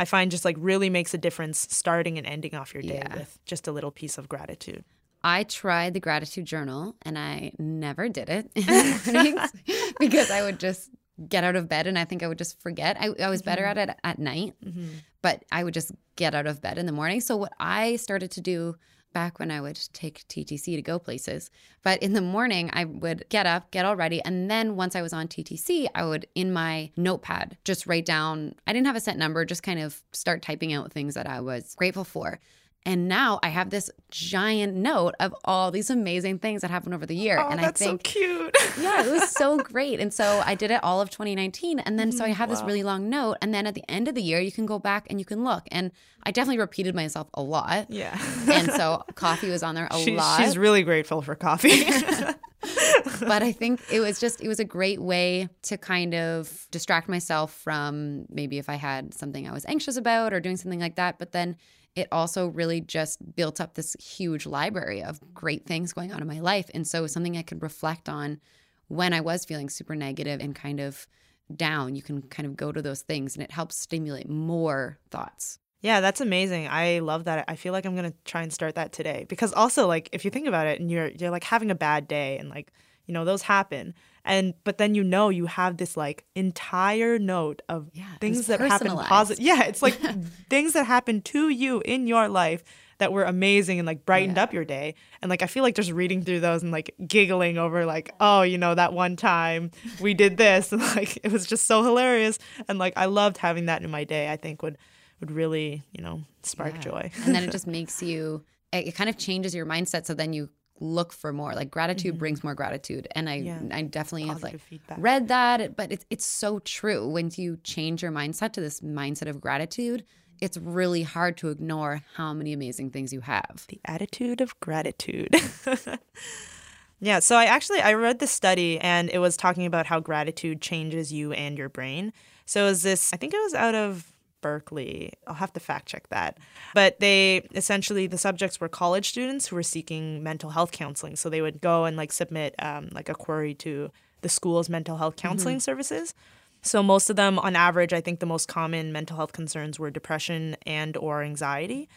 I 0.00 0.06
find 0.06 0.30
just 0.30 0.46
like 0.46 0.56
really 0.58 0.88
makes 0.88 1.12
a 1.12 1.18
difference 1.18 1.68
starting 1.70 2.16
and 2.16 2.26
ending 2.26 2.54
off 2.54 2.72
your 2.72 2.82
day 2.82 3.02
yeah. 3.04 3.18
with 3.18 3.38
just 3.44 3.68
a 3.68 3.72
little 3.72 3.90
piece 3.90 4.16
of 4.16 4.30
gratitude. 4.30 4.82
I 5.22 5.42
tried 5.42 5.92
the 5.92 6.00
gratitude 6.00 6.46
journal 6.46 6.96
and 7.02 7.18
I 7.18 7.52
never 7.58 8.08
did 8.08 8.30
it 8.30 8.50
in 8.54 8.64
the 8.64 9.00
mornings 9.12 9.92
because 10.00 10.30
I 10.30 10.40
would 10.40 10.58
just 10.58 10.88
get 11.28 11.44
out 11.44 11.54
of 11.54 11.68
bed 11.68 11.86
and 11.86 11.98
I 11.98 12.06
think 12.06 12.22
I 12.22 12.28
would 12.28 12.38
just 12.38 12.58
forget. 12.62 12.96
I, 12.98 13.10
I 13.22 13.28
was 13.28 13.42
better 13.42 13.64
mm-hmm. 13.64 13.78
at 13.78 13.90
it 13.90 13.96
at 14.02 14.18
night, 14.18 14.54
mm-hmm. 14.64 14.88
but 15.20 15.44
I 15.52 15.64
would 15.64 15.74
just 15.74 15.92
get 16.16 16.34
out 16.34 16.46
of 16.46 16.62
bed 16.62 16.78
in 16.78 16.86
the 16.86 16.92
morning. 16.92 17.20
So, 17.20 17.36
what 17.36 17.52
I 17.60 17.96
started 17.96 18.30
to 18.30 18.40
do 18.40 18.76
back 19.12 19.38
when 19.38 19.50
I 19.50 19.60
would 19.60 19.80
take 19.92 20.26
TTC 20.28 20.76
to 20.76 20.82
go 20.82 20.98
places. 20.98 21.50
But 21.82 22.02
in 22.02 22.12
the 22.12 22.20
morning, 22.20 22.70
I 22.72 22.84
would 22.84 23.24
get 23.28 23.46
up, 23.46 23.70
get 23.70 23.84
all 23.84 23.96
ready. 23.96 24.22
And 24.22 24.50
then 24.50 24.76
once 24.76 24.94
I 24.94 25.02
was 25.02 25.12
on 25.12 25.28
TTC, 25.28 25.86
I 25.94 26.04
would, 26.04 26.26
in 26.34 26.52
my 26.52 26.90
notepad, 26.96 27.56
just 27.64 27.86
write 27.86 28.06
down, 28.06 28.54
I 28.66 28.72
didn't 28.72 28.86
have 28.86 28.96
a 28.96 29.00
set 29.00 29.16
number, 29.16 29.44
just 29.44 29.62
kind 29.62 29.80
of 29.80 30.02
start 30.12 30.42
typing 30.42 30.72
out 30.72 30.92
things 30.92 31.14
that 31.14 31.26
I 31.26 31.40
was 31.40 31.74
grateful 31.74 32.04
for. 32.04 32.40
And 32.86 33.08
now 33.08 33.38
I 33.42 33.50
have 33.50 33.68
this 33.68 33.90
giant 34.10 34.74
note 34.74 35.14
of 35.20 35.34
all 35.44 35.70
these 35.70 35.90
amazing 35.90 36.38
things 36.38 36.62
that 36.62 36.70
happened 36.70 36.94
over 36.94 37.04
the 37.04 37.14
year. 37.14 37.38
Oh, 37.38 37.48
and 37.48 37.60
I 37.60 37.70
think 37.72 37.76
so 37.76 37.98
cute. 37.98 38.56
yeah, 38.80 39.04
it 39.04 39.10
was 39.10 39.30
so 39.30 39.58
great. 39.62 40.00
And 40.00 40.14
so 40.14 40.42
I 40.46 40.54
did 40.54 40.70
it 40.70 40.82
all 40.82 41.02
of 41.02 41.10
2019. 41.10 41.78
And 41.80 41.98
then 41.98 42.10
so 42.10 42.24
I 42.24 42.28
mm-hmm. 42.28 42.36
have 42.36 42.48
wow. 42.48 42.54
this 42.54 42.64
really 42.64 42.82
long 42.82 43.10
note. 43.10 43.36
And 43.42 43.52
then 43.52 43.66
at 43.66 43.74
the 43.74 43.84
end 43.88 44.08
of 44.08 44.14
the 44.14 44.22
year, 44.22 44.40
you 44.40 44.50
can 44.50 44.64
go 44.64 44.78
back 44.78 45.06
and 45.10 45.18
you 45.18 45.26
can 45.26 45.44
look. 45.44 45.64
And 45.70 45.92
I 46.22 46.30
definitely 46.30 46.58
repeated 46.58 46.94
myself 46.94 47.28
a 47.34 47.42
lot. 47.42 47.90
Yeah. 47.90 48.18
and 48.50 48.70
so 48.72 49.04
coffee 49.14 49.50
was 49.50 49.62
on 49.62 49.74
there 49.74 49.88
a 49.90 49.98
she, 49.98 50.16
lot. 50.16 50.40
She's 50.40 50.56
really 50.56 50.82
grateful 50.82 51.20
for 51.20 51.34
coffee. 51.34 51.84
but 53.20 53.42
I 53.42 53.52
think 53.52 53.82
it 53.92 54.00
was 54.00 54.18
just, 54.18 54.40
it 54.40 54.48
was 54.48 54.58
a 54.58 54.64
great 54.64 55.02
way 55.02 55.50
to 55.62 55.76
kind 55.76 56.14
of 56.14 56.66
distract 56.70 57.10
myself 57.10 57.52
from 57.52 58.24
maybe 58.30 58.56
if 58.56 58.70
I 58.70 58.76
had 58.76 59.12
something 59.12 59.46
I 59.46 59.52
was 59.52 59.66
anxious 59.66 59.98
about 59.98 60.32
or 60.32 60.40
doing 60.40 60.56
something 60.56 60.80
like 60.80 60.96
that. 60.96 61.18
But 61.18 61.32
then 61.32 61.56
it 61.96 62.08
also 62.12 62.46
really 62.48 62.80
just 62.80 63.34
built 63.34 63.60
up 63.60 63.74
this 63.74 63.94
huge 63.94 64.46
library 64.46 65.02
of 65.02 65.20
great 65.34 65.66
things 65.66 65.92
going 65.92 66.12
on 66.12 66.20
in 66.20 66.28
my 66.28 66.40
life. 66.40 66.70
And 66.72 66.86
so 66.86 67.06
something 67.06 67.36
I 67.36 67.42
could 67.42 67.62
reflect 67.62 68.08
on 68.08 68.40
when 68.88 69.12
I 69.12 69.20
was 69.20 69.44
feeling 69.44 69.68
super 69.68 69.94
negative 69.94 70.40
and 70.40 70.54
kind 70.54 70.80
of 70.80 71.06
down. 71.54 71.96
You 71.96 72.02
can 72.02 72.22
kind 72.22 72.46
of 72.46 72.56
go 72.56 72.72
to 72.72 72.80
those 72.80 73.02
things 73.02 73.34
and 73.34 73.42
it 73.42 73.50
helps 73.50 73.76
stimulate 73.76 74.28
more 74.28 74.98
thoughts. 75.10 75.58
Yeah, 75.80 76.00
that's 76.00 76.20
amazing. 76.20 76.68
I 76.68 76.98
love 76.98 77.24
that. 77.24 77.44
I 77.48 77.56
feel 77.56 77.72
like 77.72 77.86
I'm 77.86 77.96
gonna 77.96 78.12
try 78.24 78.42
and 78.42 78.52
start 78.52 78.74
that 78.74 78.92
today 78.92 79.24
because 79.28 79.52
also 79.52 79.86
like 79.86 80.08
if 80.12 80.24
you 80.24 80.30
think 80.30 80.46
about 80.46 80.66
it 80.66 80.78
and 80.78 80.90
you're 80.90 81.08
you're 81.08 81.30
like 81.30 81.44
having 81.44 81.70
a 81.70 81.74
bad 81.74 82.06
day 82.06 82.36
and 82.38 82.50
like 82.50 82.70
you 83.06 83.14
know 83.14 83.24
those 83.24 83.42
happen 83.42 83.94
and 84.24 84.54
but 84.64 84.78
then 84.78 84.94
you 84.94 85.04
know 85.04 85.28
you 85.28 85.46
have 85.46 85.76
this 85.76 85.96
like 85.96 86.24
entire 86.34 87.18
note 87.18 87.62
of 87.68 87.90
yeah, 87.92 88.16
things 88.20 88.46
that 88.46 88.60
happen 88.60 88.96
positive. 88.96 89.44
Yeah, 89.44 89.64
it's 89.64 89.82
like 89.82 89.94
things 90.50 90.72
that 90.74 90.86
happen 90.86 91.22
to 91.22 91.48
you 91.48 91.82
in 91.84 92.06
your 92.06 92.28
life 92.28 92.62
that 92.98 93.12
were 93.12 93.24
amazing 93.24 93.78
and 93.78 93.86
like 93.86 94.04
brightened 94.04 94.36
yeah. 94.36 94.42
up 94.42 94.52
your 94.52 94.64
day. 94.64 94.94
And 95.20 95.30
like 95.30 95.42
I 95.42 95.46
feel 95.46 95.62
like 95.62 95.74
just 95.74 95.90
reading 95.90 96.22
through 96.22 96.40
those 96.40 96.62
and 96.62 96.70
like 96.70 96.94
giggling 97.06 97.58
over 97.58 97.86
like, 97.86 98.14
oh, 98.20 98.42
you 98.42 98.58
know, 98.58 98.74
that 98.74 98.92
one 98.92 99.16
time 99.16 99.70
we 100.00 100.14
did 100.14 100.36
this 100.36 100.70
and 100.72 100.82
like 100.94 101.18
it 101.24 101.32
was 101.32 101.46
just 101.46 101.66
so 101.66 101.82
hilarious. 101.82 102.38
And 102.68 102.78
like 102.78 102.92
I 102.96 103.06
loved 103.06 103.38
having 103.38 103.66
that 103.66 103.82
in 103.82 103.90
my 103.90 104.04
day, 104.04 104.30
I 104.30 104.36
think 104.36 104.62
would 104.62 104.78
would 105.18 105.30
really, 105.30 105.82
you 105.92 106.02
know, 106.02 106.22
spark 106.42 106.74
yeah. 106.74 106.80
joy. 106.80 107.10
and 107.24 107.34
then 107.34 107.42
it 107.42 107.50
just 107.52 107.66
makes 107.66 108.02
you 108.02 108.44
it 108.72 108.94
kind 108.94 109.10
of 109.10 109.18
changes 109.18 109.54
your 109.54 109.66
mindset 109.66 110.06
so 110.06 110.14
then 110.14 110.32
you 110.32 110.48
look 110.80 111.12
for 111.12 111.32
more 111.32 111.52
like 111.54 111.70
gratitude 111.70 112.12
mm-hmm. 112.12 112.18
brings 112.18 112.42
more 112.42 112.54
gratitude 112.54 113.06
and 113.14 113.28
i 113.28 113.36
yeah. 113.36 113.58
i 113.70 113.82
definitely 113.82 114.26
Positive 114.26 114.50
have 114.50 114.52
like 114.52 114.60
feedback. 114.60 114.98
read 115.00 115.28
that 115.28 115.76
but 115.76 115.92
it's 115.92 116.06
it's 116.10 116.24
so 116.24 116.58
true 116.60 117.06
when 117.08 117.30
you 117.36 117.58
change 117.62 118.02
your 118.02 118.10
mindset 118.10 118.52
to 118.54 118.60
this 118.60 118.80
mindset 118.80 119.28
of 119.28 119.40
gratitude 119.40 120.04
it's 120.40 120.56
really 120.56 121.02
hard 121.02 121.36
to 121.36 121.48
ignore 121.48 122.02
how 122.14 122.32
many 122.32 122.54
amazing 122.54 122.90
things 122.90 123.12
you 123.12 123.20
have 123.20 123.66
the 123.68 123.78
attitude 123.84 124.40
of 124.40 124.58
gratitude 124.60 125.34
yeah 127.00 127.18
so 127.18 127.36
i 127.36 127.44
actually 127.44 127.80
i 127.80 127.92
read 127.92 128.18
this 128.18 128.32
study 128.32 128.78
and 128.80 129.10
it 129.10 129.18
was 129.18 129.36
talking 129.36 129.66
about 129.66 129.86
how 129.86 130.00
gratitude 130.00 130.60
changes 130.60 131.12
you 131.12 131.32
and 131.32 131.58
your 131.58 131.68
brain 131.68 132.12
so 132.46 132.66
is 132.66 132.82
this 132.82 133.12
i 133.12 133.16
think 133.16 133.34
it 133.34 133.42
was 133.42 133.54
out 133.54 133.74
of 133.74 134.12
Berkeley. 134.40 135.12
I'll 135.26 135.34
have 135.34 135.52
to 135.54 135.60
fact 135.60 135.86
check 135.86 136.08
that. 136.08 136.38
But 136.74 137.00
they 137.00 137.48
essentially 137.54 138.06
the 138.06 138.18
subjects 138.18 138.60
were 138.60 138.68
college 138.68 139.08
students 139.08 139.48
who 139.48 139.56
were 139.56 139.62
seeking 139.62 140.22
mental 140.22 140.50
health 140.50 140.72
counseling. 140.72 141.16
So 141.16 141.28
they 141.28 141.42
would 141.42 141.60
go 141.60 141.84
and 141.84 141.96
like 141.96 142.12
submit 142.12 142.54
um, 142.58 142.88
like 142.92 143.08
a 143.08 143.14
query 143.14 143.54
to 143.54 143.90
the 144.22 144.28
school's 144.28 144.68
mental 144.68 144.96
health 144.96 145.16
mm-hmm. 145.16 145.28
counseling 145.28 145.56
mm-hmm. 145.56 145.60
services. 145.60 146.14
So 146.62 146.82
most 146.82 147.08
of 147.08 147.16
them, 147.16 147.38
on 147.38 147.56
average, 147.56 147.92
I 147.92 148.00
think 148.00 148.20
the 148.20 148.26
most 148.26 148.46
common 148.46 148.92
mental 148.92 149.16
health 149.16 149.32
concerns 149.32 149.78
were 149.78 149.90
depression 149.90 150.56
and 150.66 150.96
or 150.96 151.22
anxiety. 151.22 151.88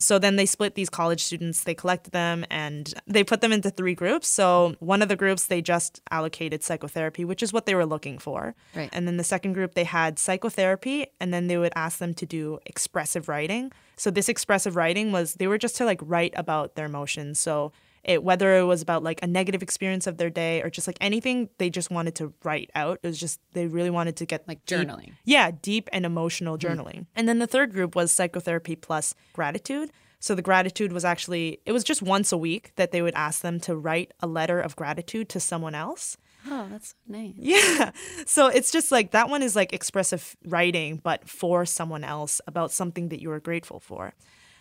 So 0.00 0.18
then 0.18 0.36
they 0.36 0.46
split 0.46 0.74
these 0.74 0.88
college 0.88 1.22
students, 1.22 1.64
they 1.64 1.74
collected 1.74 2.12
them 2.12 2.46
and 2.50 2.92
they 3.06 3.22
put 3.22 3.42
them 3.42 3.52
into 3.52 3.70
three 3.70 3.94
groups. 3.94 4.28
So 4.28 4.74
one 4.80 5.02
of 5.02 5.08
the 5.08 5.16
groups 5.16 5.46
they 5.46 5.60
just 5.60 6.00
allocated 6.10 6.64
psychotherapy, 6.64 7.24
which 7.24 7.42
is 7.42 7.52
what 7.52 7.66
they 7.66 7.74
were 7.74 7.86
looking 7.86 8.18
for. 8.18 8.54
Right. 8.74 8.88
And 8.94 9.06
then 9.06 9.18
the 9.18 9.24
second 9.24 9.52
group 9.52 9.74
they 9.74 9.84
had 9.84 10.18
psychotherapy 10.18 11.06
and 11.20 11.34
then 11.34 11.48
they 11.48 11.58
would 11.58 11.72
ask 11.76 11.98
them 11.98 12.14
to 12.14 12.26
do 12.26 12.58
expressive 12.64 13.28
writing. 13.28 13.72
So 13.96 14.10
this 14.10 14.30
expressive 14.30 14.74
writing 14.74 15.12
was 15.12 15.34
they 15.34 15.46
were 15.46 15.58
just 15.58 15.76
to 15.76 15.84
like 15.84 16.00
write 16.02 16.32
about 16.34 16.76
their 16.76 16.86
emotions. 16.86 17.38
So 17.38 17.72
it 18.04 18.22
whether 18.22 18.56
it 18.56 18.64
was 18.64 18.82
about 18.82 19.02
like 19.02 19.22
a 19.22 19.26
negative 19.26 19.62
experience 19.62 20.06
of 20.06 20.16
their 20.16 20.30
day 20.30 20.62
or 20.62 20.70
just 20.70 20.86
like 20.86 20.98
anything 21.00 21.48
they 21.58 21.70
just 21.70 21.90
wanted 21.90 22.14
to 22.14 22.32
write 22.44 22.70
out 22.74 22.98
it 23.02 23.06
was 23.06 23.18
just 23.18 23.40
they 23.52 23.66
really 23.66 23.90
wanted 23.90 24.16
to 24.16 24.26
get 24.26 24.46
like 24.48 24.64
journaling 24.64 25.06
deep, 25.06 25.14
yeah 25.24 25.50
deep 25.50 25.88
and 25.92 26.06
emotional 26.06 26.56
hmm. 26.56 26.66
journaling 26.66 27.00
mm. 27.00 27.06
and 27.14 27.28
then 27.28 27.38
the 27.38 27.46
third 27.46 27.72
group 27.72 27.94
was 27.94 28.10
psychotherapy 28.10 28.76
plus 28.76 29.14
gratitude 29.32 29.90
so 30.18 30.34
the 30.34 30.42
gratitude 30.42 30.92
was 30.92 31.04
actually 31.04 31.60
it 31.66 31.72
was 31.72 31.84
just 31.84 32.02
once 32.02 32.32
a 32.32 32.38
week 32.38 32.72
that 32.76 32.92
they 32.92 33.02
would 33.02 33.14
ask 33.14 33.42
them 33.42 33.60
to 33.60 33.76
write 33.76 34.12
a 34.20 34.26
letter 34.26 34.60
of 34.60 34.76
gratitude 34.76 35.28
to 35.28 35.40
someone 35.40 35.74
else 35.74 36.16
Oh, 36.46 36.66
that's 36.70 36.94
nice. 37.06 37.34
Yeah. 37.36 37.90
So 38.26 38.46
it's 38.46 38.70
just 38.70 38.90
like 38.90 39.10
that 39.10 39.28
one 39.28 39.42
is 39.42 39.54
like 39.54 39.72
expressive 39.72 40.36
writing, 40.46 41.00
but 41.02 41.28
for 41.28 41.66
someone 41.66 42.04
else 42.04 42.40
about 42.46 42.72
something 42.72 43.08
that 43.10 43.20
you 43.20 43.30
are 43.30 43.40
grateful 43.40 43.80
for. 43.80 44.14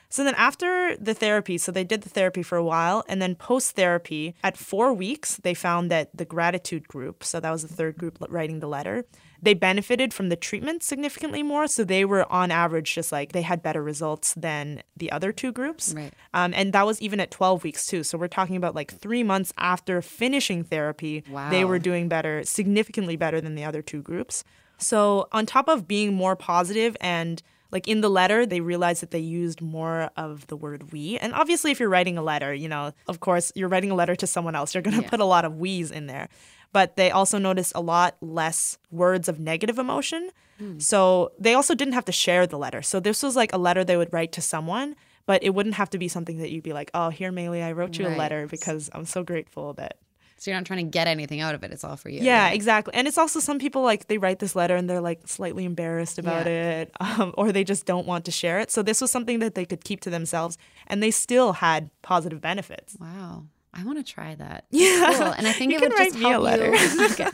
So 0.10 0.24
then 0.24 0.36
after 0.36 0.98
the 0.98 1.14
therapy, 1.14 1.60
so 1.60 1.72
they 1.72 1.84
did 1.84 2.02
the 2.02 2.10
therapy 2.10 2.42
for 2.42 2.58
a 2.58 2.64
while, 2.64 3.04
and 3.08 3.22
then 3.22 3.36
post 3.36 3.76
therapy, 3.76 4.36
at 4.44 4.58
four 4.58 4.92
weeks, 4.92 5.38
they 5.38 5.54
found 5.54 5.92
that 5.92 6.10
the 6.16 6.26
gratitude 6.26 6.88
group, 6.88 7.24
so 7.24 7.40
that 7.40 7.52
was 7.52 7.62
the 7.62 7.74
third 7.74 7.98
group 7.98 8.18
writing 8.28 8.60
the 8.60 8.68
letter, 8.68 9.06
they 9.42 9.54
benefited 9.54 10.14
from 10.14 10.30
the 10.30 10.36
treatment 10.36 10.84
significantly 10.84 11.44
more. 11.44 11.68
So 11.68 11.84
they 11.84 12.06
were 12.06 12.30
on 12.32 12.52
average 12.52 12.94
just 12.94 13.12
like 13.12 13.32
they 13.32 13.42
had 13.42 13.62
better 13.62 13.82
results 13.82 14.34
than 14.34 14.84
the 14.98 15.12
other 15.12 15.32
two 15.32 15.52
groups. 15.52 15.94
Right. 15.96 16.14
Um, 16.34 16.54
and 16.54 16.74
that 16.74 16.86
was 16.86 17.02
even 17.02 17.20
at 17.20 17.32
12 17.32 17.64
weeks 17.64 17.86
too. 17.86 18.04
So 18.04 18.18
we're 18.18 18.28
talking 18.28 18.56
about 18.56 18.76
like 18.76 18.92
three 18.92 19.24
months 19.24 19.54
after 19.58 20.02
finishing 20.02 20.64
therapy, 20.64 21.24
wow. 21.30 21.50
they 21.50 21.64
were 21.64 21.80
doing 21.80 22.10
better, 22.10 22.44
significantly 22.44 23.16
better 23.16 23.40
than 23.40 23.56
the 23.56 23.64
other 23.64 23.82
two 23.82 24.02
groups. 24.02 24.44
So 24.78 25.28
on 25.32 25.46
top 25.46 25.68
of 25.68 25.88
being 25.88 26.14
more 26.14 26.36
positive 26.36 26.98
and 27.00 27.42
like 27.72 27.88
in 27.88 28.02
the 28.02 28.10
letter 28.10 28.46
they 28.46 28.62
realized 28.62 29.02
that 29.02 29.12
they 29.12 29.20
used 29.20 29.62
more 29.62 30.10
of 30.18 30.48
the 30.48 30.56
word 30.56 30.92
we 30.92 31.18
and 31.18 31.34
obviously 31.34 31.72
if 31.72 31.80
you're 31.80 31.90
writing 31.90 32.18
a 32.18 32.22
letter 32.22 32.54
you 32.54 32.68
know 32.68 32.92
of 33.08 33.20
course 33.20 33.52
you're 33.56 33.70
writing 33.70 33.92
a 33.92 33.96
letter 33.96 34.16
to 34.16 34.28
someone 34.28 34.56
else 34.56 34.74
you're 34.74 34.82
going 34.82 34.96
to 34.96 35.04
yeah. 35.04 35.10
put 35.10 35.20
a 35.20 35.26
lot 35.26 35.46
of 35.46 35.58
we's 35.58 35.92
in 35.92 36.08
there 36.08 36.28
but 36.72 36.96
they 36.96 37.10
also 37.10 37.38
noticed 37.38 37.72
a 37.76 37.82
lot 37.82 38.16
less 38.22 38.78
words 38.92 39.28
of 39.28 39.40
negative 39.40 39.80
emotion 39.80 40.30
mm. 40.62 40.82
so 40.82 41.32
they 41.40 41.54
also 41.54 41.76
didn't 41.76 41.94
have 41.94 42.06
to 42.06 42.12
share 42.12 42.46
the 42.48 42.58
letter 42.58 42.82
so 42.82 43.00
this 43.00 43.24
was 43.24 43.36
like 43.36 43.54
a 43.54 43.58
letter 43.58 43.84
they 43.84 43.98
would 43.98 44.12
write 44.14 44.32
to 44.32 44.42
someone 44.42 44.96
but 45.26 45.44
it 45.44 45.52
wouldn't 45.52 45.76
have 45.76 45.90
to 45.90 45.98
be 45.98 46.08
something 46.08 46.38
that 46.40 46.52
you'd 46.52 46.64
be 46.64 46.74
like 46.74 46.92
oh 46.94 47.10
here 47.10 47.32
Maille 47.32 47.64
I 47.64 47.72
wrote 47.72 47.98
you 47.98 48.08
right. 48.08 48.16
a 48.16 48.18
letter 48.18 48.48
because 48.48 48.90
I'm 48.94 49.06
so 49.06 49.24
grateful 49.24 49.74
that 49.74 49.98
so 50.40 50.50
you're 50.50 50.60
not 50.60 50.66
trying 50.66 50.86
to 50.86 50.90
get 50.90 51.08
anything 51.08 51.42
out 51.42 51.54
of 51.54 51.64
it. 51.64 51.72
It's 51.72 51.84
all 51.84 51.98
for 51.98 52.10
you. 52.10 52.22
Yeah, 52.22 52.46
right? 52.46 52.54
exactly. 52.54 52.94
And 52.94 53.08
it's 53.08 53.18
also 53.18 53.40
some 53.40 53.60
people 53.60 53.82
like 53.82 54.08
they 54.08 54.18
write 54.18 54.40
this 54.40 54.56
letter 54.56 54.76
and 54.76 54.90
they're 54.90 55.02
like 55.02 55.28
slightly 55.28 55.66
embarrassed 55.66 56.18
about 56.18 56.46
yeah. 56.46 56.82
it, 56.82 56.92
um, 57.00 57.34
or 57.38 57.52
they 57.52 57.64
just 57.64 57.86
don't 57.86 58.08
want 58.08 58.26
to 58.26 58.32
share 58.32 58.60
it. 58.60 58.72
So 58.72 58.82
this 58.82 59.02
was 59.02 59.12
something 59.12 59.40
that 59.40 59.56
they 59.56 59.66
could 59.66 59.84
keep 59.84 60.02
to 60.02 60.10
themselves, 60.10 60.58
and 60.88 61.04
they 61.04 61.12
still 61.12 61.54
had 61.54 61.90
positive 62.02 62.40
benefits. 62.40 62.96
Wow, 63.00 63.46
I 63.74 63.84
want 63.84 63.98
to 63.98 64.14
try 64.14 64.36
that. 64.36 64.66
Yeah, 64.72 65.14
cool. 65.18 65.28
and 65.28 65.48
I 65.48 65.52
think 65.52 65.74
you 65.74 65.80
it 65.80 65.82
would 65.82 65.98
just 65.98 66.16
help 66.16 66.44
you. 66.44 67.06
okay. 67.12 67.30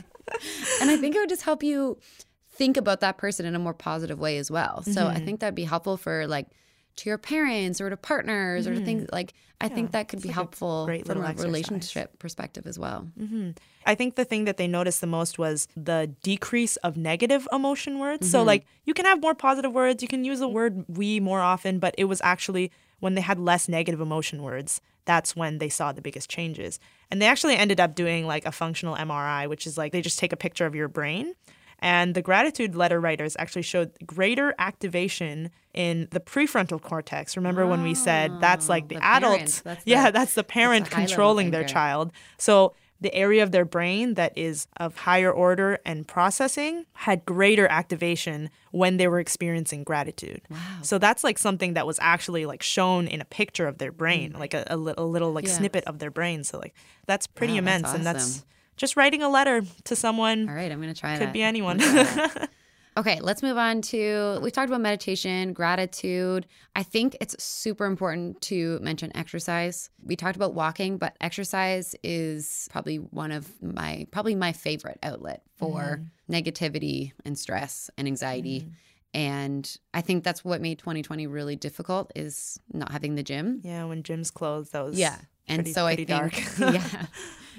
And 0.80 0.90
I 0.90 0.96
think 0.96 1.14
it 1.14 1.20
would 1.20 1.28
just 1.28 1.42
help 1.42 1.62
you 1.62 1.98
think 2.50 2.76
about 2.76 3.00
that 3.00 3.18
person 3.18 3.46
in 3.46 3.54
a 3.54 3.58
more 3.58 3.74
positive 3.74 4.18
way 4.18 4.38
as 4.38 4.50
well. 4.50 4.82
So 4.82 5.02
mm-hmm. 5.02 5.16
I 5.16 5.20
think 5.20 5.40
that'd 5.40 5.54
be 5.54 5.64
helpful 5.64 5.96
for 5.96 6.26
like 6.26 6.48
to 6.96 7.08
your 7.08 7.18
parents 7.18 7.80
or 7.80 7.90
to 7.90 7.96
partners 7.96 8.66
mm-hmm. 8.66 8.76
or 8.76 8.78
to 8.80 8.84
things 8.84 9.06
like 9.12 9.34
I 9.60 9.66
yeah, 9.66 9.74
think 9.74 9.92
that 9.92 10.08
could 10.08 10.20
be 10.20 10.28
like 10.28 10.34
helpful 10.34 10.86
from 10.86 11.22
a 11.22 11.28
exercise. 11.28 11.44
relationship 11.44 12.18
perspective 12.18 12.66
as 12.66 12.78
well. 12.78 13.08
Mm-hmm. 13.18 13.50
I 13.86 13.94
think 13.94 14.16
the 14.16 14.24
thing 14.24 14.44
that 14.44 14.58
they 14.58 14.66
noticed 14.66 15.00
the 15.00 15.06
most 15.06 15.38
was 15.38 15.68
the 15.76 16.14
decrease 16.22 16.76
of 16.76 16.96
negative 16.96 17.48
emotion 17.52 17.98
words. 17.98 18.26
Mm-hmm. 18.26 18.32
So 18.32 18.42
like 18.42 18.66
you 18.84 18.92
can 18.92 19.06
have 19.06 19.20
more 19.20 19.34
positive 19.34 19.72
words, 19.72 20.02
you 20.02 20.08
can 20.08 20.24
use 20.24 20.40
the 20.40 20.48
word 20.48 20.84
we 20.88 21.20
more 21.20 21.40
often, 21.40 21.78
but 21.78 21.94
it 21.96 22.04
was 22.04 22.20
actually 22.22 22.70
when 23.00 23.14
they 23.14 23.20
had 23.20 23.38
less 23.38 23.68
negative 23.68 24.00
emotion 24.00 24.42
words, 24.42 24.80
that's 25.04 25.36
when 25.36 25.58
they 25.58 25.68
saw 25.68 25.92
the 25.92 26.02
biggest 26.02 26.28
changes. 26.28 26.80
And 27.10 27.22
they 27.22 27.26
actually 27.26 27.56
ended 27.56 27.80
up 27.80 27.94
doing 27.94 28.26
like 28.26 28.44
a 28.44 28.52
functional 28.52 28.96
MRI, 28.96 29.48
which 29.48 29.66
is 29.66 29.78
like 29.78 29.92
they 29.92 30.02
just 30.02 30.18
take 30.18 30.32
a 30.32 30.36
picture 30.36 30.66
of 30.66 30.74
your 30.74 30.88
brain 30.88 31.34
and 31.80 32.14
the 32.14 32.22
gratitude 32.22 32.74
letter 32.74 33.00
writers 33.00 33.36
actually 33.38 33.62
showed 33.62 33.92
greater 34.06 34.54
activation 34.58 35.50
in 35.74 36.08
the 36.10 36.20
prefrontal 36.20 36.80
cortex. 36.80 37.36
Remember 37.36 37.62
oh, 37.62 37.68
when 37.68 37.82
we 37.82 37.94
said 37.94 38.40
that's 38.40 38.68
like 38.68 38.88
the, 38.88 38.96
the 38.96 39.04
adult? 39.04 39.62
That's 39.64 39.86
yeah, 39.86 40.10
that's 40.10 40.34
the 40.34 40.44
parent 40.44 40.86
that's 40.86 40.94
controlling 40.94 41.50
their 41.50 41.64
child. 41.64 42.12
So 42.38 42.74
the 43.00 43.14
area 43.14 43.42
of 43.42 43.52
their 43.52 43.64
brain 43.64 44.14
that 44.14 44.36
is 44.36 44.68
of 44.78 44.96
higher 44.96 45.30
order 45.30 45.78
and 45.84 46.08
processing 46.08 46.86
had 46.94 47.26
greater 47.26 47.66
activation 47.68 48.50
when 48.70 48.96
they 48.96 49.06
were 49.06 49.20
experiencing 49.20 49.84
gratitude. 49.84 50.40
Wow. 50.48 50.58
So 50.82 50.98
that's 50.98 51.22
like 51.22 51.38
something 51.38 51.74
that 51.74 51.86
was 51.86 51.98
actually 52.00 52.46
like 52.46 52.62
shown 52.62 53.06
in 53.06 53.20
a 53.20 53.24
picture 53.26 53.66
of 53.66 53.78
their 53.78 53.92
brain, 53.92 54.32
mm. 54.32 54.38
like 54.38 54.54
a, 54.54 54.64
a, 54.68 54.76
little, 54.76 55.04
a 55.04 55.06
little 55.06 55.32
like 55.32 55.46
yeah. 55.46 55.52
snippet 55.52 55.84
of 55.84 55.98
their 55.98 56.10
brain. 56.10 56.42
So 56.42 56.58
like 56.58 56.74
that's 57.06 57.26
pretty 57.26 57.54
wow, 57.54 57.58
immense 57.58 57.82
that's 57.82 57.94
awesome. 57.94 58.06
and 58.06 58.16
that's 58.16 58.44
just 58.76 58.96
writing 58.96 59.22
a 59.22 59.28
letter 59.28 59.62
to 59.84 59.96
someone. 59.96 60.48
All 60.48 60.54
right, 60.54 60.70
I'm 60.70 60.80
going 60.80 60.92
to 60.92 60.98
try 60.98 61.18
Could 61.18 61.28
that. 61.28 61.32
be 61.32 61.42
anyone. 61.42 61.80
Okay, 62.98 63.20
let's 63.20 63.42
move 63.42 63.58
on 63.58 63.82
to 63.82 64.38
we 64.42 64.50
talked 64.50 64.70
about 64.70 64.80
meditation, 64.80 65.52
gratitude. 65.52 66.46
I 66.74 66.82
think 66.82 67.14
it's 67.20 67.42
super 67.42 67.84
important 67.84 68.40
to 68.42 68.78
mention 68.80 69.14
exercise. 69.14 69.90
We 70.02 70.16
talked 70.16 70.36
about 70.36 70.54
walking, 70.54 70.96
but 70.96 71.14
exercise 71.20 71.94
is 72.02 72.68
probably 72.72 72.96
one 72.96 73.32
of 73.32 73.50
my 73.62 74.06
probably 74.12 74.34
my 74.34 74.52
favorite 74.52 74.98
outlet 75.02 75.42
for 75.56 76.00
mm. 76.00 76.06
negativity 76.30 77.12
and 77.26 77.38
stress 77.38 77.90
and 77.98 78.08
anxiety. 78.08 78.60
Mm. 78.60 78.70
And 79.12 79.78
I 79.92 80.00
think 80.00 80.24
that's 80.24 80.44
what 80.44 80.62
made 80.62 80.78
2020 80.78 81.26
really 81.26 81.56
difficult 81.56 82.12
is 82.16 82.58
not 82.72 82.92
having 82.92 83.14
the 83.14 83.22
gym. 83.22 83.60
Yeah, 83.62 83.84
when 83.84 84.02
gyms 84.02 84.32
closed, 84.32 84.72
that 84.72 84.84
was 84.84 84.98
yeah. 84.98 85.16
And 85.48 85.58
pretty, 85.58 85.72
so 85.72 85.86
pretty 85.86 86.12
I 86.12 86.28
think 86.28 86.58
yeah. 86.58 87.06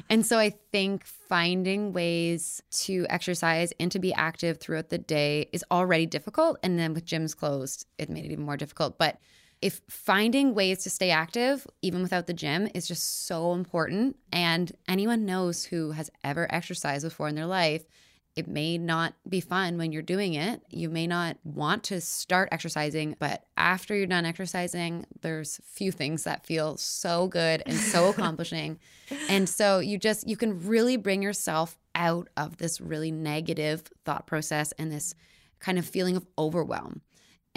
And 0.09 0.25
so 0.25 0.37
I 0.37 0.51
think 0.71 1.05
finding 1.05 1.91
ways 1.91 2.61
to 2.71 3.05
exercise 3.09 3.73
and 3.79 3.91
to 3.91 3.99
be 3.99 4.13
active 4.13 4.59
throughout 4.59 4.89
the 4.89 4.97
day 4.97 5.49
is 5.51 5.65
already 5.71 6.05
difficult. 6.05 6.59
And 6.63 6.77
then 6.77 6.93
with 6.93 7.05
gyms 7.05 7.35
closed, 7.35 7.85
it 7.97 8.09
made 8.09 8.25
it 8.25 8.31
even 8.31 8.45
more 8.45 8.57
difficult. 8.57 8.97
But 8.97 9.19
if 9.61 9.81
finding 9.89 10.53
ways 10.53 10.83
to 10.83 10.89
stay 10.89 11.09
active, 11.09 11.65
even 11.81 12.03
without 12.03 12.27
the 12.27 12.33
gym, 12.33 12.69
is 12.75 12.87
just 12.87 13.25
so 13.25 13.53
important. 13.53 14.17
And 14.31 14.71
anyone 14.87 15.25
knows 15.25 15.65
who 15.65 15.91
has 15.91 16.11
ever 16.23 16.47
exercised 16.53 17.03
before 17.03 17.27
in 17.27 17.35
their 17.35 17.47
life 17.47 17.83
it 18.37 18.47
may 18.47 18.77
not 18.77 19.15
be 19.27 19.41
fun 19.41 19.79
when 19.79 19.91
you're 19.91 20.03
doing 20.03 20.35
it. 20.35 20.61
You 20.69 20.89
may 20.89 21.07
not 21.07 21.37
want 21.43 21.83
to 21.85 21.99
start 21.99 22.49
exercising, 22.51 23.15
but 23.17 23.43
after 23.57 23.95
you're 23.95 24.05
done 24.05 24.25
exercising, 24.25 25.07
there's 25.21 25.59
few 25.65 25.91
things 25.91 26.23
that 26.25 26.45
feel 26.45 26.77
so 26.77 27.27
good 27.27 27.63
and 27.65 27.75
so 27.75 28.09
accomplishing. 28.11 28.79
and 29.27 29.49
so 29.49 29.79
you 29.79 29.97
just 29.97 30.27
you 30.27 30.37
can 30.37 30.67
really 30.67 30.97
bring 30.97 31.23
yourself 31.23 31.79
out 31.95 32.29
of 32.37 32.57
this 32.57 32.79
really 32.79 33.11
negative 33.11 33.81
thought 34.05 34.27
process 34.27 34.71
and 34.73 34.91
this 34.91 35.15
kind 35.59 35.79
of 35.79 35.85
feeling 35.85 36.15
of 36.15 36.27
overwhelm. 36.37 37.01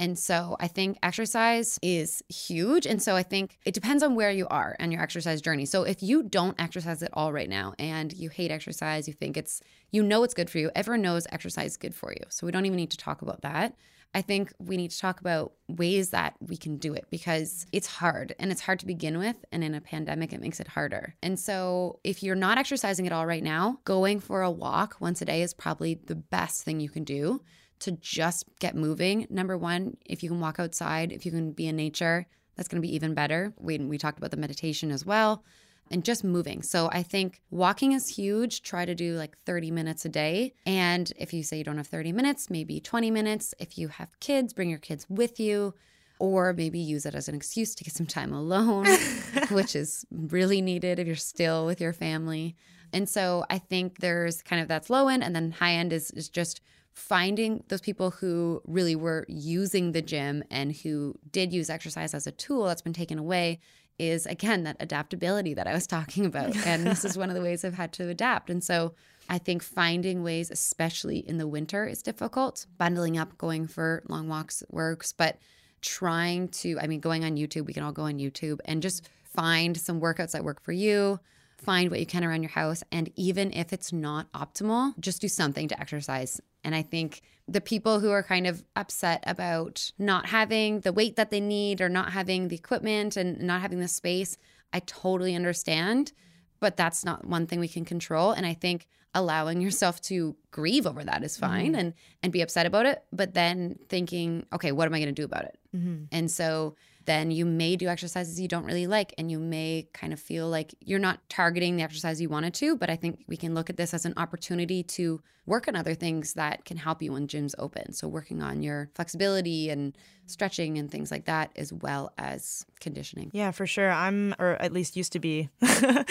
And 0.00 0.18
so 0.18 0.56
I 0.58 0.66
think 0.66 0.98
exercise 1.02 1.78
is 1.82 2.22
huge. 2.30 2.86
And 2.86 3.02
so 3.02 3.16
I 3.16 3.22
think 3.22 3.58
it 3.66 3.74
depends 3.74 4.02
on 4.02 4.14
where 4.14 4.30
you 4.30 4.48
are 4.48 4.74
and 4.80 4.90
your 4.90 5.02
exercise 5.02 5.42
journey. 5.42 5.66
So 5.66 5.82
if 5.82 6.02
you 6.02 6.22
don't 6.22 6.58
exercise 6.58 7.02
at 7.02 7.10
all 7.12 7.34
right 7.34 7.50
now 7.50 7.74
and 7.78 8.10
you 8.14 8.30
hate 8.30 8.50
exercise, 8.50 9.06
you 9.06 9.12
think 9.12 9.36
it's, 9.36 9.60
you 9.90 10.02
know, 10.02 10.24
it's 10.24 10.32
good 10.32 10.48
for 10.48 10.56
you, 10.56 10.70
everyone 10.74 11.02
knows 11.02 11.26
exercise 11.30 11.72
is 11.72 11.76
good 11.76 11.94
for 11.94 12.12
you. 12.12 12.24
So 12.30 12.46
we 12.46 12.50
don't 12.50 12.64
even 12.64 12.78
need 12.78 12.92
to 12.92 12.96
talk 12.96 13.20
about 13.20 13.42
that. 13.42 13.76
I 14.14 14.22
think 14.22 14.54
we 14.58 14.78
need 14.78 14.90
to 14.90 14.98
talk 14.98 15.20
about 15.20 15.52
ways 15.68 16.10
that 16.10 16.34
we 16.40 16.56
can 16.56 16.78
do 16.78 16.94
it 16.94 17.04
because 17.10 17.66
it's 17.70 17.86
hard 17.86 18.34
and 18.38 18.50
it's 18.50 18.62
hard 18.62 18.80
to 18.80 18.86
begin 18.86 19.18
with. 19.18 19.36
And 19.52 19.62
in 19.62 19.74
a 19.74 19.82
pandemic, 19.82 20.32
it 20.32 20.40
makes 20.40 20.60
it 20.60 20.66
harder. 20.66 21.14
And 21.22 21.38
so, 21.38 22.00
if 22.02 22.22
you're 22.22 22.34
not 22.34 22.58
exercising 22.58 23.06
at 23.06 23.12
all 23.12 23.26
right 23.26 23.44
now, 23.44 23.78
going 23.84 24.18
for 24.18 24.42
a 24.42 24.50
walk 24.50 24.96
once 24.98 25.22
a 25.22 25.26
day 25.26 25.42
is 25.42 25.54
probably 25.54 25.94
the 25.94 26.16
best 26.16 26.64
thing 26.64 26.80
you 26.80 26.88
can 26.88 27.04
do 27.04 27.40
to 27.80 27.92
just 27.92 28.44
get 28.58 28.74
moving. 28.74 29.26
Number 29.30 29.56
one, 29.58 29.96
if 30.06 30.22
you 30.22 30.28
can 30.28 30.40
walk 30.40 30.58
outside, 30.58 31.12
if 31.12 31.24
you 31.24 31.32
can 31.32 31.52
be 31.52 31.66
in 31.66 31.76
nature, 31.76 32.26
that's 32.56 32.68
going 32.68 32.80
to 32.80 32.86
be 32.86 32.94
even 32.94 33.14
better. 33.14 33.54
We, 33.58 33.78
we 33.78 33.98
talked 33.98 34.18
about 34.18 34.30
the 34.30 34.36
meditation 34.36 34.90
as 34.90 35.04
well 35.04 35.44
and 35.90 36.04
just 36.04 36.22
moving. 36.22 36.62
So 36.62 36.88
I 36.92 37.02
think 37.02 37.42
walking 37.50 37.92
is 37.92 38.08
huge. 38.08 38.62
Try 38.62 38.84
to 38.84 38.94
do 38.94 39.16
like 39.16 39.36
30 39.44 39.70
minutes 39.70 40.04
a 40.04 40.08
day. 40.08 40.54
And 40.64 41.12
if 41.16 41.32
you 41.32 41.42
say 41.42 41.58
you 41.58 41.64
don't 41.64 41.78
have 41.78 41.88
30 41.88 42.12
minutes, 42.12 42.48
maybe 42.48 42.80
20 42.80 43.10
minutes. 43.10 43.54
If 43.58 43.76
you 43.76 43.88
have 43.88 44.08
kids, 44.20 44.52
bring 44.52 44.70
your 44.70 44.78
kids 44.78 45.06
with 45.08 45.40
you. 45.40 45.74
Or 46.18 46.52
maybe 46.52 46.78
use 46.78 47.06
it 47.06 47.14
as 47.14 47.30
an 47.30 47.34
excuse 47.34 47.74
to 47.74 47.82
get 47.82 47.94
some 47.94 48.04
time 48.04 48.34
alone, 48.34 48.86
which 49.50 49.74
is 49.74 50.04
really 50.10 50.60
needed 50.60 50.98
if 50.98 51.06
you're 51.06 51.16
still 51.16 51.64
with 51.64 51.80
your 51.80 51.94
family. 51.94 52.56
And 52.92 53.08
so 53.08 53.46
I 53.48 53.56
think 53.56 54.00
there's 54.00 54.42
kind 54.42 54.60
of 54.60 54.68
that's 54.68 54.90
low 54.90 55.08
end, 55.08 55.24
and 55.24 55.34
then 55.34 55.50
high 55.50 55.72
end 55.72 55.94
is, 55.94 56.10
is 56.10 56.28
just 56.28 56.60
finding 56.92 57.62
those 57.68 57.80
people 57.80 58.10
who 58.10 58.62
really 58.66 58.96
were 58.96 59.24
using 59.28 59.92
the 59.92 60.02
gym 60.02 60.42
and 60.50 60.74
who 60.76 61.14
did 61.30 61.52
use 61.52 61.70
exercise 61.70 62.14
as 62.14 62.26
a 62.26 62.32
tool 62.32 62.64
that's 62.64 62.82
been 62.82 62.92
taken 62.92 63.18
away 63.18 63.60
is 63.98 64.24
again 64.26 64.64
that 64.64 64.76
adaptability 64.80 65.54
that 65.54 65.66
I 65.66 65.72
was 65.72 65.86
talking 65.86 66.26
about. 66.26 66.56
And 66.66 66.86
this 66.86 67.04
is 67.04 67.16
one 67.16 67.28
of 67.28 67.34
the 67.34 67.42
ways 67.42 67.64
I've 67.64 67.74
had 67.74 67.92
to 67.94 68.08
adapt. 68.08 68.50
And 68.50 68.62
so 68.64 68.94
I 69.28 69.38
think 69.38 69.62
finding 69.62 70.22
ways, 70.22 70.50
especially 70.50 71.18
in 71.18 71.38
the 71.38 71.46
winter, 71.46 71.86
is 71.86 72.02
difficult. 72.02 72.66
Bundling 72.78 73.16
up, 73.16 73.38
going 73.38 73.66
for 73.66 74.02
long 74.08 74.28
walks 74.28 74.62
works, 74.70 75.12
but 75.12 75.38
trying 75.82 76.48
to, 76.48 76.78
I 76.80 76.86
mean, 76.86 77.00
going 77.00 77.24
on 77.24 77.36
YouTube, 77.36 77.66
we 77.66 77.72
can 77.72 77.82
all 77.82 77.92
go 77.92 78.02
on 78.02 78.18
YouTube 78.18 78.58
and 78.64 78.82
just 78.82 79.08
find 79.22 79.76
some 79.76 80.00
workouts 80.00 80.32
that 80.32 80.44
work 80.44 80.60
for 80.60 80.72
you 80.72 81.20
find 81.60 81.90
what 81.90 82.00
you 82.00 82.06
can 82.06 82.24
around 82.24 82.42
your 82.42 82.50
house. 82.50 82.82
And 82.90 83.10
even 83.16 83.52
if 83.52 83.72
it's 83.72 83.92
not 83.92 84.30
optimal, 84.32 84.98
just 84.98 85.20
do 85.20 85.28
something 85.28 85.68
to 85.68 85.80
exercise. 85.80 86.40
And 86.64 86.74
I 86.74 86.82
think 86.82 87.22
the 87.48 87.60
people 87.60 88.00
who 88.00 88.10
are 88.10 88.22
kind 88.22 88.46
of 88.46 88.64
upset 88.76 89.24
about 89.26 89.90
not 89.98 90.26
having 90.26 90.80
the 90.80 90.92
weight 90.92 91.16
that 91.16 91.30
they 91.30 91.40
need 91.40 91.80
or 91.80 91.88
not 91.88 92.12
having 92.12 92.48
the 92.48 92.56
equipment 92.56 93.16
and 93.16 93.40
not 93.40 93.60
having 93.60 93.80
the 93.80 93.88
space, 93.88 94.36
I 94.72 94.80
totally 94.80 95.34
understand. 95.34 96.12
But 96.60 96.76
that's 96.76 97.04
not 97.04 97.26
one 97.26 97.46
thing 97.46 97.60
we 97.60 97.68
can 97.68 97.84
control. 97.84 98.32
And 98.32 98.46
I 98.46 98.54
think 98.54 98.86
allowing 99.14 99.60
yourself 99.60 100.00
to 100.00 100.36
grieve 100.50 100.86
over 100.86 101.02
that 101.02 101.24
is 101.24 101.36
fine 101.36 101.72
mm-hmm. 101.72 101.80
and 101.80 101.94
and 102.22 102.32
be 102.32 102.42
upset 102.42 102.64
about 102.64 102.86
it 102.86 103.02
but 103.12 103.34
then 103.34 103.76
thinking 103.88 104.46
okay 104.52 104.70
what 104.70 104.86
am 104.86 104.94
i 104.94 104.98
going 104.98 105.12
to 105.12 105.20
do 105.20 105.24
about 105.24 105.44
it 105.44 105.58
mm-hmm. 105.74 106.04
and 106.12 106.30
so 106.30 106.76
then 107.10 107.30
you 107.30 107.44
may 107.44 107.76
do 107.76 107.88
exercises 107.88 108.40
you 108.40 108.48
don't 108.48 108.64
really 108.64 108.86
like 108.86 109.12
and 109.18 109.30
you 109.30 109.38
may 109.38 109.86
kind 109.92 110.12
of 110.12 110.20
feel 110.20 110.48
like 110.48 110.72
you're 110.80 110.98
not 110.98 111.18
targeting 111.28 111.76
the 111.76 111.82
exercise 111.82 112.20
you 112.20 112.28
wanted 112.28 112.54
to 112.54 112.76
but 112.76 112.88
i 112.88 112.96
think 112.96 113.24
we 113.26 113.36
can 113.36 113.54
look 113.54 113.68
at 113.68 113.76
this 113.76 113.92
as 113.92 114.06
an 114.06 114.14
opportunity 114.16 114.82
to 114.82 115.20
work 115.50 115.66
on 115.68 115.76
other 115.76 115.94
things 115.94 116.34
that 116.34 116.64
can 116.64 116.76
help 116.76 117.02
you 117.02 117.12
when 117.12 117.26
gyms 117.26 117.54
open. 117.58 117.92
So 117.92 118.06
working 118.08 118.40
on 118.40 118.62
your 118.62 118.88
flexibility 118.94 119.68
and 119.68 119.96
stretching 120.26 120.78
and 120.78 120.88
things 120.88 121.10
like 121.10 121.24
that 121.24 121.50
as 121.56 121.72
well 121.72 122.12
as 122.16 122.64
conditioning. 122.78 123.30
Yeah 123.34 123.50
for 123.50 123.66
sure. 123.66 123.90
I'm 123.90 124.34
or 124.38 124.52
at 124.62 124.72
least 124.72 124.96
used 124.96 125.12
to 125.12 125.18
be. 125.18 125.48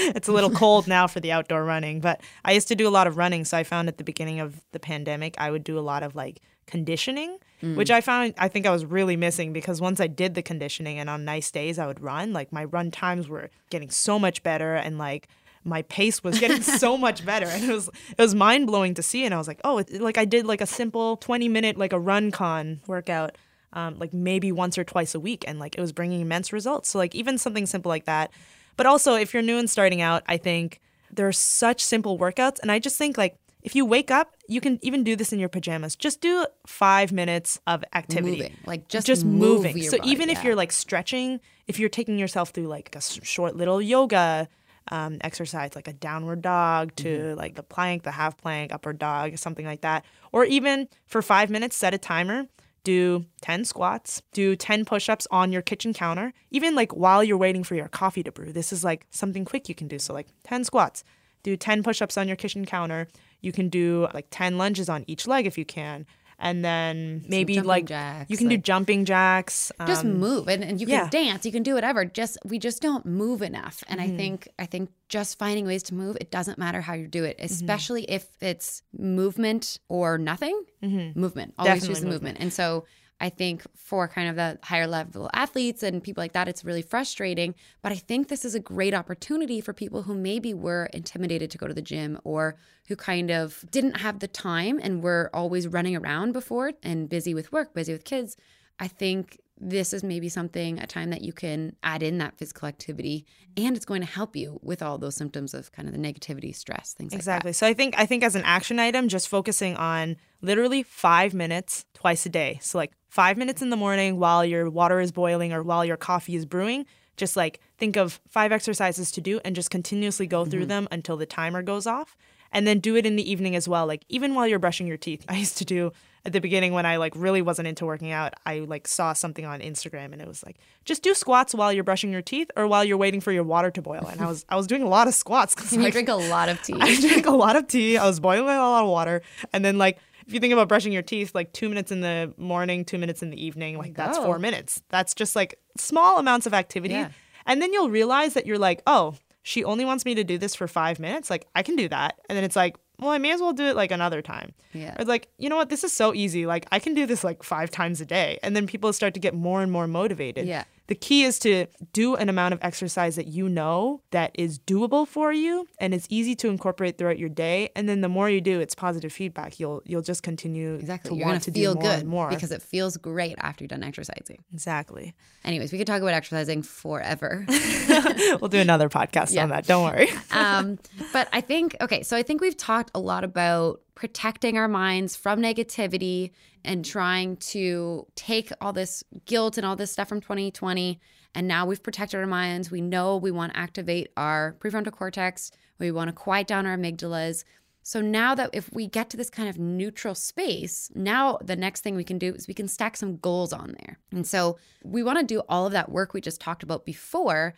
It's 0.01 0.27
a 0.27 0.31
little 0.31 0.49
cold 0.49 0.87
now 0.87 1.07
for 1.07 1.19
the 1.19 1.31
outdoor 1.31 1.63
running 1.63 1.99
but 2.01 2.21
i 2.43 2.51
used 2.51 2.67
to 2.69 2.75
do 2.75 2.87
a 2.87 2.89
lot 2.89 3.05
of 3.07 3.17
running 3.17 3.45
so 3.45 3.57
i 3.57 3.63
found 3.63 3.87
at 3.87 3.97
the 3.97 4.03
beginning 4.03 4.39
of 4.39 4.61
the 4.71 4.79
pandemic 4.79 5.35
i 5.37 5.51
would 5.51 5.63
do 5.63 5.77
a 5.77 5.81
lot 5.81 6.03
of 6.03 6.15
like 6.15 6.41
conditioning, 6.69 7.37
mm. 7.61 7.75
which 7.75 7.91
I 7.91 8.01
found 8.01 8.33
I 8.37 8.47
think 8.47 8.65
I 8.65 8.71
was 8.71 8.85
really 8.85 9.15
missing 9.15 9.51
because 9.51 9.81
once 9.81 9.99
I 9.99 10.07
did 10.07 10.35
the 10.35 10.41
conditioning 10.41 10.99
and 10.99 11.09
on 11.09 11.25
nice 11.25 11.51
days 11.51 11.79
I 11.79 11.87
would 11.87 12.01
run, 12.01 12.31
like 12.31 12.53
my 12.53 12.63
run 12.63 12.91
times 12.91 13.27
were 13.27 13.49
getting 13.69 13.89
so 13.89 14.19
much 14.19 14.43
better 14.43 14.75
and 14.75 14.97
like 14.97 15.27
my 15.63 15.81
pace 15.83 16.23
was 16.23 16.39
getting 16.39 16.61
so 16.83 16.97
much 16.97 17.25
better 17.25 17.47
and 17.47 17.63
it 17.63 17.73
was 17.73 17.87
it 17.87 18.21
was 18.21 18.35
mind 18.35 18.67
blowing 18.67 18.93
to 18.93 19.03
see 19.03 19.25
and 19.25 19.33
I 19.33 19.37
was 19.37 19.47
like, 19.47 19.59
"Oh, 19.63 19.79
it, 19.79 20.01
like 20.01 20.17
I 20.17 20.25
did 20.25 20.45
like 20.45 20.61
a 20.61 20.67
simple 20.67 21.17
20 21.17 21.49
minute 21.49 21.77
like 21.77 21.93
a 21.93 21.99
run 21.99 22.31
con 22.31 22.81
workout 22.87 23.37
um, 23.73 23.99
like 23.99 24.13
maybe 24.13 24.51
once 24.51 24.77
or 24.77 24.83
twice 24.83 25.13
a 25.13 25.19
week 25.19 25.43
and 25.47 25.59
like 25.59 25.75
it 25.75 25.81
was 25.81 25.91
bringing 25.91 26.21
immense 26.21 26.53
results." 26.53 26.89
So 26.89 26.97
like 26.99 27.15
even 27.15 27.37
something 27.37 27.65
simple 27.65 27.89
like 27.89 28.05
that. 28.05 28.31
But 28.77 28.85
also 28.85 29.15
if 29.15 29.33
you're 29.33 29.43
new 29.43 29.57
and 29.57 29.69
starting 29.69 30.01
out, 30.01 30.23
I 30.27 30.37
think 30.37 30.79
there 31.11 31.27
are 31.27 31.33
such 31.33 31.83
simple 31.83 32.17
workouts 32.17 32.59
and 32.61 32.71
I 32.71 32.79
just 32.79 32.97
think 32.97 33.17
like 33.17 33.35
if 33.61 33.75
you 33.75 33.85
wake 33.85 34.09
up, 34.09 34.35
you 34.47 34.61
can 34.61 34.79
even 34.81 35.03
do 35.03 35.15
this 35.15 35.33
in 35.33 35.39
your 35.39 35.49
pajamas. 35.49 35.95
Just 35.95 36.21
do 36.21 36.45
five 36.65 37.11
minutes 37.11 37.59
of 37.67 37.83
activity, 37.93 38.37
moving. 38.37 38.57
like 38.65 38.87
just 38.87 39.05
just 39.05 39.25
moving. 39.25 39.81
so 39.83 39.97
body, 39.97 40.09
even 40.09 40.29
yeah. 40.29 40.37
if 40.37 40.43
you're 40.43 40.55
like 40.55 40.71
stretching, 40.71 41.39
if 41.67 41.79
you're 41.79 41.89
taking 41.89 42.17
yourself 42.17 42.49
through 42.49 42.67
like 42.67 42.95
a 42.95 43.01
short 43.01 43.55
little 43.55 43.81
yoga 43.81 44.47
um, 44.91 45.17
exercise, 45.21 45.75
like 45.75 45.87
a 45.87 45.93
downward 45.93 46.41
dog 46.41 46.95
to 46.97 47.09
mm-hmm. 47.09 47.37
like 47.37 47.55
the 47.55 47.63
plank, 47.63 48.03
the 48.03 48.11
half 48.11 48.37
plank, 48.37 48.73
upper 48.73 48.93
dog, 48.93 49.37
something 49.37 49.65
like 49.65 49.81
that, 49.81 50.05
or 50.31 50.45
even 50.45 50.87
for 51.05 51.21
five 51.21 51.49
minutes, 51.49 51.75
set 51.75 51.93
a 51.93 51.97
timer. 51.97 52.47
Do 52.85 53.25
10 53.41 53.65
squats, 53.65 54.21
do 54.31 54.55
10 54.55 54.85
push 54.85 55.09
ups 55.09 55.27
on 55.29 55.51
your 55.51 55.61
kitchen 55.61 55.93
counter, 55.93 56.31
even 56.49 56.75
like 56.75 56.93
while 56.93 57.21
you're 57.21 57.37
waiting 57.37 57.61
for 57.61 57.75
your 57.75 57.89
coffee 57.89 58.23
to 58.23 58.31
brew. 58.31 58.53
This 58.53 58.71
is 58.71 58.85
like 58.85 59.05
something 59.09 59.43
quick 59.43 59.67
you 59.67 59.75
can 59.75 59.89
do. 59.89 59.99
So, 59.99 60.13
like 60.13 60.27
10 60.45 60.63
squats, 60.63 61.03
do 61.43 61.57
10 61.57 61.83
push 61.83 62.01
ups 62.01 62.17
on 62.17 62.27
your 62.27 62.37
kitchen 62.37 62.65
counter, 62.65 63.09
you 63.41 63.51
can 63.51 63.69
do 63.69 64.07
like 64.13 64.27
10 64.31 64.57
lunges 64.57 64.89
on 64.89 65.03
each 65.07 65.27
leg 65.27 65.45
if 65.45 65.57
you 65.57 65.65
can. 65.65 66.05
And 66.41 66.63
then 66.63 67.25
maybe 67.27 67.59
like 67.59 67.85
jacks, 67.85 68.29
you 68.29 68.37
can 68.37 68.47
like, 68.47 68.59
do 68.59 68.61
jumping 68.61 69.03
jacks. 69.03 69.73
Um, 69.77 69.87
just 69.87 70.05
move 70.05 70.47
and, 70.47 70.63
and 70.63 70.79
you 70.79 70.87
can 70.87 70.95
yeah. 70.95 71.09
dance, 71.09 71.45
you 71.45 71.51
can 71.51 71.63
do 71.63 71.73
whatever. 71.73 72.05
Just 72.05 72.37
we 72.45 72.59
just 72.59 72.81
don't 72.81 73.05
move 73.05 73.41
enough. 73.41 73.83
And 73.87 73.99
mm-hmm. 73.99 74.13
I 74.13 74.17
think 74.17 74.47
I 74.57 74.65
think 74.65 74.89
just 75.09 75.37
finding 75.37 75.65
ways 75.65 75.83
to 75.83 75.95
move, 75.95 76.15
it 76.21 76.31
doesn't 76.31 76.57
matter 76.57 76.79
how 76.79 76.93
you 76.93 77.07
do 77.07 77.25
it, 77.25 77.37
mm-hmm. 77.37 77.45
especially 77.45 78.03
mm-hmm. 78.03 78.13
if 78.13 78.27
it's 78.39 78.83
movement 78.97 79.79
or 79.89 80.17
nothing. 80.17 80.63
Mm-hmm. 80.81 81.19
Movement. 81.19 81.55
Always 81.57 81.73
Definitely 81.73 81.87
choose 81.89 81.99
the 81.99 82.05
movement. 82.05 82.23
movement. 82.23 82.39
And 82.39 82.53
so 82.53 82.85
I 83.21 83.29
think 83.29 83.65
for 83.75 84.07
kind 84.07 84.29
of 84.29 84.35
the 84.35 84.59
higher 84.63 84.87
level 84.87 85.29
athletes 85.33 85.83
and 85.83 86.03
people 86.03 86.21
like 86.21 86.33
that, 86.33 86.47
it's 86.47 86.63
really 86.63 86.81
frustrating. 86.81 87.55
But 87.81 87.91
I 87.91 87.95
think 87.95 88.27
this 88.27 88.45
is 88.45 88.55
a 88.55 88.59
great 88.59 88.93
opportunity 88.93 89.59
for 89.61 89.73
people 89.73 90.03
who 90.03 90.15
maybe 90.15 90.53
were 90.53 90.85
intimidated 90.93 91.51
to 91.51 91.57
go 91.57 91.67
to 91.67 91.73
the 91.73 91.81
gym 91.81 92.19
or 92.23 92.55
who 92.87 92.95
kind 92.95 93.29
of 93.29 93.65
didn't 93.71 93.97
have 93.97 94.19
the 94.19 94.27
time 94.27 94.79
and 94.81 95.03
were 95.03 95.29
always 95.33 95.67
running 95.67 95.95
around 95.95 96.31
before 96.31 96.73
and 96.81 97.09
busy 97.09 97.33
with 97.33 97.51
work, 97.51 97.73
busy 97.73 97.91
with 97.91 98.05
kids. 98.05 98.37
I 98.79 98.87
think 98.87 99.39
this 99.59 99.93
is 99.93 100.03
maybe 100.03 100.29
something, 100.29 100.79
a 100.79 100.87
time 100.87 101.09
that 101.09 101.21
you 101.21 101.33
can 101.33 101.75
add 101.83 102.01
in 102.01 102.17
that 102.19 102.37
physical 102.37 102.67
activity 102.67 103.25
and 103.57 103.75
it's 103.75 103.85
going 103.85 104.01
to 104.01 104.07
help 104.07 104.35
you 104.35 104.59
with 104.61 104.81
all 104.81 104.97
those 104.97 105.15
symptoms 105.15 105.53
of 105.53 105.71
kind 105.71 105.87
of 105.87 105.93
the 105.93 105.99
negativity, 105.99 106.55
stress, 106.55 106.93
things 106.93 107.13
exactly. 107.13 107.49
like 107.49 107.53
that. 107.53 107.57
So 107.57 107.67
I 107.67 107.73
think 107.73 107.95
I 107.97 108.05
think 108.05 108.23
as 108.23 108.35
an 108.35 108.43
action 108.45 108.79
item, 108.79 109.07
just 109.09 109.27
focusing 109.27 109.75
on 109.75 110.17
literally 110.41 110.83
five 110.83 111.33
minutes 111.33 111.85
twice 111.93 112.25
a 112.25 112.29
day. 112.29 112.59
So 112.61 112.77
like 112.77 112.93
five 113.09 113.37
minutes 113.37 113.61
in 113.61 113.69
the 113.69 113.77
morning 113.77 114.17
while 114.17 114.45
your 114.45 114.69
water 114.69 114.99
is 114.99 115.11
boiling 115.11 115.51
or 115.51 115.63
while 115.63 115.83
your 115.83 115.97
coffee 115.97 116.35
is 116.35 116.45
brewing, 116.45 116.85
just 117.17 117.35
like 117.35 117.59
think 117.77 117.97
of 117.97 118.21
five 118.27 118.51
exercises 118.51 119.11
to 119.11 119.21
do 119.21 119.39
and 119.43 119.55
just 119.55 119.69
continuously 119.69 120.25
go 120.25 120.45
through 120.45 120.61
mm-hmm. 120.61 120.69
them 120.69 120.87
until 120.91 121.17
the 121.17 121.25
timer 121.25 121.61
goes 121.61 121.85
off 121.85 122.15
and 122.51 122.65
then 122.65 122.79
do 122.79 122.95
it 122.95 123.05
in 123.05 123.15
the 123.15 123.29
evening 123.29 123.55
as 123.55 123.67
well 123.67 123.85
like 123.85 124.03
even 124.09 124.33
while 124.33 124.47
you're 124.47 124.57
brushing 124.57 124.87
your 124.87 124.97
teeth 124.97 125.23
i 125.29 125.35
used 125.35 125.57
to 125.57 125.65
do 125.65 125.91
at 126.25 126.33
the 126.33 126.39
beginning 126.39 126.73
when 126.73 126.85
i 126.85 126.97
like 126.97 127.13
really 127.15 127.41
wasn't 127.41 127.67
into 127.67 127.85
working 127.85 128.11
out 128.11 128.33
i 128.45 128.59
like 128.59 128.87
saw 128.87 129.13
something 129.13 129.45
on 129.45 129.59
instagram 129.59 130.11
and 130.11 130.21
it 130.21 130.27
was 130.27 130.43
like 130.43 130.57
just 130.85 131.03
do 131.03 131.13
squats 131.13 131.53
while 131.53 131.71
you're 131.71 131.83
brushing 131.83 132.11
your 132.11 132.21
teeth 132.21 132.49
or 132.55 132.67
while 132.67 132.83
you're 132.83 132.97
waiting 132.97 133.21
for 133.21 133.31
your 133.31 133.43
water 133.43 133.71
to 133.71 133.81
boil 133.81 134.05
and 134.11 134.21
i 134.21 134.27
was 134.27 134.45
i 134.49 134.55
was 134.55 134.67
doing 134.67 134.83
a 134.83 134.87
lot 134.87 135.07
of 135.07 135.13
squats 135.13 135.55
because 135.55 135.71
like, 135.75 135.85
you 135.85 135.91
drink 135.91 136.09
a 136.09 136.13
lot 136.13 136.49
of 136.49 136.61
tea 136.61 136.77
i 136.79 136.99
drink 136.99 137.25
a 137.25 137.31
lot 137.31 137.55
of 137.55 137.67
tea 137.67 137.97
i 137.97 138.05
was 138.05 138.19
boiling 138.19 138.55
a 138.55 138.59
lot 138.59 138.83
of 138.83 138.89
water 138.89 139.21
and 139.53 139.63
then 139.63 139.77
like 139.77 139.99
if 140.29 140.33
you 140.33 140.39
think 140.39 140.53
about 140.53 140.67
brushing 140.67 140.93
your 140.93 141.01
teeth, 141.01 141.33
like 141.33 141.53
two 141.53 141.67
minutes 141.69 141.91
in 141.91 142.01
the 142.01 142.31
morning, 142.37 142.85
two 142.85 142.99
minutes 142.99 143.23
in 143.23 143.31
the 143.31 143.43
evening, 143.43 143.79
like 143.79 143.95
that's 143.95 144.15
four 144.15 144.37
minutes. 144.37 144.79
That's 144.89 145.15
just 145.15 145.35
like 145.35 145.57
small 145.75 146.19
amounts 146.19 146.45
of 146.45 146.53
activity. 146.53 146.93
Yeah. 146.93 147.09
And 147.47 147.59
then 147.59 147.73
you'll 147.73 147.89
realize 147.89 148.35
that 148.35 148.45
you're 148.45 148.59
like, 148.59 148.83
oh, 148.85 149.15
she 149.41 149.63
only 149.63 149.85
wants 149.85 150.05
me 150.05 150.13
to 150.13 150.23
do 150.23 150.37
this 150.37 150.53
for 150.53 150.67
five 150.67 150.99
minutes. 150.99 151.31
Like, 151.31 151.47
I 151.55 151.63
can 151.63 151.75
do 151.75 151.89
that. 151.89 152.19
And 152.29 152.37
then 152.37 152.43
it's 152.43 152.55
like, 152.55 152.77
well, 152.99 153.11
I 153.11 153.17
may 153.17 153.31
as 153.31 153.41
well 153.41 153.53
do 153.53 153.65
it 153.65 153.75
like 153.75 153.91
another 153.91 154.21
time. 154.21 154.53
Yeah. 154.73 155.01
Or 155.01 155.05
like, 155.05 155.29
you 155.37 155.49
know 155.49 155.55
what? 155.55 155.69
This 155.69 155.83
is 155.83 155.91
so 155.91 156.13
easy. 156.13 156.45
Like, 156.45 156.67
I 156.71 156.79
can 156.79 156.93
do 156.93 157.05
this 157.05 157.23
like 157.23 157.43
five 157.43 157.71
times 157.71 158.01
a 158.01 158.05
day. 158.05 158.39
And 158.43 158.55
then 158.55 158.67
people 158.67 158.91
start 158.93 159.13
to 159.15 159.19
get 159.19 159.33
more 159.33 159.61
and 159.61 159.71
more 159.71 159.87
motivated. 159.87 160.47
Yeah 160.47 160.63
the 160.89 160.95
key 160.95 161.23
is 161.23 161.37
to 161.39 161.67
do 161.93 162.15
an 162.15 162.29
amount 162.29 162.55
of 162.55 162.59
exercise 162.63 163.15
that 163.15 163.27
you 163.27 163.47
know 163.47 164.01
that 164.09 164.31
is 164.33 164.57
doable 164.57 165.07
for 165.07 165.31
you 165.31 165.67
and 165.79 165.93
it's 165.93 166.07
easy 166.09 166.35
to 166.37 166.49
incorporate 166.49 166.97
throughout 166.97 167.19
your 167.19 167.29
day. 167.29 167.69
And 167.75 167.87
then 167.87 168.01
the 168.01 168.09
more 168.09 168.27
you 168.27 168.41
do, 168.41 168.59
it's 168.59 168.73
positive 168.73 169.13
feedback. 169.13 169.59
You'll 169.59 169.83
you'll 169.85 170.01
just 170.01 170.23
continue 170.23 170.73
exactly. 170.73 171.11
to 171.11 171.15
You're 171.15 171.27
want 171.27 171.43
to 171.43 171.51
feel 171.51 171.75
do 171.75 171.79
more 171.79 171.95
good 171.95 172.07
more 172.07 172.29
because 172.29 172.51
it 172.51 172.63
feels 172.63 172.97
great 172.97 173.35
after 173.37 173.63
you're 173.63 173.67
done 173.67 173.83
exercising. 173.83 174.43
Exactly. 174.51 175.13
Anyways, 175.45 175.71
we 175.71 175.77
could 175.77 175.85
talk 175.85 176.01
about 176.01 176.15
exercising 176.15 176.63
forever. 176.63 177.45
we'll 178.41 178.49
do 178.49 178.59
another 178.59 178.89
podcast 178.89 179.31
yeah. 179.31 179.43
on 179.43 179.49
that. 179.49 179.67
Don't 179.67 179.83
worry. 179.83 180.09
um, 180.31 180.79
but 181.13 181.29
I 181.31 181.41
think 181.41 181.77
okay, 181.81 182.01
so 182.01 182.17
I 182.17 182.23
think 182.23 182.41
we've 182.41 182.57
talked 182.57 182.89
a 182.95 182.99
lot 182.99 183.23
about 183.23 183.81
protecting 183.99 184.57
our 184.57 184.69
minds 184.69 185.17
from 185.17 185.41
negativity 185.41 186.31
and 186.63 186.85
trying 186.85 187.35
to 187.35 188.07
take 188.15 188.49
all 188.61 188.71
this 188.71 189.03
guilt 189.25 189.57
and 189.57 189.65
all 189.65 189.75
this 189.75 189.91
stuff 189.91 190.07
from 190.07 190.21
2020 190.21 190.97
and 191.35 191.47
now 191.47 191.65
we've 191.65 191.83
protected 191.83 192.19
our 192.19 192.25
minds. 192.25 192.71
We 192.71 192.81
know 192.81 193.17
we 193.17 193.29
want 193.29 193.53
to 193.53 193.59
activate 193.59 194.09
our 194.17 194.55
prefrontal 194.59 194.91
cortex. 194.91 195.51
We 195.77 195.91
want 195.91 196.07
to 196.07 196.13
quiet 196.13 196.47
down 196.47 196.65
our 196.65 196.77
amygdalas. 196.77 197.43
So 197.83 198.01
now 198.01 198.35
that 198.35 198.49
if 198.53 198.71
we 198.71 198.87
get 198.87 199.09
to 199.11 199.17
this 199.17 199.29
kind 199.29 199.49
of 199.49 199.57
neutral 199.57 200.15
space, 200.15 200.91
now 200.95 201.37
the 201.41 201.55
next 201.55 201.81
thing 201.81 201.95
we 201.95 202.03
can 202.03 202.17
do 202.17 202.33
is 202.33 202.47
we 202.47 202.53
can 202.53 202.67
stack 202.67 202.97
some 202.97 203.17
goals 203.17 203.53
on 203.53 203.75
there. 203.79 203.99
And 204.11 204.25
so 204.25 204.57
we 204.83 205.03
want 205.03 205.19
to 205.19 205.25
do 205.25 205.41
all 205.49 205.65
of 205.65 205.73
that 205.73 205.91
work 205.91 206.13
we 206.13 206.21
just 206.21 206.41
talked 206.41 206.63
about 206.63 206.85
before 206.85 207.53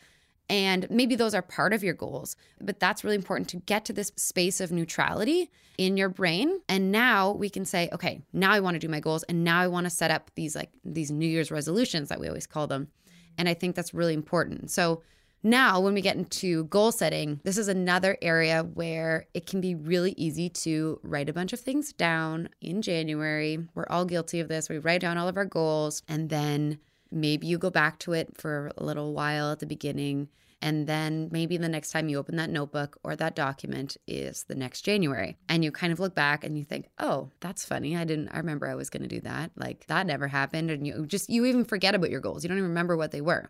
and 0.51 0.85
maybe 0.89 1.15
those 1.15 1.33
are 1.33 1.41
part 1.41 1.71
of 1.71 1.81
your 1.81 1.93
goals, 1.93 2.35
but 2.59 2.77
that's 2.77 3.05
really 3.05 3.15
important 3.15 3.47
to 3.49 3.57
get 3.57 3.85
to 3.85 3.93
this 3.93 4.11
space 4.17 4.59
of 4.59 4.69
neutrality 4.69 5.49
in 5.77 5.95
your 5.95 6.09
brain. 6.09 6.59
And 6.67 6.91
now 6.91 7.31
we 7.31 7.49
can 7.49 7.63
say, 7.63 7.87
okay, 7.93 8.21
now 8.33 8.51
I 8.51 8.59
want 8.59 8.75
to 8.75 8.79
do 8.79 8.89
my 8.89 8.99
goals. 8.99 9.23
And 9.23 9.45
now 9.45 9.61
I 9.61 9.67
want 9.67 9.85
to 9.85 9.89
set 9.89 10.11
up 10.11 10.29
these 10.35 10.53
like 10.53 10.69
these 10.83 11.09
New 11.09 11.25
Year's 11.25 11.51
resolutions 11.51 12.09
that 12.09 12.19
we 12.19 12.27
always 12.27 12.47
call 12.47 12.67
them. 12.67 12.89
And 13.37 13.47
I 13.47 13.53
think 13.53 13.77
that's 13.77 13.93
really 13.93 14.13
important. 14.13 14.71
So 14.71 15.03
now, 15.41 15.79
when 15.79 15.93
we 15.93 16.01
get 16.01 16.17
into 16.17 16.65
goal 16.65 16.91
setting, 16.91 17.39
this 17.45 17.57
is 17.57 17.69
another 17.69 18.17
area 18.21 18.61
where 18.61 19.27
it 19.33 19.47
can 19.47 19.61
be 19.61 19.73
really 19.73 20.11
easy 20.17 20.49
to 20.49 20.99
write 21.01 21.29
a 21.29 21.33
bunch 21.33 21.53
of 21.53 21.61
things 21.61 21.93
down 21.93 22.49
in 22.59 22.81
January. 22.81 23.57
We're 23.73 23.87
all 23.89 24.03
guilty 24.03 24.41
of 24.41 24.49
this. 24.49 24.67
We 24.67 24.79
write 24.79 25.01
down 25.01 25.17
all 25.17 25.29
of 25.29 25.37
our 25.37 25.45
goals 25.45 26.03
and 26.09 26.29
then 26.29 26.77
maybe 27.09 27.47
you 27.47 27.57
go 27.57 27.69
back 27.69 27.99
to 27.99 28.11
it 28.11 28.35
for 28.37 28.71
a 28.77 28.83
little 28.83 29.13
while 29.13 29.53
at 29.53 29.59
the 29.59 29.65
beginning 29.65 30.27
and 30.61 30.85
then 30.85 31.29
maybe 31.31 31.57
the 31.57 31.67
next 31.67 31.91
time 31.91 32.07
you 32.07 32.17
open 32.17 32.35
that 32.35 32.49
notebook 32.49 32.99
or 33.03 33.15
that 33.15 33.35
document 33.35 33.97
is 34.07 34.43
the 34.43 34.55
next 34.55 34.81
January. 34.81 35.37
And 35.49 35.63
you 35.63 35.71
kind 35.71 35.91
of 35.91 35.99
look 35.99 36.13
back 36.13 36.43
and 36.43 36.57
you 36.57 36.63
think, 36.63 36.87
oh, 36.99 37.29
that's 37.39 37.65
funny. 37.65 37.97
I 37.97 38.03
didn't, 38.03 38.29
I 38.29 38.37
remember 38.37 38.67
I 38.67 38.75
was 38.75 38.89
going 38.89 39.03
to 39.03 39.09
do 39.09 39.21
that. 39.21 39.51
Like 39.55 39.87
that 39.87 40.05
never 40.05 40.27
happened. 40.27 40.69
And 40.69 40.85
you 40.85 41.05
just, 41.07 41.29
you 41.29 41.45
even 41.45 41.65
forget 41.65 41.95
about 41.95 42.11
your 42.11 42.21
goals. 42.21 42.43
You 42.43 42.49
don't 42.49 42.59
even 42.59 42.69
remember 42.69 42.95
what 42.95 43.11
they 43.11 43.21
were. 43.21 43.49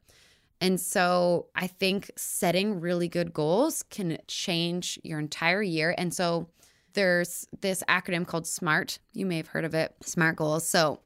And 0.62 0.80
so 0.80 1.48
I 1.56 1.68
think 1.68 2.12
setting 2.16 2.80
really 2.80 3.10
good 3.10 3.34
goals 3.34 3.84
can 3.90 4.20
change 4.28 5.00
your 5.04 5.20
entire 5.20 5.64
year. 5.64 5.94
And 5.98 6.14
so 6.14 6.48
there's 6.94 7.48
this 7.62 7.84
acronym 7.90 8.28
called 8.28 8.48
SMART. 8.48 9.00
You 9.14 9.26
may 9.26 9.38
have 9.38 9.48
heard 9.48 9.66
of 9.66 9.74
it, 9.74 9.96
SMART 10.04 10.38
goals. 10.38 10.68
So 10.68 11.00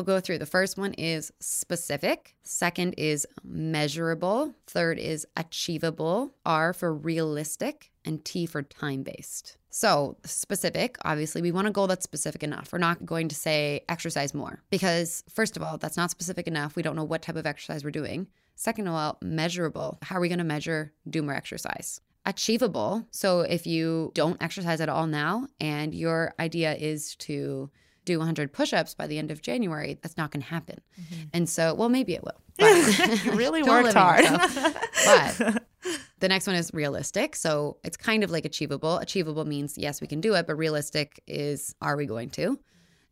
I'll 0.00 0.04
go 0.04 0.18
through. 0.18 0.38
The 0.38 0.46
first 0.46 0.78
one 0.78 0.94
is 0.94 1.30
specific, 1.40 2.34
second 2.42 2.94
is 2.96 3.26
measurable, 3.44 4.54
third 4.66 4.98
is 4.98 5.26
achievable, 5.36 6.34
R 6.46 6.72
for 6.72 6.94
realistic, 6.94 7.90
and 8.06 8.24
T 8.24 8.46
for 8.46 8.62
time 8.62 9.02
based. 9.02 9.58
So, 9.68 10.16
specific, 10.24 10.96
obviously, 11.04 11.42
we 11.42 11.52
want 11.52 11.66
a 11.66 11.70
goal 11.70 11.86
that's 11.86 12.02
specific 12.02 12.42
enough. 12.42 12.72
We're 12.72 12.78
not 12.78 13.04
going 13.04 13.28
to 13.28 13.34
say 13.34 13.84
exercise 13.90 14.32
more 14.32 14.62
because, 14.70 15.22
first 15.28 15.58
of 15.58 15.62
all, 15.62 15.76
that's 15.76 15.98
not 15.98 16.10
specific 16.10 16.46
enough. 16.46 16.76
We 16.76 16.82
don't 16.82 16.96
know 16.96 17.04
what 17.04 17.20
type 17.20 17.36
of 17.36 17.44
exercise 17.44 17.84
we're 17.84 17.90
doing. 17.90 18.26
Second 18.56 18.88
of 18.88 18.94
all, 18.94 19.18
measurable. 19.20 19.98
How 20.00 20.16
are 20.16 20.20
we 20.20 20.28
going 20.28 20.38
to 20.38 20.44
measure 20.44 20.94
do 21.10 21.20
more 21.20 21.34
exercise? 21.34 22.00
Achievable. 22.24 23.06
So, 23.10 23.40
if 23.42 23.66
you 23.66 24.12
don't 24.14 24.42
exercise 24.42 24.80
at 24.80 24.88
all 24.88 25.06
now 25.06 25.46
and 25.60 25.94
your 25.94 26.32
idea 26.40 26.74
is 26.74 27.16
to 27.16 27.70
do 28.12 28.18
100 28.18 28.52
push-ups 28.52 28.94
by 28.94 29.06
the 29.06 29.18
end 29.18 29.30
of 29.30 29.42
January, 29.42 29.98
that's 30.02 30.16
not 30.16 30.30
going 30.30 30.42
to 30.42 30.48
happen. 30.48 30.80
Mm-hmm. 31.00 31.22
And 31.32 31.48
so, 31.48 31.74
well, 31.74 31.88
maybe 31.88 32.14
it 32.14 32.24
will. 32.24 32.40
But 32.60 33.24
you 33.24 33.32
really 33.32 33.62
worked 33.72 33.94
hard. 33.94 34.24
but 34.24 35.62
the 36.20 36.28
next 36.28 36.46
one 36.46 36.56
is 36.56 36.72
realistic. 36.74 37.34
So 37.36 37.78
it's 37.82 37.96
kind 37.96 38.22
of 38.22 38.30
like 38.30 38.44
achievable. 38.44 38.98
Achievable 38.98 39.46
means 39.46 39.78
yes, 39.78 40.00
we 40.00 40.06
can 40.06 40.20
do 40.20 40.34
it, 40.34 40.46
but 40.46 40.56
realistic 40.56 41.22
is 41.26 41.74
are 41.80 41.96
we 41.96 42.04
going 42.04 42.28
to? 42.30 42.58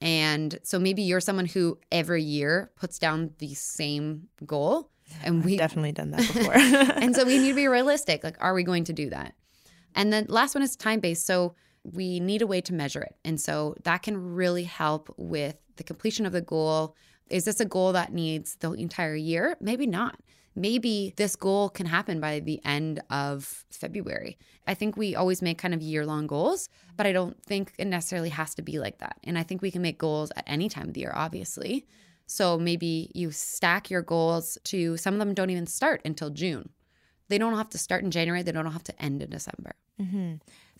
And 0.00 0.58
so 0.62 0.78
maybe 0.78 1.02
you're 1.02 1.20
someone 1.20 1.46
who 1.46 1.78
every 1.90 2.22
year 2.22 2.70
puts 2.76 2.98
down 2.98 3.30
the 3.38 3.54
same 3.54 4.28
goal. 4.44 4.90
And 5.24 5.42
we 5.42 5.52
have 5.52 5.60
definitely 5.60 5.92
done 5.92 6.10
that 6.10 6.18
before. 6.18 6.52
and 6.54 7.16
so 7.16 7.24
we 7.24 7.38
need 7.38 7.48
to 7.48 7.54
be 7.54 7.68
realistic. 7.68 8.22
Like, 8.22 8.36
are 8.40 8.52
we 8.52 8.62
going 8.62 8.84
to 8.84 8.92
do 8.92 9.08
that? 9.10 9.34
And 9.94 10.12
then 10.12 10.26
last 10.28 10.54
one 10.54 10.62
is 10.62 10.76
time 10.76 11.00
based. 11.00 11.24
So 11.26 11.54
we 11.92 12.20
need 12.20 12.42
a 12.42 12.46
way 12.46 12.60
to 12.62 12.74
measure 12.74 13.02
it. 13.02 13.16
And 13.24 13.40
so 13.40 13.74
that 13.84 14.02
can 14.02 14.34
really 14.34 14.64
help 14.64 15.12
with 15.16 15.56
the 15.76 15.84
completion 15.84 16.26
of 16.26 16.32
the 16.32 16.40
goal. 16.40 16.94
Is 17.30 17.44
this 17.44 17.60
a 17.60 17.64
goal 17.64 17.92
that 17.92 18.12
needs 18.12 18.56
the 18.56 18.72
entire 18.72 19.14
year? 19.14 19.56
Maybe 19.60 19.86
not. 19.86 20.20
Maybe 20.54 21.14
this 21.16 21.36
goal 21.36 21.68
can 21.68 21.86
happen 21.86 22.18
by 22.18 22.40
the 22.40 22.60
end 22.64 23.00
of 23.10 23.64
February. 23.70 24.38
I 24.66 24.74
think 24.74 24.96
we 24.96 25.14
always 25.14 25.40
make 25.40 25.56
kind 25.56 25.72
of 25.72 25.80
year 25.80 26.04
long 26.04 26.26
goals, 26.26 26.68
but 26.96 27.06
I 27.06 27.12
don't 27.12 27.40
think 27.44 27.72
it 27.78 27.84
necessarily 27.84 28.30
has 28.30 28.56
to 28.56 28.62
be 28.62 28.80
like 28.80 28.98
that. 28.98 29.18
And 29.22 29.38
I 29.38 29.44
think 29.44 29.62
we 29.62 29.70
can 29.70 29.82
make 29.82 29.98
goals 29.98 30.32
at 30.34 30.42
any 30.48 30.68
time 30.68 30.88
of 30.88 30.94
the 30.94 31.02
year, 31.02 31.12
obviously. 31.14 31.86
So 32.26 32.58
maybe 32.58 33.10
you 33.14 33.30
stack 33.30 33.88
your 33.88 34.02
goals 34.02 34.58
to 34.64 34.96
some 34.96 35.14
of 35.14 35.20
them 35.20 35.32
don't 35.32 35.50
even 35.50 35.66
start 35.66 36.02
until 36.04 36.28
June. 36.28 36.70
They 37.28 37.38
don't 37.38 37.56
have 37.56 37.70
to 37.70 37.78
start 37.78 38.02
in 38.02 38.10
January, 38.10 38.42
they 38.42 38.52
don't 38.52 38.66
have 38.72 38.84
to 38.84 39.02
end 39.02 39.22
in 39.22 39.30
December. 39.30 39.74
Mm-hmm. 40.00 40.34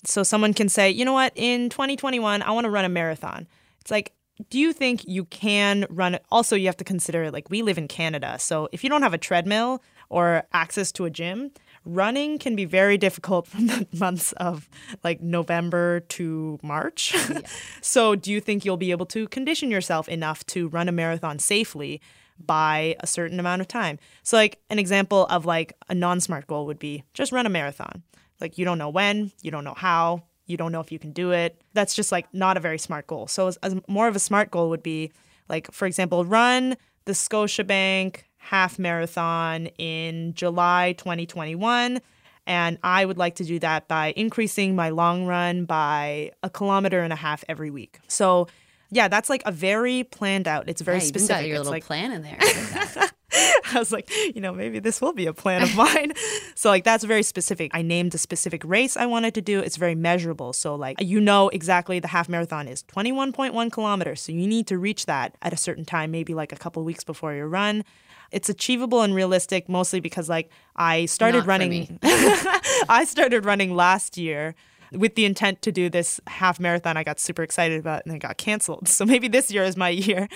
So 0.04 0.22
someone 0.22 0.54
can 0.54 0.68
say, 0.68 0.90
you 0.90 1.04
know 1.04 1.12
what, 1.12 1.32
in 1.34 1.68
2021, 1.70 2.42
I 2.42 2.50
want 2.50 2.64
to 2.64 2.70
run 2.70 2.84
a 2.84 2.88
marathon. 2.88 3.46
It's 3.80 3.90
like, 3.90 4.12
do 4.50 4.58
you 4.58 4.72
think 4.72 5.04
you 5.06 5.24
can 5.24 5.86
run 5.90 6.14
it? 6.14 6.24
Also, 6.30 6.54
you 6.54 6.66
have 6.66 6.76
to 6.76 6.84
consider 6.84 7.30
like 7.30 7.50
we 7.50 7.62
live 7.62 7.78
in 7.78 7.88
Canada. 7.88 8.36
So 8.38 8.68
if 8.70 8.84
you 8.84 8.90
don't 8.90 9.02
have 9.02 9.14
a 9.14 9.18
treadmill 9.18 9.82
or 10.08 10.44
access 10.52 10.92
to 10.92 11.04
a 11.04 11.10
gym, 11.10 11.50
running 11.84 12.38
can 12.38 12.54
be 12.54 12.64
very 12.64 12.96
difficult 12.96 13.46
from 13.46 13.66
the 13.66 13.86
months 13.98 14.32
of 14.32 14.68
like 15.02 15.20
November 15.20 16.00
to 16.00 16.58
March. 16.62 17.14
Yeah. 17.14 17.40
so 17.80 18.14
do 18.14 18.30
you 18.30 18.40
think 18.40 18.64
you'll 18.64 18.76
be 18.76 18.92
able 18.92 19.06
to 19.06 19.26
condition 19.28 19.70
yourself 19.70 20.08
enough 20.08 20.46
to 20.46 20.68
run 20.68 20.88
a 20.88 20.92
marathon 20.92 21.38
safely? 21.38 22.00
by 22.40 22.94
a 23.00 23.06
certain 23.08 23.40
amount 23.40 23.60
of 23.60 23.66
time. 23.66 23.98
So 24.22 24.36
like 24.36 24.60
an 24.70 24.78
example 24.78 25.26
of 25.26 25.44
like 25.44 25.72
a 25.88 25.94
non-smart 25.94 26.46
goal 26.46 26.66
would 26.66 26.78
be 26.78 27.02
just 27.12 27.32
run 27.32 27.46
a 27.46 27.48
marathon. 27.48 28.04
Like 28.40 28.58
you 28.58 28.64
don't 28.64 28.78
know 28.78 28.88
when, 28.90 29.32
you 29.42 29.50
don't 29.50 29.64
know 29.64 29.74
how, 29.76 30.22
you 30.46 30.56
don't 30.56 30.72
know 30.72 30.80
if 30.80 30.90
you 30.92 30.98
can 30.98 31.12
do 31.12 31.32
it. 31.32 31.60
That's 31.74 31.94
just 31.94 32.12
like 32.12 32.32
not 32.32 32.56
a 32.56 32.60
very 32.60 32.78
smart 32.78 33.06
goal. 33.06 33.26
So 33.26 33.48
as, 33.48 33.56
as 33.58 33.76
more 33.88 34.08
of 34.08 34.16
a 34.16 34.20
smart 34.20 34.50
goal 34.50 34.70
would 34.70 34.82
be 34.82 35.12
like 35.48 35.70
for 35.72 35.86
example, 35.86 36.24
run 36.24 36.76
the 37.04 37.12
Scotiabank 37.12 38.22
half 38.36 38.78
marathon 38.78 39.66
in 39.78 40.32
July 40.34 40.94
2021 40.98 42.00
and 42.46 42.78
I 42.82 43.04
would 43.04 43.18
like 43.18 43.34
to 43.36 43.44
do 43.44 43.58
that 43.58 43.88
by 43.88 44.14
increasing 44.16 44.74
my 44.74 44.88
long 44.88 45.26
run 45.26 45.66
by 45.66 46.30
a 46.42 46.48
kilometer 46.48 47.00
and 47.00 47.12
a 47.12 47.16
half 47.16 47.44
every 47.48 47.70
week. 47.70 47.98
So 48.08 48.46
Yeah, 48.90 49.08
that's 49.08 49.28
like 49.28 49.42
a 49.44 49.52
very 49.52 50.04
planned 50.04 50.48
out. 50.48 50.68
It's 50.68 50.80
very 50.80 50.98
yeah, 50.98 51.04
specific. 51.04 51.36
got 51.36 51.44
your 51.46 51.56
it's 51.56 51.58
little 51.60 51.72
like, 51.72 51.84
plan 51.84 52.12
in 52.12 52.22
there. 52.22 52.38
I 53.74 53.78
was 53.78 53.92
like, 53.92 54.10
you 54.34 54.40
know, 54.40 54.52
maybe 54.52 54.78
this 54.78 55.00
will 55.00 55.12
be 55.12 55.26
a 55.26 55.32
plan 55.32 55.62
of 55.62 55.74
mine. 55.74 56.12
so 56.54 56.68
like 56.68 56.84
that's 56.84 57.04
very 57.04 57.22
specific. 57.22 57.70
I 57.74 57.82
named 57.82 58.14
a 58.14 58.18
specific 58.18 58.62
race 58.64 58.96
I 58.96 59.06
wanted 59.06 59.34
to 59.34 59.42
do. 59.42 59.60
It's 59.60 59.76
very 59.76 59.94
measurable. 59.94 60.52
So 60.52 60.74
like 60.74 61.00
you 61.00 61.20
know 61.20 61.48
exactly 61.48 61.98
the 62.00 62.08
half 62.08 62.28
marathon 62.28 62.68
is 62.68 62.82
21.1 62.84 63.72
kilometers. 63.72 64.20
So 64.20 64.32
you 64.32 64.46
need 64.46 64.66
to 64.68 64.78
reach 64.78 65.06
that 65.06 65.36
at 65.42 65.52
a 65.52 65.56
certain 65.56 65.84
time, 65.84 66.10
maybe 66.10 66.34
like 66.34 66.52
a 66.52 66.56
couple 66.56 66.82
weeks 66.84 67.04
before 67.04 67.34
your 67.34 67.48
run. 67.48 67.84
It's 68.30 68.48
achievable 68.48 69.02
and 69.02 69.14
realistic 69.14 69.68
mostly 69.68 70.00
because 70.00 70.28
like 70.28 70.50
I 70.76 71.06
started 71.06 71.38
Not 71.38 71.46
running 71.46 71.98
I 72.02 73.04
started 73.08 73.44
running 73.44 73.74
last 73.74 74.18
year 74.18 74.54
with 74.92 75.14
the 75.14 75.24
intent 75.24 75.62
to 75.62 75.72
do 75.72 75.88
this 75.88 76.20
half 76.26 76.58
marathon 76.60 76.96
I 76.96 77.04
got 77.04 77.20
super 77.20 77.42
excited 77.42 77.78
about 77.78 78.02
and 78.04 78.12
then 78.12 78.18
got 78.18 78.36
canceled. 78.36 78.88
So 78.98 79.06
maybe 79.06 79.28
this 79.28 79.50
year 79.50 79.62
is 79.62 79.76
my 79.76 79.90
year. 79.90 80.28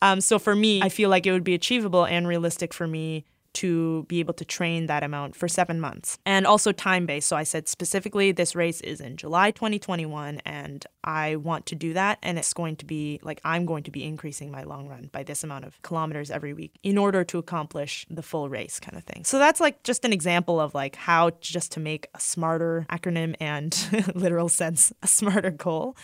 Um, 0.00 0.20
so 0.20 0.38
for 0.38 0.54
me, 0.54 0.80
I 0.82 0.88
feel 0.88 1.10
like 1.10 1.26
it 1.26 1.32
would 1.32 1.42
be 1.42 1.54
achievable 1.54 2.04
and 2.04 2.28
realistic 2.28 2.72
for 2.72 2.86
me 2.86 3.24
to 3.54 4.04
be 4.04 4.20
able 4.20 4.34
to 4.34 4.44
train 4.44 4.86
that 4.86 5.02
amount 5.02 5.36
for 5.36 5.48
seven 5.48 5.80
months 5.80 6.18
and 6.26 6.46
also 6.46 6.72
time 6.72 7.06
based. 7.06 7.28
So 7.28 7.36
I 7.36 7.44
said 7.44 7.68
specifically, 7.68 8.32
this 8.32 8.54
race 8.54 8.80
is 8.80 9.00
in 9.00 9.16
July 9.16 9.50
2021, 9.50 10.40
and 10.44 10.86
I 11.02 11.36
want 11.36 11.66
to 11.66 11.74
do 11.74 11.92
that. 11.94 12.18
And 12.22 12.38
it's 12.38 12.52
going 12.52 12.76
to 12.76 12.84
be 12.84 13.20
like 13.22 13.40
I'm 13.44 13.66
going 13.66 13.84
to 13.84 13.90
be 13.90 14.04
increasing 14.04 14.50
my 14.50 14.62
long 14.62 14.88
run 14.88 15.08
by 15.12 15.22
this 15.22 15.44
amount 15.44 15.64
of 15.64 15.80
kilometers 15.82 16.30
every 16.30 16.52
week 16.52 16.72
in 16.82 16.98
order 16.98 17.24
to 17.24 17.38
accomplish 17.38 18.06
the 18.10 18.22
full 18.22 18.48
race 18.48 18.80
kind 18.80 18.96
of 18.96 19.04
thing. 19.04 19.24
So 19.24 19.38
that's 19.38 19.60
like 19.60 19.82
just 19.82 20.04
an 20.04 20.12
example 20.12 20.60
of 20.60 20.74
like 20.74 20.96
how 20.96 21.30
just 21.40 21.72
to 21.72 21.80
make 21.80 22.08
a 22.14 22.20
smarter 22.20 22.86
acronym 22.90 23.34
and 23.40 24.12
literal 24.14 24.48
sense, 24.48 24.92
a 25.02 25.06
smarter 25.06 25.50
goal. 25.50 25.96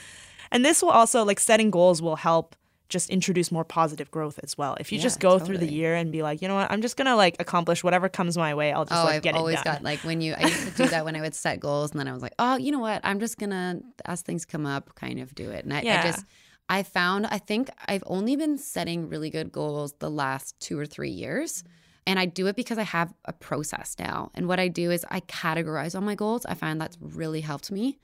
And 0.53 0.65
this 0.65 0.83
will 0.83 0.91
also 0.91 1.25
like 1.25 1.41
setting 1.41 1.71
goals 1.71 2.03
will 2.03 2.17
help 2.17 2.57
just 2.91 3.09
introduce 3.09 3.51
more 3.51 3.65
positive 3.65 4.11
growth 4.11 4.39
as 4.43 4.59
well. 4.59 4.77
If 4.79 4.93
you 4.93 4.99
Yeah, 4.99 5.05
just 5.05 5.21
go 5.21 5.39
through 5.39 5.59
the 5.59 5.73
year 5.73 5.95
and 5.95 6.13
be 6.13 6.23
like, 6.23 6.43
you 6.43 6.49
know 6.49 6.57
what, 6.57 6.71
I'm 6.71 6.83
just 6.83 6.97
gonna 6.97 7.17
like 7.17 7.37
accomplish 7.39 7.83
whatever 7.83 8.09
comes 8.09 8.37
my 8.37 8.55
way. 8.55 8.73
I'll 8.73 8.85
just 8.85 9.01
oh, 9.01 9.05
like 9.05 9.17
I've 9.17 9.23
get 9.23 9.35
always 9.35 9.61
it 9.61 9.65
done. 9.65 9.75
got 9.77 9.83
like 9.83 10.01
when 10.05 10.21
you 10.21 10.35
I 10.35 10.43
used 10.43 10.67
to 10.67 10.71
do 10.83 10.89
that 10.89 11.05
when 11.05 11.17
I 11.17 11.21
would 11.23 11.35
set 11.35 11.61
goals, 11.61 11.93
and 11.93 12.01
then 12.01 12.09
I 12.09 12.13
was 12.13 12.23
like, 12.23 12.35
oh, 12.39 12.57
you 12.57 12.71
know 12.73 12.81
what? 12.81 13.01
I'm 13.05 13.21
just 13.21 13.39
gonna 13.39 13.81
as 14.05 14.23
things 14.23 14.45
come 14.45 14.67
up, 14.67 14.95
kind 14.95 15.19
of 15.21 15.35
do 15.35 15.51
it. 15.51 15.65
And 15.65 15.73
I, 15.73 15.81
Yeah. 15.83 16.01
I 16.01 16.03
just 16.03 16.25
I 16.69 16.83
found 16.83 17.27
I 17.27 17.39
think 17.39 17.71
I've 17.87 18.05
only 18.07 18.37
been 18.37 18.59
setting 18.59 19.09
really 19.09 19.31
good 19.31 19.51
goals 19.51 19.95
the 19.99 20.11
last 20.11 20.59
two 20.61 20.79
or 20.79 20.87
three 20.87 21.11
years. 21.11 21.65
And 22.07 22.19
I 22.19 22.25
do 22.27 22.47
it 22.49 22.57
because 22.57 22.79
I 22.79 22.83
have 22.83 23.13
a 23.27 23.33
process 23.33 23.95
now. 23.99 24.31
And 24.35 24.49
what 24.49 24.59
I 24.59 24.69
do 24.69 24.91
is 24.91 25.05
I 25.11 25.21
categorize 25.21 25.95
all 25.95 26.01
my 26.01 26.15
goals. 26.15 26.45
I 26.47 26.55
find 26.55 26.81
that's 26.81 26.97
really 27.01 27.43
helped 27.43 27.71
me. 27.71 27.99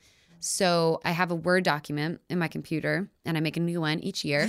So 0.46 1.00
I 1.04 1.10
have 1.10 1.32
a 1.32 1.34
Word 1.34 1.64
document 1.64 2.20
in 2.30 2.38
my 2.38 2.46
computer 2.46 3.10
and 3.24 3.36
I 3.36 3.40
make 3.40 3.56
a 3.56 3.60
new 3.60 3.80
one 3.80 3.98
each 4.00 4.24
year. 4.24 4.48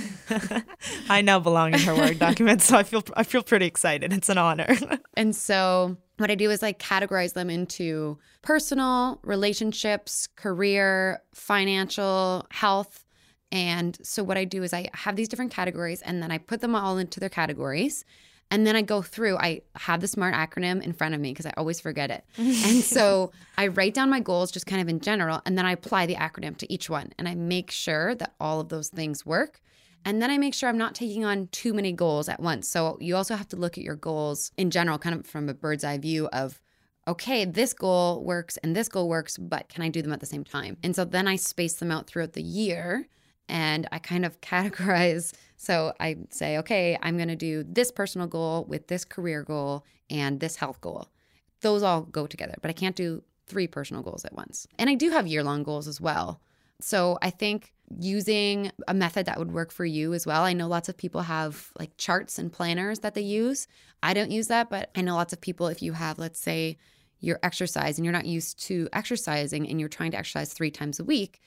I 1.10 1.22
now 1.22 1.40
belong 1.40 1.74
in 1.74 1.80
her 1.80 1.94
Word 1.94 2.18
document, 2.20 2.62
so 2.62 2.78
I 2.78 2.84
feel 2.84 3.02
I 3.14 3.24
feel 3.24 3.42
pretty 3.42 3.66
excited. 3.66 4.12
It's 4.12 4.28
an 4.28 4.38
honor. 4.38 4.76
And 5.14 5.34
so 5.34 5.96
what 6.18 6.30
I 6.30 6.36
do 6.36 6.48
is 6.48 6.62
I 6.62 6.74
categorize 6.74 7.32
them 7.32 7.50
into 7.50 8.18
personal, 8.42 9.18
relationships, 9.24 10.28
career, 10.36 11.22
financial, 11.34 12.46
health. 12.52 13.04
And 13.50 13.98
so 14.00 14.22
what 14.22 14.38
I 14.38 14.44
do 14.44 14.62
is 14.62 14.72
I 14.72 14.90
have 14.94 15.16
these 15.16 15.26
different 15.26 15.50
categories 15.50 16.02
and 16.02 16.22
then 16.22 16.30
I 16.30 16.38
put 16.38 16.60
them 16.60 16.76
all 16.76 16.98
into 16.98 17.18
their 17.18 17.28
categories. 17.28 18.04
And 18.50 18.66
then 18.66 18.76
I 18.76 18.82
go 18.82 19.02
through, 19.02 19.36
I 19.36 19.60
have 19.76 20.00
the 20.00 20.08
SMART 20.08 20.34
acronym 20.34 20.82
in 20.82 20.92
front 20.92 21.14
of 21.14 21.20
me 21.20 21.32
because 21.32 21.46
I 21.46 21.52
always 21.56 21.80
forget 21.80 22.10
it. 22.10 22.24
and 22.38 22.82
so 22.82 23.30
I 23.58 23.68
write 23.68 23.94
down 23.94 24.08
my 24.08 24.20
goals 24.20 24.50
just 24.50 24.66
kind 24.66 24.80
of 24.80 24.88
in 24.88 25.00
general, 25.00 25.42
and 25.44 25.58
then 25.58 25.66
I 25.66 25.72
apply 25.72 26.06
the 26.06 26.14
acronym 26.14 26.56
to 26.58 26.72
each 26.72 26.88
one. 26.88 27.12
And 27.18 27.28
I 27.28 27.34
make 27.34 27.70
sure 27.70 28.14
that 28.14 28.34
all 28.40 28.60
of 28.60 28.70
those 28.70 28.88
things 28.88 29.26
work. 29.26 29.60
And 30.04 30.22
then 30.22 30.30
I 30.30 30.38
make 30.38 30.54
sure 30.54 30.68
I'm 30.68 30.78
not 30.78 30.94
taking 30.94 31.24
on 31.24 31.48
too 31.48 31.74
many 31.74 31.92
goals 31.92 32.28
at 32.28 32.40
once. 32.40 32.68
So 32.68 32.96
you 33.00 33.16
also 33.16 33.34
have 33.34 33.48
to 33.48 33.56
look 33.56 33.76
at 33.76 33.84
your 33.84 33.96
goals 33.96 34.52
in 34.56 34.70
general, 34.70 34.98
kind 34.98 35.14
of 35.14 35.26
from 35.26 35.48
a 35.48 35.54
bird's 35.54 35.84
eye 35.84 35.98
view 35.98 36.28
of, 36.28 36.60
okay, 37.06 37.44
this 37.44 37.74
goal 37.74 38.22
works 38.24 38.56
and 38.58 38.76
this 38.76 38.88
goal 38.88 39.08
works, 39.08 39.36
but 39.36 39.68
can 39.68 39.82
I 39.82 39.88
do 39.88 40.00
them 40.00 40.12
at 40.12 40.20
the 40.20 40.26
same 40.26 40.44
time? 40.44 40.76
And 40.82 40.94
so 40.94 41.04
then 41.04 41.26
I 41.26 41.36
space 41.36 41.74
them 41.74 41.90
out 41.90 42.06
throughout 42.06 42.34
the 42.34 42.42
year 42.42 43.06
and 43.48 43.88
I 43.90 43.98
kind 43.98 44.24
of 44.24 44.40
categorize. 44.40 45.32
So 45.58 45.92
I 45.98 46.16
say, 46.30 46.56
okay, 46.58 46.96
I'm 47.02 47.16
going 47.16 47.28
to 47.28 47.36
do 47.36 47.64
this 47.64 47.90
personal 47.90 48.28
goal 48.28 48.64
with 48.68 48.86
this 48.86 49.04
career 49.04 49.42
goal 49.42 49.84
and 50.08 50.38
this 50.38 50.56
health 50.56 50.80
goal. 50.80 51.08
Those 51.62 51.82
all 51.82 52.02
go 52.02 52.28
together, 52.28 52.54
but 52.62 52.70
I 52.70 52.72
can't 52.72 52.94
do 52.94 53.24
three 53.48 53.66
personal 53.66 54.02
goals 54.02 54.24
at 54.24 54.32
once. 54.34 54.68
And 54.78 54.88
I 54.88 54.94
do 54.94 55.10
have 55.10 55.26
year 55.26 55.42
long 55.42 55.64
goals 55.64 55.88
as 55.88 56.00
well. 56.00 56.40
So 56.80 57.18
I 57.20 57.30
think 57.30 57.72
using 57.98 58.70
a 58.86 58.94
method 58.94 59.26
that 59.26 59.36
would 59.38 59.50
work 59.50 59.72
for 59.72 59.84
you 59.84 60.14
as 60.14 60.26
well. 60.26 60.44
I 60.44 60.52
know 60.52 60.68
lots 60.68 60.88
of 60.88 60.96
people 60.96 61.22
have 61.22 61.72
like 61.76 61.96
charts 61.96 62.38
and 62.38 62.52
planners 62.52 63.00
that 63.00 63.14
they 63.14 63.22
use. 63.22 63.66
I 64.00 64.14
don't 64.14 64.30
use 64.30 64.46
that, 64.46 64.70
but 64.70 64.90
I 64.94 65.00
know 65.00 65.16
lots 65.16 65.32
of 65.32 65.40
people, 65.40 65.66
if 65.66 65.82
you 65.82 65.92
have, 65.94 66.20
let's 66.20 66.38
say, 66.38 66.76
your 67.18 67.40
exercise 67.42 67.98
and 67.98 68.04
you're 68.04 68.12
not 68.12 68.26
used 68.26 68.64
to 68.66 68.88
exercising 68.92 69.68
and 69.68 69.80
you're 69.80 69.88
trying 69.88 70.12
to 70.12 70.18
exercise 70.18 70.52
three 70.52 70.70
times 70.70 71.00
a 71.00 71.04
week, 71.04 71.40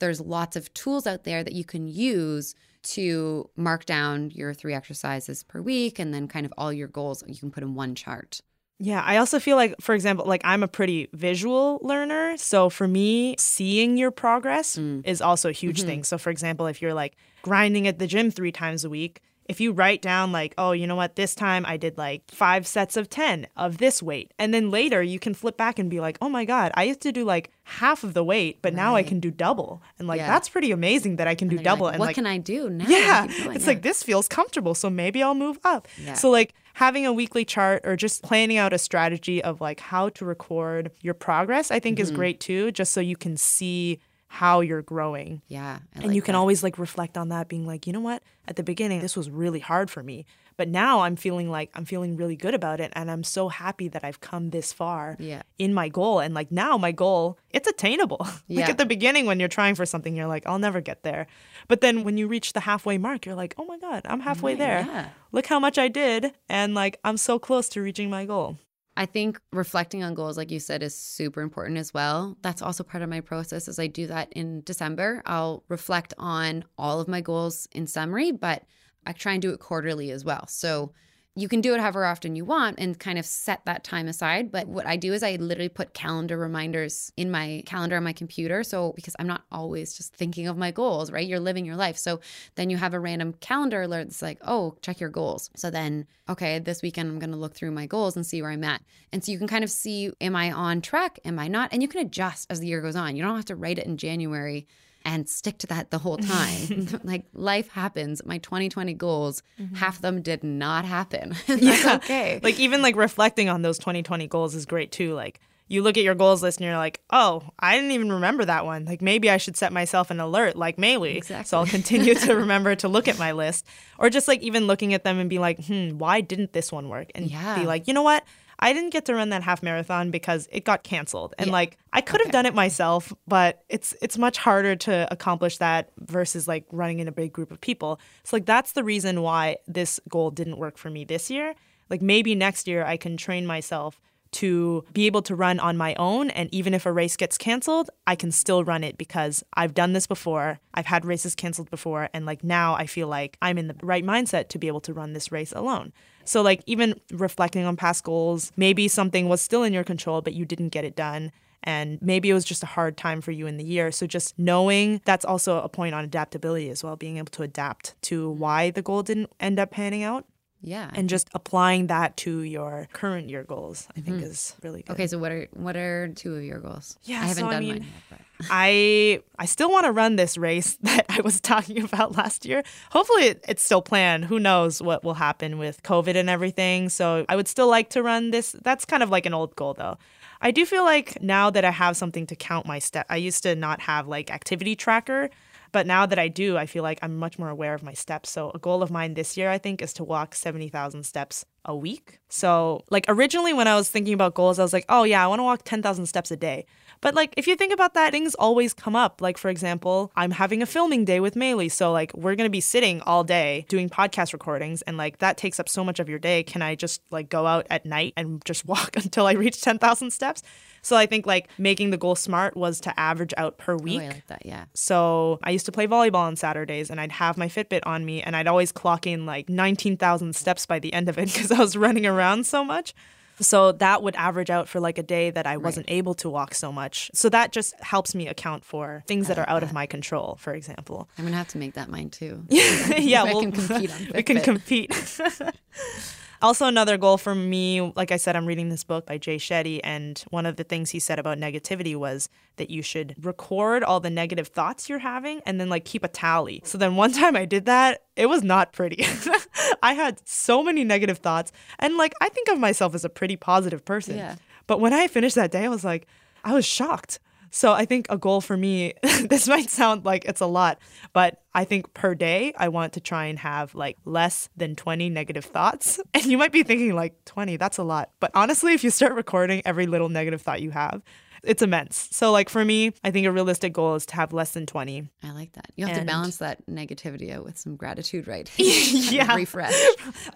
there's 0.00 0.20
lots 0.20 0.56
of 0.56 0.74
tools 0.74 1.06
out 1.06 1.22
there 1.22 1.44
that 1.44 1.52
you 1.52 1.64
can 1.64 1.86
use 1.86 2.56
to 2.82 3.48
mark 3.56 3.84
down 3.84 4.30
your 4.30 4.54
three 4.54 4.74
exercises 4.74 5.42
per 5.42 5.60
week 5.60 5.98
and 5.98 6.12
then 6.12 6.28
kind 6.28 6.44
of 6.46 6.52
all 6.58 6.72
your 6.72 6.88
goals 6.88 7.22
you 7.26 7.36
can 7.36 7.50
put 7.50 7.62
in 7.62 7.74
one 7.74 7.94
chart. 7.94 8.40
Yeah, 8.78 9.00
I 9.04 9.18
also 9.18 9.38
feel 9.38 9.56
like, 9.56 9.76
for 9.80 9.94
example, 9.94 10.26
like 10.26 10.40
I'm 10.44 10.62
a 10.64 10.68
pretty 10.68 11.08
visual 11.12 11.78
learner. 11.82 12.36
So 12.36 12.68
for 12.68 12.88
me, 12.88 13.36
seeing 13.38 13.96
your 13.96 14.10
progress 14.10 14.76
Mm. 14.76 15.06
is 15.06 15.20
also 15.22 15.48
a 15.50 15.52
huge 15.52 15.78
Mm-hmm. 15.80 15.86
thing. 15.86 16.04
So, 16.04 16.18
for 16.18 16.30
example, 16.30 16.66
if 16.66 16.82
you're 16.82 16.94
like 16.94 17.16
grinding 17.42 17.86
at 17.86 18.00
the 18.00 18.08
gym 18.08 18.30
three 18.32 18.50
times 18.50 18.84
a 18.84 18.90
week, 18.90 19.20
if 19.46 19.60
you 19.60 19.72
write 19.72 20.02
down, 20.02 20.32
like, 20.32 20.54
oh, 20.58 20.72
you 20.72 20.86
know 20.86 20.96
what, 20.96 21.16
this 21.16 21.34
time 21.34 21.64
I 21.66 21.76
did 21.76 21.98
like 21.98 22.22
five 22.30 22.66
sets 22.66 22.96
of 22.96 23.10
10 23.10 23.46
of 23.56 23.78
this 23.78 24.02
weight. 24.02 24.32
And 24.38 24.52
then 24.54 24.70
later 24.70 25.02
you 25.02 25.18
can 25.18 25.34
flip 25.34 25.56
back 25.56 25.78
and 25.78 25.90
be 25.90 26.00
like, 26.00 26.16
oh 26.20 26.28
my 26.28 26.44
God, 26.44 26.70
I 26.74 26.84
used 26.84 27.00
to 27.02 27.12
do 27.12 27.24
like 27.24 27.50
half 27.64 28.04
of 28.04 28.14
the 28.14 28.24
weight, 28.24 28.58
but 28.62 28.74
now 28.74 28.94
I 28.94 29.02
can 29.02 29.20
do 29.20 29.30
double. 29.30 29.82
And 29.98 30.06
like, 30.08 30.18
Yeah. 30.18 30.28
that's 30.28 30.48
pretty 30.48 30.70
amazing 30.72 31.16
that 31.16 31.26
I 31.28 31.34
can 31.34 31.48
do 31.48 31.56
And 31.56 31.64
you're 31.64 31.72
double. 31.72 31.84
like, 31.86 31.94
and 31.94 32.00
what 32.00 32.06
like, 32.06 32.14
can 32.14 32.26
I 32.26 32.38
do 32.38 32.70
now? 32.70 32.84
yeah, 32.88 33.24
it's 33.24 33.38
yeah. 33.64 33.66
like 33.66 33.82
this 33.82 34.02
feels 34.02 34.28
comfortable, 34.28 34.74
so 34.74 34.88
maybe 34.90 35.22
I'll 35.22 35.34
move 35.34 35.58
up. 35.64 35.88
Yeah. 36.02 36.14
So 36.14 36.30
like 36.30 36.54
having 36.74 37.04
a 37.04 37.12
weekly 37.12 37.44
chart 37.44 37.82
or 37.84 37.96
just 37.96 38.22
planning 38.22 38.56
out 38.56 38.72
a 38.72 38.78
strategy 38.78 39.42
of 39.44 39.60
like 39.60 39.80
how 39.80 40.08
to 40.10 40.24
record 40.24 40.90
your 41.02 41.14
progress, 41.14 41.70
I 41.70 41.78
think 41.80 41.98
Mm-hmm. 41.98 42.02
is 42.04 42.10
great 42.10 42.40
too, 42.40 42.72
just 42.72 42.92
so 42.92 43.00
you 43.00 43.16
can 43.16 43.36
see 43.36 43.98
how 44.32 44.60
you're 44.60 44.80
growing. 44.80 45.42
Yeah. 45.48 45.80
I 45.94 45.98
and 45.98 46.06
like 46.06 46.14
you 46.14 46.22
can 46.22 46.32
that. 46.32 46.38
always 46.38 46.62
like 46.62 46.78
reflect 46.78 47.18
on 47.18 47.28
that 47.28 47.48
being 47.48 47.66
like, 47.66 47.86
you 47.86 47.92
know 47.92 48.00
what? 48.00 48.22
At 48.48 48.56
the 48.56 48.62
beginning 48.62 49.00
this 49.00 49.14
was 49.14 49.28
really 49.28 49.60
hard 49.60 49.90
for 49.90 50.02
me, 50.02 50.24
but 50.56 50.68
now 50.68 51.00
I'm 51.00 51.16
feeling 51.16 51.50
like 51.50 51.70
I'm 51.74 51.84
feeling 51.84 52.16
really 52.16 52.34
good 52.34 52.54
about 52.54 52.80
it 52.80 52.92
and 52.96 53.10
I'm 53.10 53.24
so 53.24 53.50
happy 53.50 53.88
that 53.88 54.04
I've 54.04 54.20
come 54.20 54.48
this 54.48 54.72
far 54.72 55.16
Yeah. 55.18 55.42
in 55.58 55.74
my 55.74 55.90
goal 55.90 56.18
and 56.20 56.32
like 56.32 56.50
now 56.50 56.78
my 56.78 56.92
goal 56.92 57.38
it's 57.50 57.68
attainable 57.68 58.20
like 58.24 58.32
Yeah. 58.48 58.70
at 58.70 58.78
the 58.78 58.86
beginning 58.86 59.26
when 59.26 59.38
you're 59.38 59.50
trying 59.50 59.74
for 59.74 59.84
something 59.84 60.16
you're 60.16 60.26
like 60.26 60.46
i'll 60.46 60.58
never 60.58 60.80
get 60.80 61.02
there 61.02 61.26
but 61.68 61.80
then 61.82 62.02
when 62.02 62.16
you 62.16 62.26
reach 62.26 62.54
the 62.54 62.60
halfway 62.60 62.96
mark 62.98 63.26
you're 63.26 63.34
like 63.34 63.54
oh 63.58 63.66
my 63.66 63.78
god 63.78 64.00
i'm 64.06 64.20
halfway 64.20 64.54
mm, 64.54 64.58
there 64.58 64.80
yeah. 64.88 65.08
look 65.32 65.46
how 65.46 65.60
much 65.60 65.76
i 65.78 65.88
did 65.88 66.32
and 66.48 66.74
like 66.74 66.98
i'm 67.04 67.16
so 67.18 67.38
close 67.38 67.68
to 67.68 67.82
reaching 67.82 68.08
my 68.08 68.24
goal 68.24 68.56
I 68.96 69.06
think 69.06 69.40
reflecting 69.52 70.02
on 70.02 70.14
goals, 70.14 70.36
like 70.36 70.50
you 70.50 70.60
said, 70.60 70.82
is 70.82 70.94
super 70.94 71.40
important 71.40 71.78
as 71.78 71.94
well. 71.94 72.36
That's 72.42 72.60
also 72.60 72.84
part 72.84 73.02
of 73.02 73.08
my 73.08 73.20
process 73.20 73.66
as 73.66 73.78
I 73.78 73.86
do 73.86 74.06
that 74.08 74.32
in 74.34 74.62
December. 74.62 75.22
I'll 75.24 75.64
reflect 75.68 76.12
on 76.18 76.64
all 76.76 77.00
of 77.00 77.08
my 77.08 77.22
goals 77.22 77.66
in 77.72 77.86
summary, 77.86 78.32
but 78.32 78.64
I 79.06 79.12
try 79.12 79.32
and 79.32 79.42
do 79.42 79.50
it 79.50 79.60
quarterly 79.60 80.10
as 80.10 80.24
well. 80.24 80.46
So 80.46 80.92
you 81.34 81.48
can 81.48 81.62
do 81.62 81.74
it 81.74 81.80
however 81.80 82.04
often 82.04 82.36
you 82.36 82.44
want 82.44 82.78
and 82.78 82.98
kind 82.98 83.18
of 83.18 83.24
set 83.24 83.64
that 83.64 83.84
time 83.84 84.06
aside. 84.06 84.52
But 84.52 84.68
what 84.68 84.86
I 84.86 84.96
do 84.96 85.14
is 85.14 85.22
I 85.22 85.36
literally 85.36 85.70
put 85.70 85.94
calendar 85.94 86.36
reminders 86.36 87.10
in 87.16 87.30
my 87.30 87.62
calendar 87.64 87.96
on 87.96 88.04
my 88.04 88.12
computer. 88.12 88.62
So 88.62 88.92
because 88.94 89.16
I'm 89.18 89.26
not 89.26 89.44
always 89.50 89.96
just 89.96 90.14
thinking 90.14 90.46
of 90.46 90.58
my 90.58 90.70
goals, 90.70 91.10
right? 91.10 91.26
You're 91.26 91.40
living 91.40 91.64
your 91.64 91.76
life. 91.76 91.96
So 91.96 92.20
then 92.56 92.68
you 92.68 92.76
have 92.76 92.92
a 92.92 93.00
random 93.00 93.32
calendar 93.40 93.82
alert 93.82 94.04
that's 94.04 94.20
like, 94.20 94.38
oh, 94.42 94.76
check 94.82 95.00
your 95.00 95.08
goals. 95.08 95.48
So 95.56 95.70
then, 95.70 96.06
okay, 96.28 96.58
this 96.58 96.82
weekend 96.82 97.08
I'm 97.08 97.18
going 97.18 97.30
to 97.30 97.36
look 97.38 97.54
through 97.54 97.70
my 97.70 97.86
goals 97.86 98.14
and 98.14 98.26
see 98.26 98.42
where 98.42 98.50
I'm 98.50 98.64
at. 98.64 98.82
And 99.10 99.24
so 99.24 99.32
you 99.32 99.38
can 99.38 99.48
kind 99.48 99.64
of 99.64 99.70
see, 99.70 100.12
am 100.20 100.36
I 100.36 100.52
on 100.52 100.82
track? 100.82 101.18
Am 101.24 101.38
I 101.38 101.48
not? 101.48 101.72
And 101.72 101.80
you 101.80 101.88
can 101.88 102.04
adjust 102.04 102.50
as 102.50 102.60
the 102.60 102.66
year 102.66 102.82
goes 102.82 102.96
on. 102.96 103.16
You 103.16 103.22
don't 103.22 103.36
have 103.36 103.44
to 103.46 103.56
write 103.56 103.78
it 103.78 103.86
in 103.86 103.96
January 103.96 104.66
and 105.04 105.28
stick 105.28 105.58
to 105.58 105.66
that 105.68 105.90
the 105.90 105.98
whole 105.98 106.16
time. 106.36 106.88
like 107.04 107.24
life 107.32 107.68
happens. 107.68 108.24
My 108.24 108.38
2020 108.38 108.94
goals, 108.94 109.42
half 109.74 109.96
of 109.96 110.02
them 110.02 110.22
did 110.22 110.42
not 110.44 110.84
happen. 110.84 111.34
That's 111.46 111.84
okay. 111.86 112.40
like 112.42 112.58
even 112.58 112.82
like 112.82 112.96
reflecting 112.96 113.48
on 113.48 113.62
those 113.62 113.78
2020 113.78 114.26
goals 114.28 114.54
is 114.54 114.66
great 114.66 114.92
too 114.92 115.14
like 115.14 115.40
you 115.68 115.80
look 115.82 115.96
at 115.96 116.04
your 116.04 116.14
goals 116.14 116.42
list 116.42 116.58
and 116.58 116.66
you're 116.66 116.76
like 116.76 117.00
oh 117.10 117.42
i 117.58 117.74
didn't 117.76 117.92
even 117.92 118.12
remember 118.12 118.44
that 118.44 118.66
one 118.66 118.84
like 118.84 119.00
maybe 119.00 119.30
i 119.30 119.36
should 119.38 119.56
set 119.56 119.72
myself 119.72 120.10
an 120.10 120.20
alert 120.20 120.54
like 120.56 120.76
Maille. 120.76 121.22
so 121.44 121.56
i'll 121.58 121.66
continue 121.66 122.14
to 122.14 122.34
remember 122.36 122.74
to 122.76 122.88
look 122.88 123.08
at 123.08 123.18
my 123.18 123.32
list 123.32 123.66
or 123.98 124.10
just 124.10 124.28
like 124.28 124.42
even 124.42 124.66
looking 124.66 124.92
at 124.92 125.02
them 125.04 125.18
and 125.18 125.30
be 125.30 125.38
like 125.38 125.64
hmm 125.64 125.90
why 125.96 126.20
didn't 126.20 126.52
this 126.52 126.70
one 126.70 126.88
work 126.90 127.08
and 127.14 127.30
Yeah. 127.30 127.58
be 127.60 127.66
like 127.66 127.88
you 127.88 127.94
know 127.94 128.02
what 128.02 128.22
I 128.62 128.72
didn't 128.72 128.90
get 128.90 129.06
to 129.06 129.14
run 129.14 129.30
that 129.30 129.42
half 129.42 129.60
marathon 129.60 130.12
because 130.12 130.48
it 130.52 130.64
got 130.64 130.84
canceled. 130.84 131.34
And 131.36 131.48
yeah. 131.48 131.52
like 131.52 131.78
I 131.92 132.00
could 132.00 132.20
have 132.20 132.28
okay. 132.28 132.32
done 132.32 132.46
it 132.46 132.54
myself, 132.54 133.12
but 133.26 133.64
it's 133.68 133.92
it's 134.00 134.16
much 134.16 134.38
harder 134.38 134.76
to 134.76 135.08
accomplish 135.10 135.58
that 135.58 135.90
versus 135.98 136.46
like 136.46 136.64
running 136.70 137.00
in 137.00 137.08
a 137.08 137.12
big 137.12 137.32
group 137.32 137.50
of 137.50 137.60
people. 137.60 137.98
So 138.22 138.36
like 138.36 138.46
that's 138.46 138.72
the 138.72 138.84
reason 138.84 139.20
why 139.20 139.56
this 139.66 140.00
goal 140.08 140.30
didn't 140.30 140.58
work 140.58 140.78
for 140.78 140.90
me 140.90 141.04
this 141.04 141.28
year. 141.28 141.54
Like 141.90 142.02
maybe 142.02 142.36
next 142.36 142.68
year 142.68 142.84
I 142.84 142.96
can 142.96 143.16
train 143.16 143.46
myself 143.46 144.00
to 144.32 144.84
be 144.92 145.06
able 145.06 145.22
to 145.22 145.34
run 145.34 145.60
on 145.60 145.76
my 145.76 145.94
own. 145.96 146.30
And 146.30 146.48
even 146.54 146.72
if 146.72 146.86
a 146.86 146.92
race 146.92 147.16
gets 147.16 147.36
canceled, 147.36 147.90
I 148.06 148.14
can 148.14 148.30
still 148.30 148.64
run 148.64 148.82
it 148.84 148.96
because 148.96 149.44
I've 149.54 149.74
done 149.74 149.92
this 149.92 150.06
before. 150.06 150.60
I've 150.72 150.86
had 150.86 151.04
races 151.04 151.34
canceled 151.34 151.68
before. 151.68 152.08
And 152.14 152.26
like 152.26 152.42
now 152.42 152.74
I 152.74 152.86
feel 152.86 153.08
like 153.08 153.36
I'm 153.42 153.58
in 153.58 153.66
the 153.66 153.76
right 153.82 154.04
mindset 154.04 154.48
to 154.48 154.58
be 154.58 154.68
able 154.68 154.80
to 154.82 154.94
run 154.94 155.12
this 155.12 155.32
race 155.32 155.52
alone. 155.52 155.92
So, 156.24 156.42
like, 156.42 156.62
even 156.66 157.00
reflecting 157.10 157.64
on 157.64 157.76
past 157.76 158.04
goals, 158.04 158.52
maybe 158.56 158.88
something 158.88 159.28
was 159.28 159.40
still 159.40 159.62
in 159.62 159.72
your 159.72 159.84
control, 159.84 160.22
but 160.22 160.34
you 160.34 160.44
didn't 160.44 160.70
get 160.70 160.84
it 160.84 160.96
done. 160.96 161.32
And 161.64 162.00
maybe 162.02 162.28
it 162.28 162.34
was 162.34 162.44
just 162.44 162.62
a 162.64 162.66
hard 162.66 162.96
time 162.96 163.20
for 163.20 163.30
you 163.30 163.46
in 163.46 163.56
the 163.56 163.64
year. 163.64 163.92
So, 163.92 164.06
just 164.06 164.38
knowing 164.38 165.00
that's 165.04 165.24
also 165.24 165.60
a 165.60 165.68
point 165.68 165.94
on 165.94 166.04
adaptability 166.04 166.70
as 166.70 166.82
well, 166.82 166.96
being 166.96 167.18
able 167.18 167.30
to 167.32 167.42
adapt 167.42 168.00
to 168.02 168.30
why 168.30 168.70
the 168.70 168.82
goal 168.82 169.02
didn't 169.02 169.30
end 169.40 169.58
up 169.58 169.70
panning 169.70 170.02
out. 170.02 170.26
Yeah. 170.62 170.90
And 170.94 171.08
just 171.08 171.28
applying 171.34 171.88
that 171.88 172.16
to 172.18 172.42
your 172.42 172.88
current 172.92 173.28
year 173.28 173.42
goals, 173.42 173.88
I 173.96 174.00
think 174.00 174.18
mm-hmm. 174.18 174.26
is 174.26 174.54
really 174.62 174.82
good. 174.82 174.92
Okay, 174.92 175.06
so 175.06 175.18
what 175.18 175.32
are 175.32 175.48
what 175.52 175.76
are 175.76 176.08
two 176.08 176.36
of 176.36 176.44
your 176.44 176.60
goals? 176.60 176.98
Yeah, 177.02 177.20
I 177.20 177.26
haven't 177.26 177.44
so 177.44 177.50
done 177.50 177.54
I 177.54 177.60
mean, 177.60 177.68
mine 177.70 177.82
yet. 177.82 177.90
But. 178.38 178.46
I 178.50 179.22
I 179.38 179.46
still 179.46 179.70
want 179.70 179.86
to 179.86 179.92
run 179.92 180.16
this 180.16 180.38
race 180.38 180.76
that 180.82 181.06
I 181.08 181.20
was 181.20 181.40
talking 181.40 181.82
about 181.82 182.16
last 182.16 182.46
year. 182.46 182.62
Hopefully 182.90 183.24
it, 183.24 183.44
it's 183.48 183.64
still 183.64 183.82
planned. 183.82 184.26
Who 184.26 184.38
knows 184.38 184.80
what 184.80 185.04
will 185.04 185.14
happen 185.14 185.58
with 185.58 185.82
COVID 185.82 186.16
and 186.16 186.30
everything. 186.30 186.88
So 186.88 187.26
I 187.28 187.36
would 187.36 187.48
still 187.48 187.68
like 187.68 187.90
to 187.90 188.02
run 188.02 188.30
this. 188.30 188.52
That's 188.62 188.84
kind 188.84 189.02
of 189.02 189.10
like 189.10 189.26
an 189.26 189.34
old 189.34 189.56
goal 189.56 189.74
though. 189.74 189.98
I 190.40 190.50
do 190.50 190.66
feel 190.66 190.84
like 190.84 191.22
now 191.22 191.50
that 191.50 191.64
I 191.64 191.70
have 191.70 191.96
something 191.96 192.26
to 192.26 192.36
count 192.36 192.66
my 192.66 192.80
step. 192.80 193.06
I 193.08 193.16
used 193.16 193.44
to 193.44 193.54
not 193.54 193.80
have 193.80 194.08
like 194.08 194.30
activity 194.30 194.74
tracker. 194.74 195.30
But 195.72 195.86
now 195.86 196.04
that 196.06 196.18
I 196.18 196.28
do, 196.28 196.56
I 196.58 196.66
feel 196.66 196.82
like 196.82 196.98
I'm 197.02 197.16
much 197.16 197.38
more 197.38 197.48
aware 197.48 197.74
of 197.74 197.82
my 197.82 197.94
steps. 197.94 198.30
So 198.30 198.50
a 198.54 198.58
goal 198.58 198.82
of 198.82 198.90
mine 198.90 199.14
this 199.14 199.36
year, 199.36 199.50
I 199.50 199.58
think, 199.58 199.82
is 199.82 199.92
to 199.94 200.04
walk 200.04 200.34
70,000 200.34 201.04
steps 201.04 201.44
a 201.64 201.74
week. 201.74 202.20
So, 202.28 202.84
like 202.90 203.06
originally 203.08 203.52
when 203.52 203.66
I 203.66 203.74
was 203.74 203.88
thinking 203.88 204.14
about 204.14 204.34
goals, 204.34 204.58
I 204.58 204.62
was 204.62 204.72
like, 204.72 204.84
oh 204.88 205.04
yeah, 205.04 205.24
I 205.24 205.26
want 205.26 205.38
to 205.40 205.44
walk 205.44 205.62
10,000 205.64 206.06
steps 206.06 206.30
a 206.30 206.36
day. 206.36 206.66
But 207.02 207.14
like 207.14 207.34
if 207.36 207.46
you 207.46 207.56
think 207.56 207.74
about 207.74 207.92
that, 207.94 208.12
things 208.12 208.34
always 208.36 208.72
come 208.72 208.96
up. 208.96 209.20
Like 209.20 209.36
for 209.36 209.50
example, 209.50 210.10
I'm 210.16 210.30
having 210.30 210.62
a 210.62 210.66
filming 210.66 211.04
day 211.04 211.20
with 211.20 211.36
Maille, 211.36 211.68
so 211.68 211.92
like 211.92 212.14
we're 212.14 212.36
going 212.36 212.46
to 212.46 212.50
be 212.50 212.62
sitting 212.62 213.02
all 213.02 213.24
day 213.24 213.66
doing 213.68 213.90
podcast 213.90 214.32
recordings 214.32 214.80
and 214.82 214.96
like 214.96 215.18
that 215.18 215.36
takes 215.36 215.60
up 215.60 215.68
so 215.68 215.84
much 215.84 216.00
of 216.00 216.08
your 216.08 216.20
day. 216.20 216.42
Can 216.44 216.62
I 216.62 216.74
just 216.76 217.02
like 217.10 217.28
go 217.28 217.46
out 217.46 217.66
at 217.68 217.84
night 217.84 218.14
and 218.16 218.42
just 218.46 218.64
walk 218.72 218.96
until 218.96 219.26
I 219.26 219.32
reach 219.32 219.60
10,000 219.60 220.10
steps? 220.12 220.42
So 220.80 220.96
I 220.96 221.06
think 221.06 221.26
like 221.26 221.48
making 221.58 221.90
the 221.90 221.96
goal 221.96 222.14
smart 222.14 222.56
was 222.56 222.80
to 222.82 222.98
average 222.98 223.34
out 223.36 223.58
per 223.58 223.76
week. 223.76 224.00
Oh, 224.00 224.04
I 224.04 224.08
like 224.08 224.26
that, 224.28 224.46
yeah. 224.46 224.64
So 224.74 225.40
I 225.42 225.50
used 225.50 225.66
to 225.66 225.72
play 225.72 225.86
volleyball 225.88 226.14
on 226.22 226.36
Saturdays 226.36 226.88
and 226.88 227.00
I'd 227.00 227.12
have 227.12 227.36
my 227.36 227.48
Fitbit 227.48 227.80
on 227.84 228.04
me 228.04 228.22
and 228.22 228.36
I'd 228.36 228.46
always 228.46 228.70
clock 228.70 229.06
in 229.06 229.26
like 229.26 229.48
19,000 229.48 230.34
steps 230.36 230.66
by 230.66 230.78
the 230.78 230.92
end 230.92 231.08
of 231.08 231.18
it 231.18 231.26
because 231.32 231.50
I 231.50 231.58
was 231.58 231.76
running 231.76 232.06
around 232.06 232.46
so 232.46 232.64
much. 232.64 232.94
So 233.42 233.72
that 233.72 234.02
would 234.02 234.14
average 234.16 234.50
out 234.50 234.68
for 234.68 234.80
like 234.80 234.98
a 234.98 235.02
day 235.02 235.30
that 235.30 235.46
I 235.46 235.56
wasn't 235.56 235.88
right. 235.88 235.96
able 235.96 236.14
to 236.14 236.30
walk 236.30 236.54
so 236.54 236.72
much. 236.72 237.10
So 237.14 237.28
that 237.28 237.52
just 237.52 237.78
helps 237.80 238.14
me 238.14 238.28
account 238.28 238.64
for 238.64 239.04
things 239.06 239.28
that 239.28 239.38
are 239.38 239.48
out 239.48 239.60
that. 239.60 239.68
of 239.68 239.72
my 239.72 239.86
control, 239.86 240.36
for 240.40 240.54
example. 240.54 241.08
I'm 241.18 241.24
going 241.24 241.32
to 241.32 241.38
have 241.38 241.48
to 241.48 241.58
make 241.58 241.74
that 241.74 241.88
mine 241.88 242.10
too. 242.10 242.44
yeah, 242.48 243.24
well, 243.24 243.40
can 243.40 243.52
compete 243.52 243.92
on 243.92 244.08
we 244.14 244.22
can 244.22 244.40
compete. 244.40 244.90
Also, 246.42 246.66
another 246.66 246.98
goal 246.98 247.18
for 247.18 247.34
me, 247.34 247.80
like 247.94 248.10
I 248.10 248.16
said, 248.16 248.34
I'm 248.34 248.46
reading 248.46 248.68
this 248.68 248.82
book 248.82 249.06
by 249.06 249.16
Jay 249.16 249.36
Shetty, 249.36 249.80
and 249.84 250.22
one 250.30 250.44
of 250.44 250.56
the 250.56 250.64
things 250.64 250.90
he 250.90 250.98
said 250.98 251.20
about 251.20 251.38
negativity 251.38 251.94
was 251.94 252.28
that 252.56 252.68
you 252.68 252.82
should 252.82 253.14
record 253.24 253.84
all 253.84 254.00
the 254.00 254.10
negative 254.10 254.48
thoughts 254.48 254.88
you're 254.88 254.98
having 254.98 255.40
and 255.46 255.60
then 255.60 255.68
like 255.68 255.84
keep 255.84 256.02
a 256.02 256.08
tally. 256.08 256.60
So 256.64 256.76
then 256.78 256.96
one 256.96 257.12
time 257.22 257.36
I 257.36 257.44
did 257.44 257.66
that, 257.66 258.02
it 258.16 258.26
was 258.26 258.42
not 258.42 258.72
pretty. 258.72 259.04
I 259.82 259.92
had 259.94 260.20
so 260.28 260.62
many 260.62 260.82
negative 260.82 261.18
thoughts, 261.18 261.52
and 261.78 261.96
like 261.96 262.12
I 262.20 262.28
think 262.28 262.48
of 262.48 262.58
myself 262.58 262.94
as 262.94 263.04
a 263.04 263.08
pretty 263.08 263.36
positive 263.36 263.84
person. 263.84 264.16
Yeah. 264.16 264.36
But 264.66 264.80
when 264.80 264.92
I 264.92 265.06
finished 265.08 265.36
that 265.36 265.52
day, 265.52 265.64
I 265.64 265.68
was 265.68 265.84
like, 265.84 266.06
I 266.44 266.54
was 266.54 266.64
shocked. 266.64 267.20
So 267.54 267.72
I 267.74 267.84
think 267.84 268.06
a 268.08 268.16
goal 268.16 268.40
for 268.40 268.56
me, 268.56 268.94
this 269.28 269.46
might 269.46 269.68
sound 269.68 270.06
like 270.06 270.24
it's 270.24 270.40
a 270.40 270.46
lot, 270.46 270.78
but 271.12 271.42
I 271.54 271.64
think 271.64 271.92
per 271.92 272.14
day, 272.14 272.54
I 272.56 272.68
want 272.68 272.94
to 272.94 273.00
try 273.00 273.26
and 273.26 273.38
have 273.38 273.74
like 273.74 273.98
less 274.06 274.48
than 274.56 274.74
20 274.74 275.10
negative 275.10 275.44
thoughts. 275.44 276.00
And 276.14 276.26
you 276.26 276.38
might 276.38 276.52
be 276.52 276.62
thinking 276.62 276.94
like 276.94 277.24
20, 277.26 277.56
that's 277.56 277.78
a 277.78 277.82
lot. 277.82 278.10
But 278.20 278.30
honestly, 278.34 278.72
if 278.74 278.84
you 278.84 278.90
start 278.90 279.14
recording 279.14 279.60
every 279.64 279.86
little 279.86 280.08
negative 280.08 280.40
thought 280.40 280.62
you 280.62 280.70
have, 280.70 281.02
it's 281.42 281.60
immense. 281.60 282.08
So 282.12 282.30
like 282.32 282.48
for 282.48 282.64
me, 282.64 282.92
I 283.04 283.10
think 283.10 283.26
a 283.26 283.32
realistic 283.32 283.72
goal 283.72 283.96
is 283.96 284.06
to 284.06 284.14
have 284.14 284.32
less 284.32 284.52
than 284.52 284.64
20. 284.64 285.08
I 285.22 285.32
like 285.32 285.52
that. 285.52 285.72
You 285.76 285.86
have 285.86 285.96
and 285.96 286.06
to 286.06 286.12
balance 286.12 286.38
that 286.38 286.64
negativity 286.66 287.34
out 287.34 287.44
with 287.44 287.58
some 287.58 287.76
gratitude, 287.76 288.28
right? 288.28 288.50
yeah. 288.56 289.34
Refresh. 289.34 289.74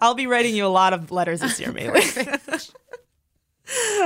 I'll 0.01 0.15
be 0.15 0.27
writing 0.27 0.55
you 0.55 0.65
a 0.65 0.67
lot 0.67 0.93
of 0.93 1.11
letters 1.11 1.39
this 1.39 1.59
year, 1.59 1.71
maybe. 1.71 2.01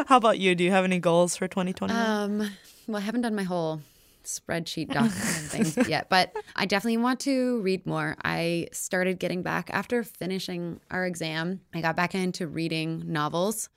How 0.07 0.17
about 0.17 0.39
you? 0.39 0.55
Do 0.55 0.63
you 0.63 0.71
have 0.71 0.85
any 0.85 0.99
goals 0.99 1.35
for 1.35 1.47
2021? 1.47 2.05
Um, 2.05 2.51
well, 2.91 3.01
I 3.01 3.05
haven't 3.05 3.21
done 3.21 3.35
my 3.35 3.43
whole 3.43 3.81
spreadsheet 4.23 4.87
document 4.93 5.73
thing 5.73 5.85
yet, 5.87 6.09
but 6.09 6.35
I 6.55 6.65
definitely 6.65 6.97
want 6.97 7.19
to 7.21 7.61
read 7.61 7.85
more. 7.85 8.15
I 8.23 8.67
started 8.71 9.19
getting 9.19 9.41
back 9.41 9.69
after 9.71 10.03
finishing 10.03 10.79
our 10.89 11.05
exam. 11.05 11.61
I 11.73 11.81
got 11.81 11.95
back 11.95 12.15
into 12.15 12.47
reading 12.47 13.03
novels. 13.07 13.69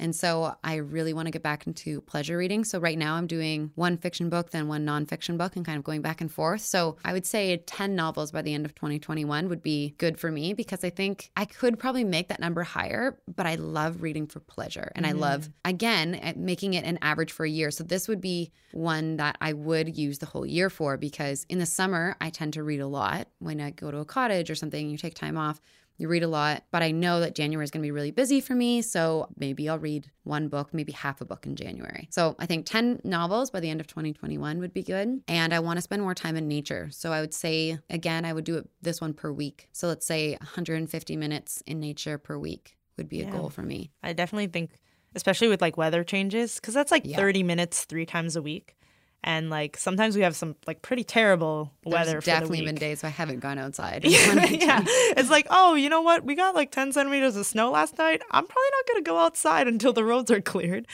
And 0.00 0.16
so 0.16 0.56
I 0.64 0.76
really 0.76 1.12
want 1.12 1.26
to 1.26 1.30
get 1.30 1.42
back 1.42 1.66
into 1.66 2.00
pleasure 2.00 2.36
reading. 2.36 2.64
So 2.64 2.80
right 2.80 2.98
now 2.98 3.14
I'm 3.14 3.26
doing 3.26 3.70
one 3.74 3.98
fiction 3.98 4.30
book, 4.30 4.50
then 4.50 4.66
one 4.66 4.84
nonfiction 4.84 5.36
book, 5.36 5.54
and 5.54 5.64
kind 5.64 5.78
of 5.78 5.84
going 5.84 6.00
back 6.00 6.20
and 6.20 6.32
forth. 6.32 6.62
So 6.62 6.96
I 7.04 7.12
would 7.12 7.26
say 7.26 7.58
10 7.58 7.94
novels 7.94 8.32
by 8.32 8.42
the 8.42 8.54
end 8.54 8.64
of 8.64 8.74
2021 8.74 9.48
would 9.48 9.62
be 9.62 9.94
good 9.98 10.18
for 10.18 10.32
me 10.32 10.54
because 10.54 10.82
I 10.82 10.90
think 10.90 11.30
I 11.36 11.44
could 11.44 11.78
probably 11.78 12.02
make 12.02 12.28
that 12.28 12.40
number 12.40 12.62
higher, 12.62 13.18
but 13.36 13.46
I 13.46 13.56
love 13.56 14.02
reading 14.02 14.26
for 14.26 14.40
pleasure. 14.40 14.90
And 14.96 15.04
mm-hmm. 15.04 15.16
I 15.16 15.20
love, 15.20 15.50
again, 15.64 16.34
making 16.36 16.74
it 16.74 16.84
an 16.84 16.98
average 17.02 17.30
for 17.30 17.44
a 17.44 17.50
year. 17.50 17.70
So 17.70 17.84
this 17.84 18.08
would 18.08 18.22
be 18.22 18.50
one 18.72 19.18
that 19.18 19.36
I 19.40 19.52
would 19.52 19.98
use 19.98 20.18
the 20.18 20.26
whole 20.26 20.46
year 20.46 20.70
for 20.70 20.96
because 20.96 21.44
in 21.50 21.58
the 21.58 21.66
summer, 21.66 22.16
I 22.20 22.30
tend 22.30 22.54
to 22.54 22.62
read 22.62 22.80
a 22.80 22.86
lot. 22.86 23.28
When 23.38 23.60
I 23.60 23.70
go 23.70 23.90
to 23.90 23.98
a 23.98 24.04
cottage 24.06 24.50
or 24.50 24.54
something, 24.54 24.88
you 24.88 24.96
take 24.96 25.14
time 25.14 25.36
off 25.36 25.60
you 26.00 26.08
read 26.08 26.22
a 26.22 26.28
lot, 26.28 26.64
but 26.70 26.82
I 26.82 26.92
know 26.92 27.20
that 27.20 27.34
January 27.34 27.62
is 27.62 27.70
going 27.70 27.82
to 27.82 27.86
be 27.86 27.90
really 27.90 28.10
busy 28.10 28.40
for 28.40 28.54
me. 28.54 28.80
So 28.80 29.28
maybe 29.36 29.68
I'll 29.68 29.78
read 29.78 30.10
one 30.24 30.48
book, 30.48 30.72
maybe 30.72 30.92
half 30.92 31.20
a 31.20 31.26
book 31.26 31.44
in 31.44 31.56
January. 31.56 32.08
So 32.10 32.36
I 32.38 32.46
think 32.46 32.64
10 32.64 33.02
novels 33.04 33.50
by 33.50 33.60
the 33.60 33.68
end 33.68 33.82
of 33.82 33.86
2021 33.86 34.60
would 34.60 34.72
be 34.72 34.82
good. 34.82 35.20
And 35.28 35.52
I 35.52 35.60
want 35.60 35.76
to 35.76 35.82
spend 35.82 36.00
more 36.00 36.14
time 36.14 36.36
in 36.36 36.48
nature. 36.48 36.88
So 36.90 37.12
I 37.12 37.20
would 37.20 37.34
say, 37.34 37.78
again, 37.90 38.24
I 38.24 38.32
would 38.32 38.44
do 38.44 38.56
it 38.56 38.70
this 38.80 38.98
one 38.98 39.12
per 39.12 39.30
week. 39.30 39.68
So 39.72 39.88
let's 39.88 40.06
say 40.06 40.38
150 40.40 41.16
minutes 41.18 41.62
in 41.66 41.80
nature 41.80 42.16
per 42.16 42.38
week 42.38 42.78
would 42.96 43.10
be 43.10 43.20
a 43.20 43.24
yeah. 43.26 43.32
goal 43.32 43.50
for 43.50 43.62
me. 43.62 43.90
I 44.02 44.14
definitely 44.14 44.46
think, 44.46 44.70
especially 45.14 45.48
with 45.48 45.60
like 45.60 45.76
weather 45.76 46.02
changes, 46.02 46.54
because 46.54 46.72
that's 46.72 46.90
like 46.90 47.04
yeah. 47.04 47.18
30 47.18 47.42
minutes 47.42 47.84
three 47.84 48.06
times 48.06 48.36
a 48.36 48.42
week 48.42 48.74
and 49.22 49.50
like 49.50 49.76
sometimes 49.76 50.16
we 50.16 50.22
have 50.22 50.34
some 50.34 50.56
like 50.66 50.82
pretty 50.82 51.04
terrible 51.04 51.72
There's 51.84 51.92
weather. 51.92 52.20
definitely 52.20 52.60
the 52.60 52.66
been 52.66 52.74
days 52.76 53.04
I 53.04 53.08
haven't 53.08 53.40
gone 53.40 53.58
outside. 53.58 54.04
yeah, 54.04 54.82
it's 54.86 55.30
like 55.30 55.46
oh, 55.50 55.74
you 55.74 55.88
know 55.88 56.00
what? 56.00 56.24
We 56.24 56.34
got 56.34 56.54
like 56.54 56.70
ten 56.70 56.92
centimeters 56.92 57.36
of 57.36 57.46
snow 57.46 57.70
last 57.70 57.98
night. 57.98 58.22
I'm 58.30 58.46
probably 58.46 58.70
not 58.72 58.86
gonna 58.88 59.02
go 59.02 59.18
outside 59.18 59.68
until 59.68 59.92
the 59.92 60.04
roads 60.04 60.30
are 60.30 60.40
cleared. 60.40 60.86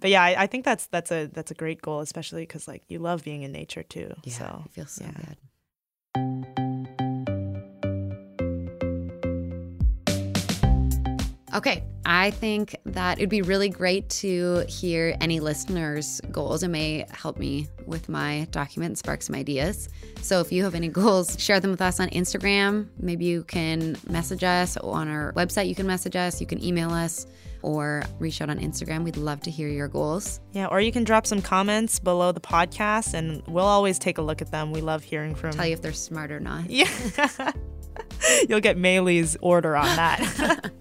But 0.00 0.10
yeah, 0.10 0.22
I, 0.22 0.42
I 0.42 0.46
think 0.46 0.64
that's 0.64 0.86
that's 0.86 1.12
a 1.12 1.26
that's 1.26 1.50
a 1.50 1.54
great 1.54 1.82
goal, 1.82 2.00
especially 2.00 2.42
because 2.42 2.66
like 2.66 2.82
you 2.88 2.98
love 2.98 3.22
being 3.22 3.42
in 3.42 3.52
nature 3.52 3.82
too. 3.82 4.14
Yeah, 4.24 4.32
so 4.32 4.62
it 4.66 4.72
feels 4.72 4.92
so 4.92 5.04
yeah. 5.04 5.34
good. 6.14 6.69
Okay, 11.60 11.84
I 12.06 12.30
think 12.30 12.74
that 12.86 13.18
it'd 13.18 13.28
be 13.28 13.42
really 13.42 13.68
great 13.68 14.08
to 14.08 14.64
hear 14.66 15.14
any 15.20 15.40
listeners' 15.40 16.18
goals. 16.32 16.62
It 16.62 16.68
may 16.68 17.04
help 17.10 17.36
me 17.36 17.68
with 17.84 18.08
my 18.08 18.48
document 18.50 18.92
and 18.92 18.98
spark 18.98 19.20
some 19.20 19.36
ideas. 19.36 19.90
So 20.22 20.40
if 20.40 20.50
you 20.52 20.64
have 20.64 20.74
any 20.74 20.88
goals, 21.02 21.38
share 21.38 21.60
them 21.60 21.70
with 21.70 21.82
us 21.82 22.00
on 22.00 22.08
Instagram. 22.08 22.88
Maybe 22.98 23.26
you 23.26 23.44
can 23.44 23.98
message 24.08 24.42
us 24.42 24.78
on 24.78 25.08
our 25.08 25.34
website. 25.34 25.68
You 25.68 25.74
can 25.74 25.86
message 25.86 26.16
us, 26.16 26.40
you 26.40 26.46
can 26.46 26.64
email 26.64 26.94
us 26.94 27.26
or 27.60 28.04
reach 28.18 28.40
out 28.40 28.48
on 28.48 28.58
Instagram. 28.58 29.04
We'd 29.04 29.18
love 29.18 29.42
to 29.42 29.50
hear 29.50 29.68
your 29.68 29.88
goals. 29.88 30.40
Yeah, 30.52 30.68
or 30.68 30.80
you 30.80 30.92
can 30.92 31.04
drop 31.04 31.26
some 31.26 31.42
comments 31.42 31.98
below 31.98 32.32
the 32.32 32.40
podcast 32.40 33.12
and 33.12 33.42
we'll 33.46 33.66
always 33.66 33.98
take 33.98 34.16
a 34.16 34.22
look 34.22 34.40
at 34.40 34.50
them. 34.50 34.72
We 34.72 34.80
love 34.80 35.02
hearing 35.02 35.34
from 35.34 35.50
Tell 35.50 35.66
you 35.66 35.74
if 35.74 35.82
they're 35.82 35.92
smart 35.92 36.32
or 36.32 36.40
not. 36.40 36.70
Yeah. 36.70 36.88
You'll 38.48 38.60
get 38.60 38.78
Maille's 38.78 39.36
order 39.42 39.76
on 39.76 39.94
that. 39.96 40.70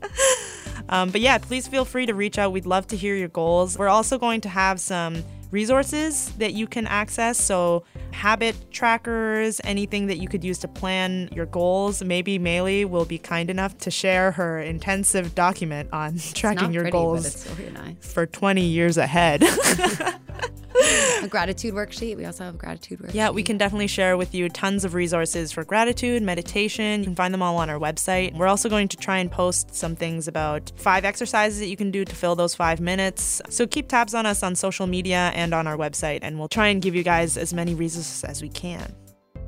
Um, 0.90 1.12
but 1.12 1.22
yeah, 1.22 1.38
please 1.38 1.68
feel 1.68 1.86
free 1.86 2.06
to 2.06 2.14
reach 2.14 2.38
out. 2.38 2.52
We'd 2.52 2.66
love 2.66 2.88
to 2.88 2.98
hear 2.98 3.16
your 3.16 3.28
goals. 3.30 3.78
We're 3.78 3.88
also 3.88 4.18
going 4.18 4.42
to 4.42 4.50
have 4.50 4.80
some 4.80 5.24
resources 5.52 6.32
that 6.38 6.54
you 6.54 6.68
can 6.68 6.88
access. 6.88 7.38
So, 7.38 7.84
habit 8.12 8.56
trackers, 8.72 9.62
anything 9.64 10.08
that 10.08 10.18
you 10.18 10.28
could 10.28 10.44
use 10.44 10.58
to 10.60 10.68
plan 10.68 11.30
your 11.34 11.46
goals. 11.46 12.04
Maybe 12.04 12.38
Maille 12.38 12.86
will 12.86 13.06
be 13.06 13.18
kind 13.18 13.50
enough 13.50 13.78
to 13.80 13.92
share 13.92 14.32
her 14.32 14.60
intensive 14.60 15.36
document 15.36 15.90
on 15.94 16.18
tracking 16.34 16.74
your 16.74 16.84
pretty, 16.84 16.98
goals 16.98 17.48
nice. 17.74 17.96
for 18.00 18.26
20 18.26 18.62
years 18.62 18.98
ahead. 18.98 19.44
a 21.24 21.28
gratitude 21.28 21.74
worksheet. 21.74 22.18
We 22.18 22.26
also 22.26 22.44
have 22.46 22.56
a 22.56 22.58
gratitude 22.58 23.00
worksheet. 23.00 23.14
Yeah, 23.14 23.30
we 23.30 23.44
can 23.44 23.58
definitely 23.58 23.88
share 23.88 24.18
with 24.18 24.34
you 24.34 24.50
tons 24.50 24.86
of 24.86 24.94
resources 24.94 25.52
for 25.52 25.64
gratitude, 25.64 26.24
meditation. 26.24 27.02
You 27.02 27.06
can 27.06 27.16
find 27.16 27.34
them 27.34 27.42
all 27.42 27.58
on 27.58 27.70
our 27.70 27.80
website. 27.80 28.36
We're 28.36 28.48
also 28.48 28.70
going 28.70 28.88
to 28.90 28.98
try 28.98 29.18
and 29.18 29.32
post 29.32 29.76
some 29.76 29.96
things 29.96 30.28
about 30.28 30.72
five 30.76 31.06
exercises 31.06 31.60
that 31.60 31.68
you 31.68 31.78
can 31.78 31.92
do 31.92 32.06
to 32.06 32.16
fill 32.16 32.36
those 32.36 32.56
five 32.56 32.80
minutes. 32.80 33.42
So 33.50 33.68
keep 33.68 33.90
tabs 33.90 34.14
on 34.14 34.26
us 34.26 34.44
on 34.44 34.56
social 34.56 34.88
media 34.88 35.32
and 35.36 35.54
on 35.54 35.68
our 35.68 35.78
website, 35.78 36.20
and 36.22 36.40
we'll 36.40 36.50
try 36.50 36.68
and 36.68 36.82
give 36.82 36.96
you 36.96 37.04
guys 37.04 37.38
as 37.38 37.54
many 37.54 37.76
resources 37.76 38.24
as 38.24 38.42
we 38.42 38.50
can. 38.50 38.96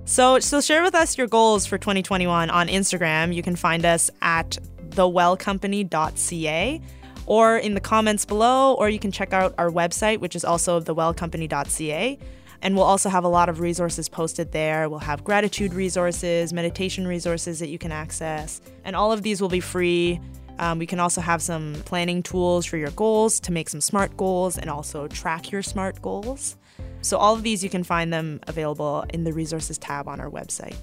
So, 0.05 0.39
so 0.39 0.61
share 0.61 0.81
with 0.81 0.95
us 0.95 1.17
your 1.17 1.27
goals 1.27 1.65
for 1.65 1.77
2021 1.77 2.49
on 2.49 2.67
Instagram. 2.67 3.33
You 3.33 3.43
can 3.43 3.55
find 3.55 3.85
us 3.85 4.09
at 4.21 4.57
thewellcompany.ca 4.89 6.81
or 7.31 7.55
in 7.55 7.75
the 7.75 7.79
comments 7.79 8.25
below, 8.25 8.73
or 8.73 8.89
you 8.89 8.99
can 8.99 9.09
check 9.09 9.31
out 9.31 9.55
our 9.57 9.69
website, 9.69 10.19
which 10.19 10.35
is 10.35 10.43
also 10.43 10.81
thewellcompany.ca. 10.81 12.19
And 12.61 12.75
we'll 12.75 12.83
also 12.83 13.07
have 13.07 13.23
a 13.23 13.29
lot 13.29 13.47
of 13.47 13.61
resources 13.61 14.09
posted 14.09 14.51
there. 14.51 14.89
We'll 14.89 14.99
have 14.99 15.23
gratitude 15.23 15.73
resources, 15.73 16.51
meditation 16.51 17.07
resources 17.07 17.59
that 17.59 17.69
you 17.69 17.77
can 17.77 17.93
access. 17.93 18.59
And 18.83 18.97
all 18.97 19.13
of 19.13 19.21
these 19.21 19.39
will 19.39 19.47
be 19.47 19.61
free. 19.61 20.19
Um, 20.59 20.77
we 20.77 20.85
can 20.85 20.99
also 20.99 21.21
have 21.21 21.41
some 21.41 21.75
planning 21.85 22.21
tools 22.21 22.65
for 22.65 22.75
your 22.75 22.91
goals 22.91 23.39
to 23.39 23.53
make 23.53 23.69
some 23.69 23.79
smart 23.79 24.17
goals 24.17 24.57
and 24.57 24.69
also 24.69 25.07
track 25.07 25.53
your 25.53 25.61
smart 25.61 26.01
goals. 26.01 26.57
So, 27.01 27.17
all 27.17 27.33
of 27.33 27.43
these 27.43 27.63
you 27.63 27.69
can 27.69 27.85
find 27.85 28.11
them 28.11 28.41
available 28.47 29.05
in 29.13 29.23
the 29.23 29.31
resources 29.31 29.77
tab 29.77 30.09
on 30.09 30.19
our 30.19 30.29
website. 30.29 30.75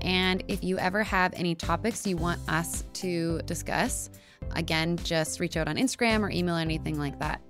And 0.00 0.44
if 0.46 0.62
you 0.62 0.78
ever 0.78 1.02
have 1.02 1.34
any 1.34 1.56
topics 1.56 2.06
you 2.06 2.16
want 2.16 2.38
us 2.48 2.84
to 2.94 3.42
discuss, 3.46 4.10
Again, 4.54 4.96
just 4.98 5.40
reach 5.40 5.56
out 5.56 5.68
on 5.68 5.76
Instagram 5.76 6.20
or 6.20 6.30
email 6.30 6.56
or 6.56 6.60
anything 6.60 6.98
like 6.98 7.18
that. 7.18 7.40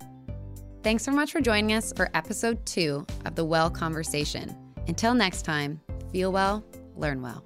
Thanks 0.83 1.03
so 1.05 1.11
much 1.11 1.33
for 1.33 1.41
joining 1.41 1.73
us 1.73 1.93
for 1.95 2.09
episode 2.15 2.65
two 2.65 3.05
of 3.25 3.35
The 3.35 3.45
Well 3.45 3.71
Conversation. 3.71 4.57
Until 4.87 5.15
next 5.15 5.43
time, 5.43 5.81
feel 6.13 6.33
well, 6.33 6.65
learn 6.97 7.21
well. 7.21 7.45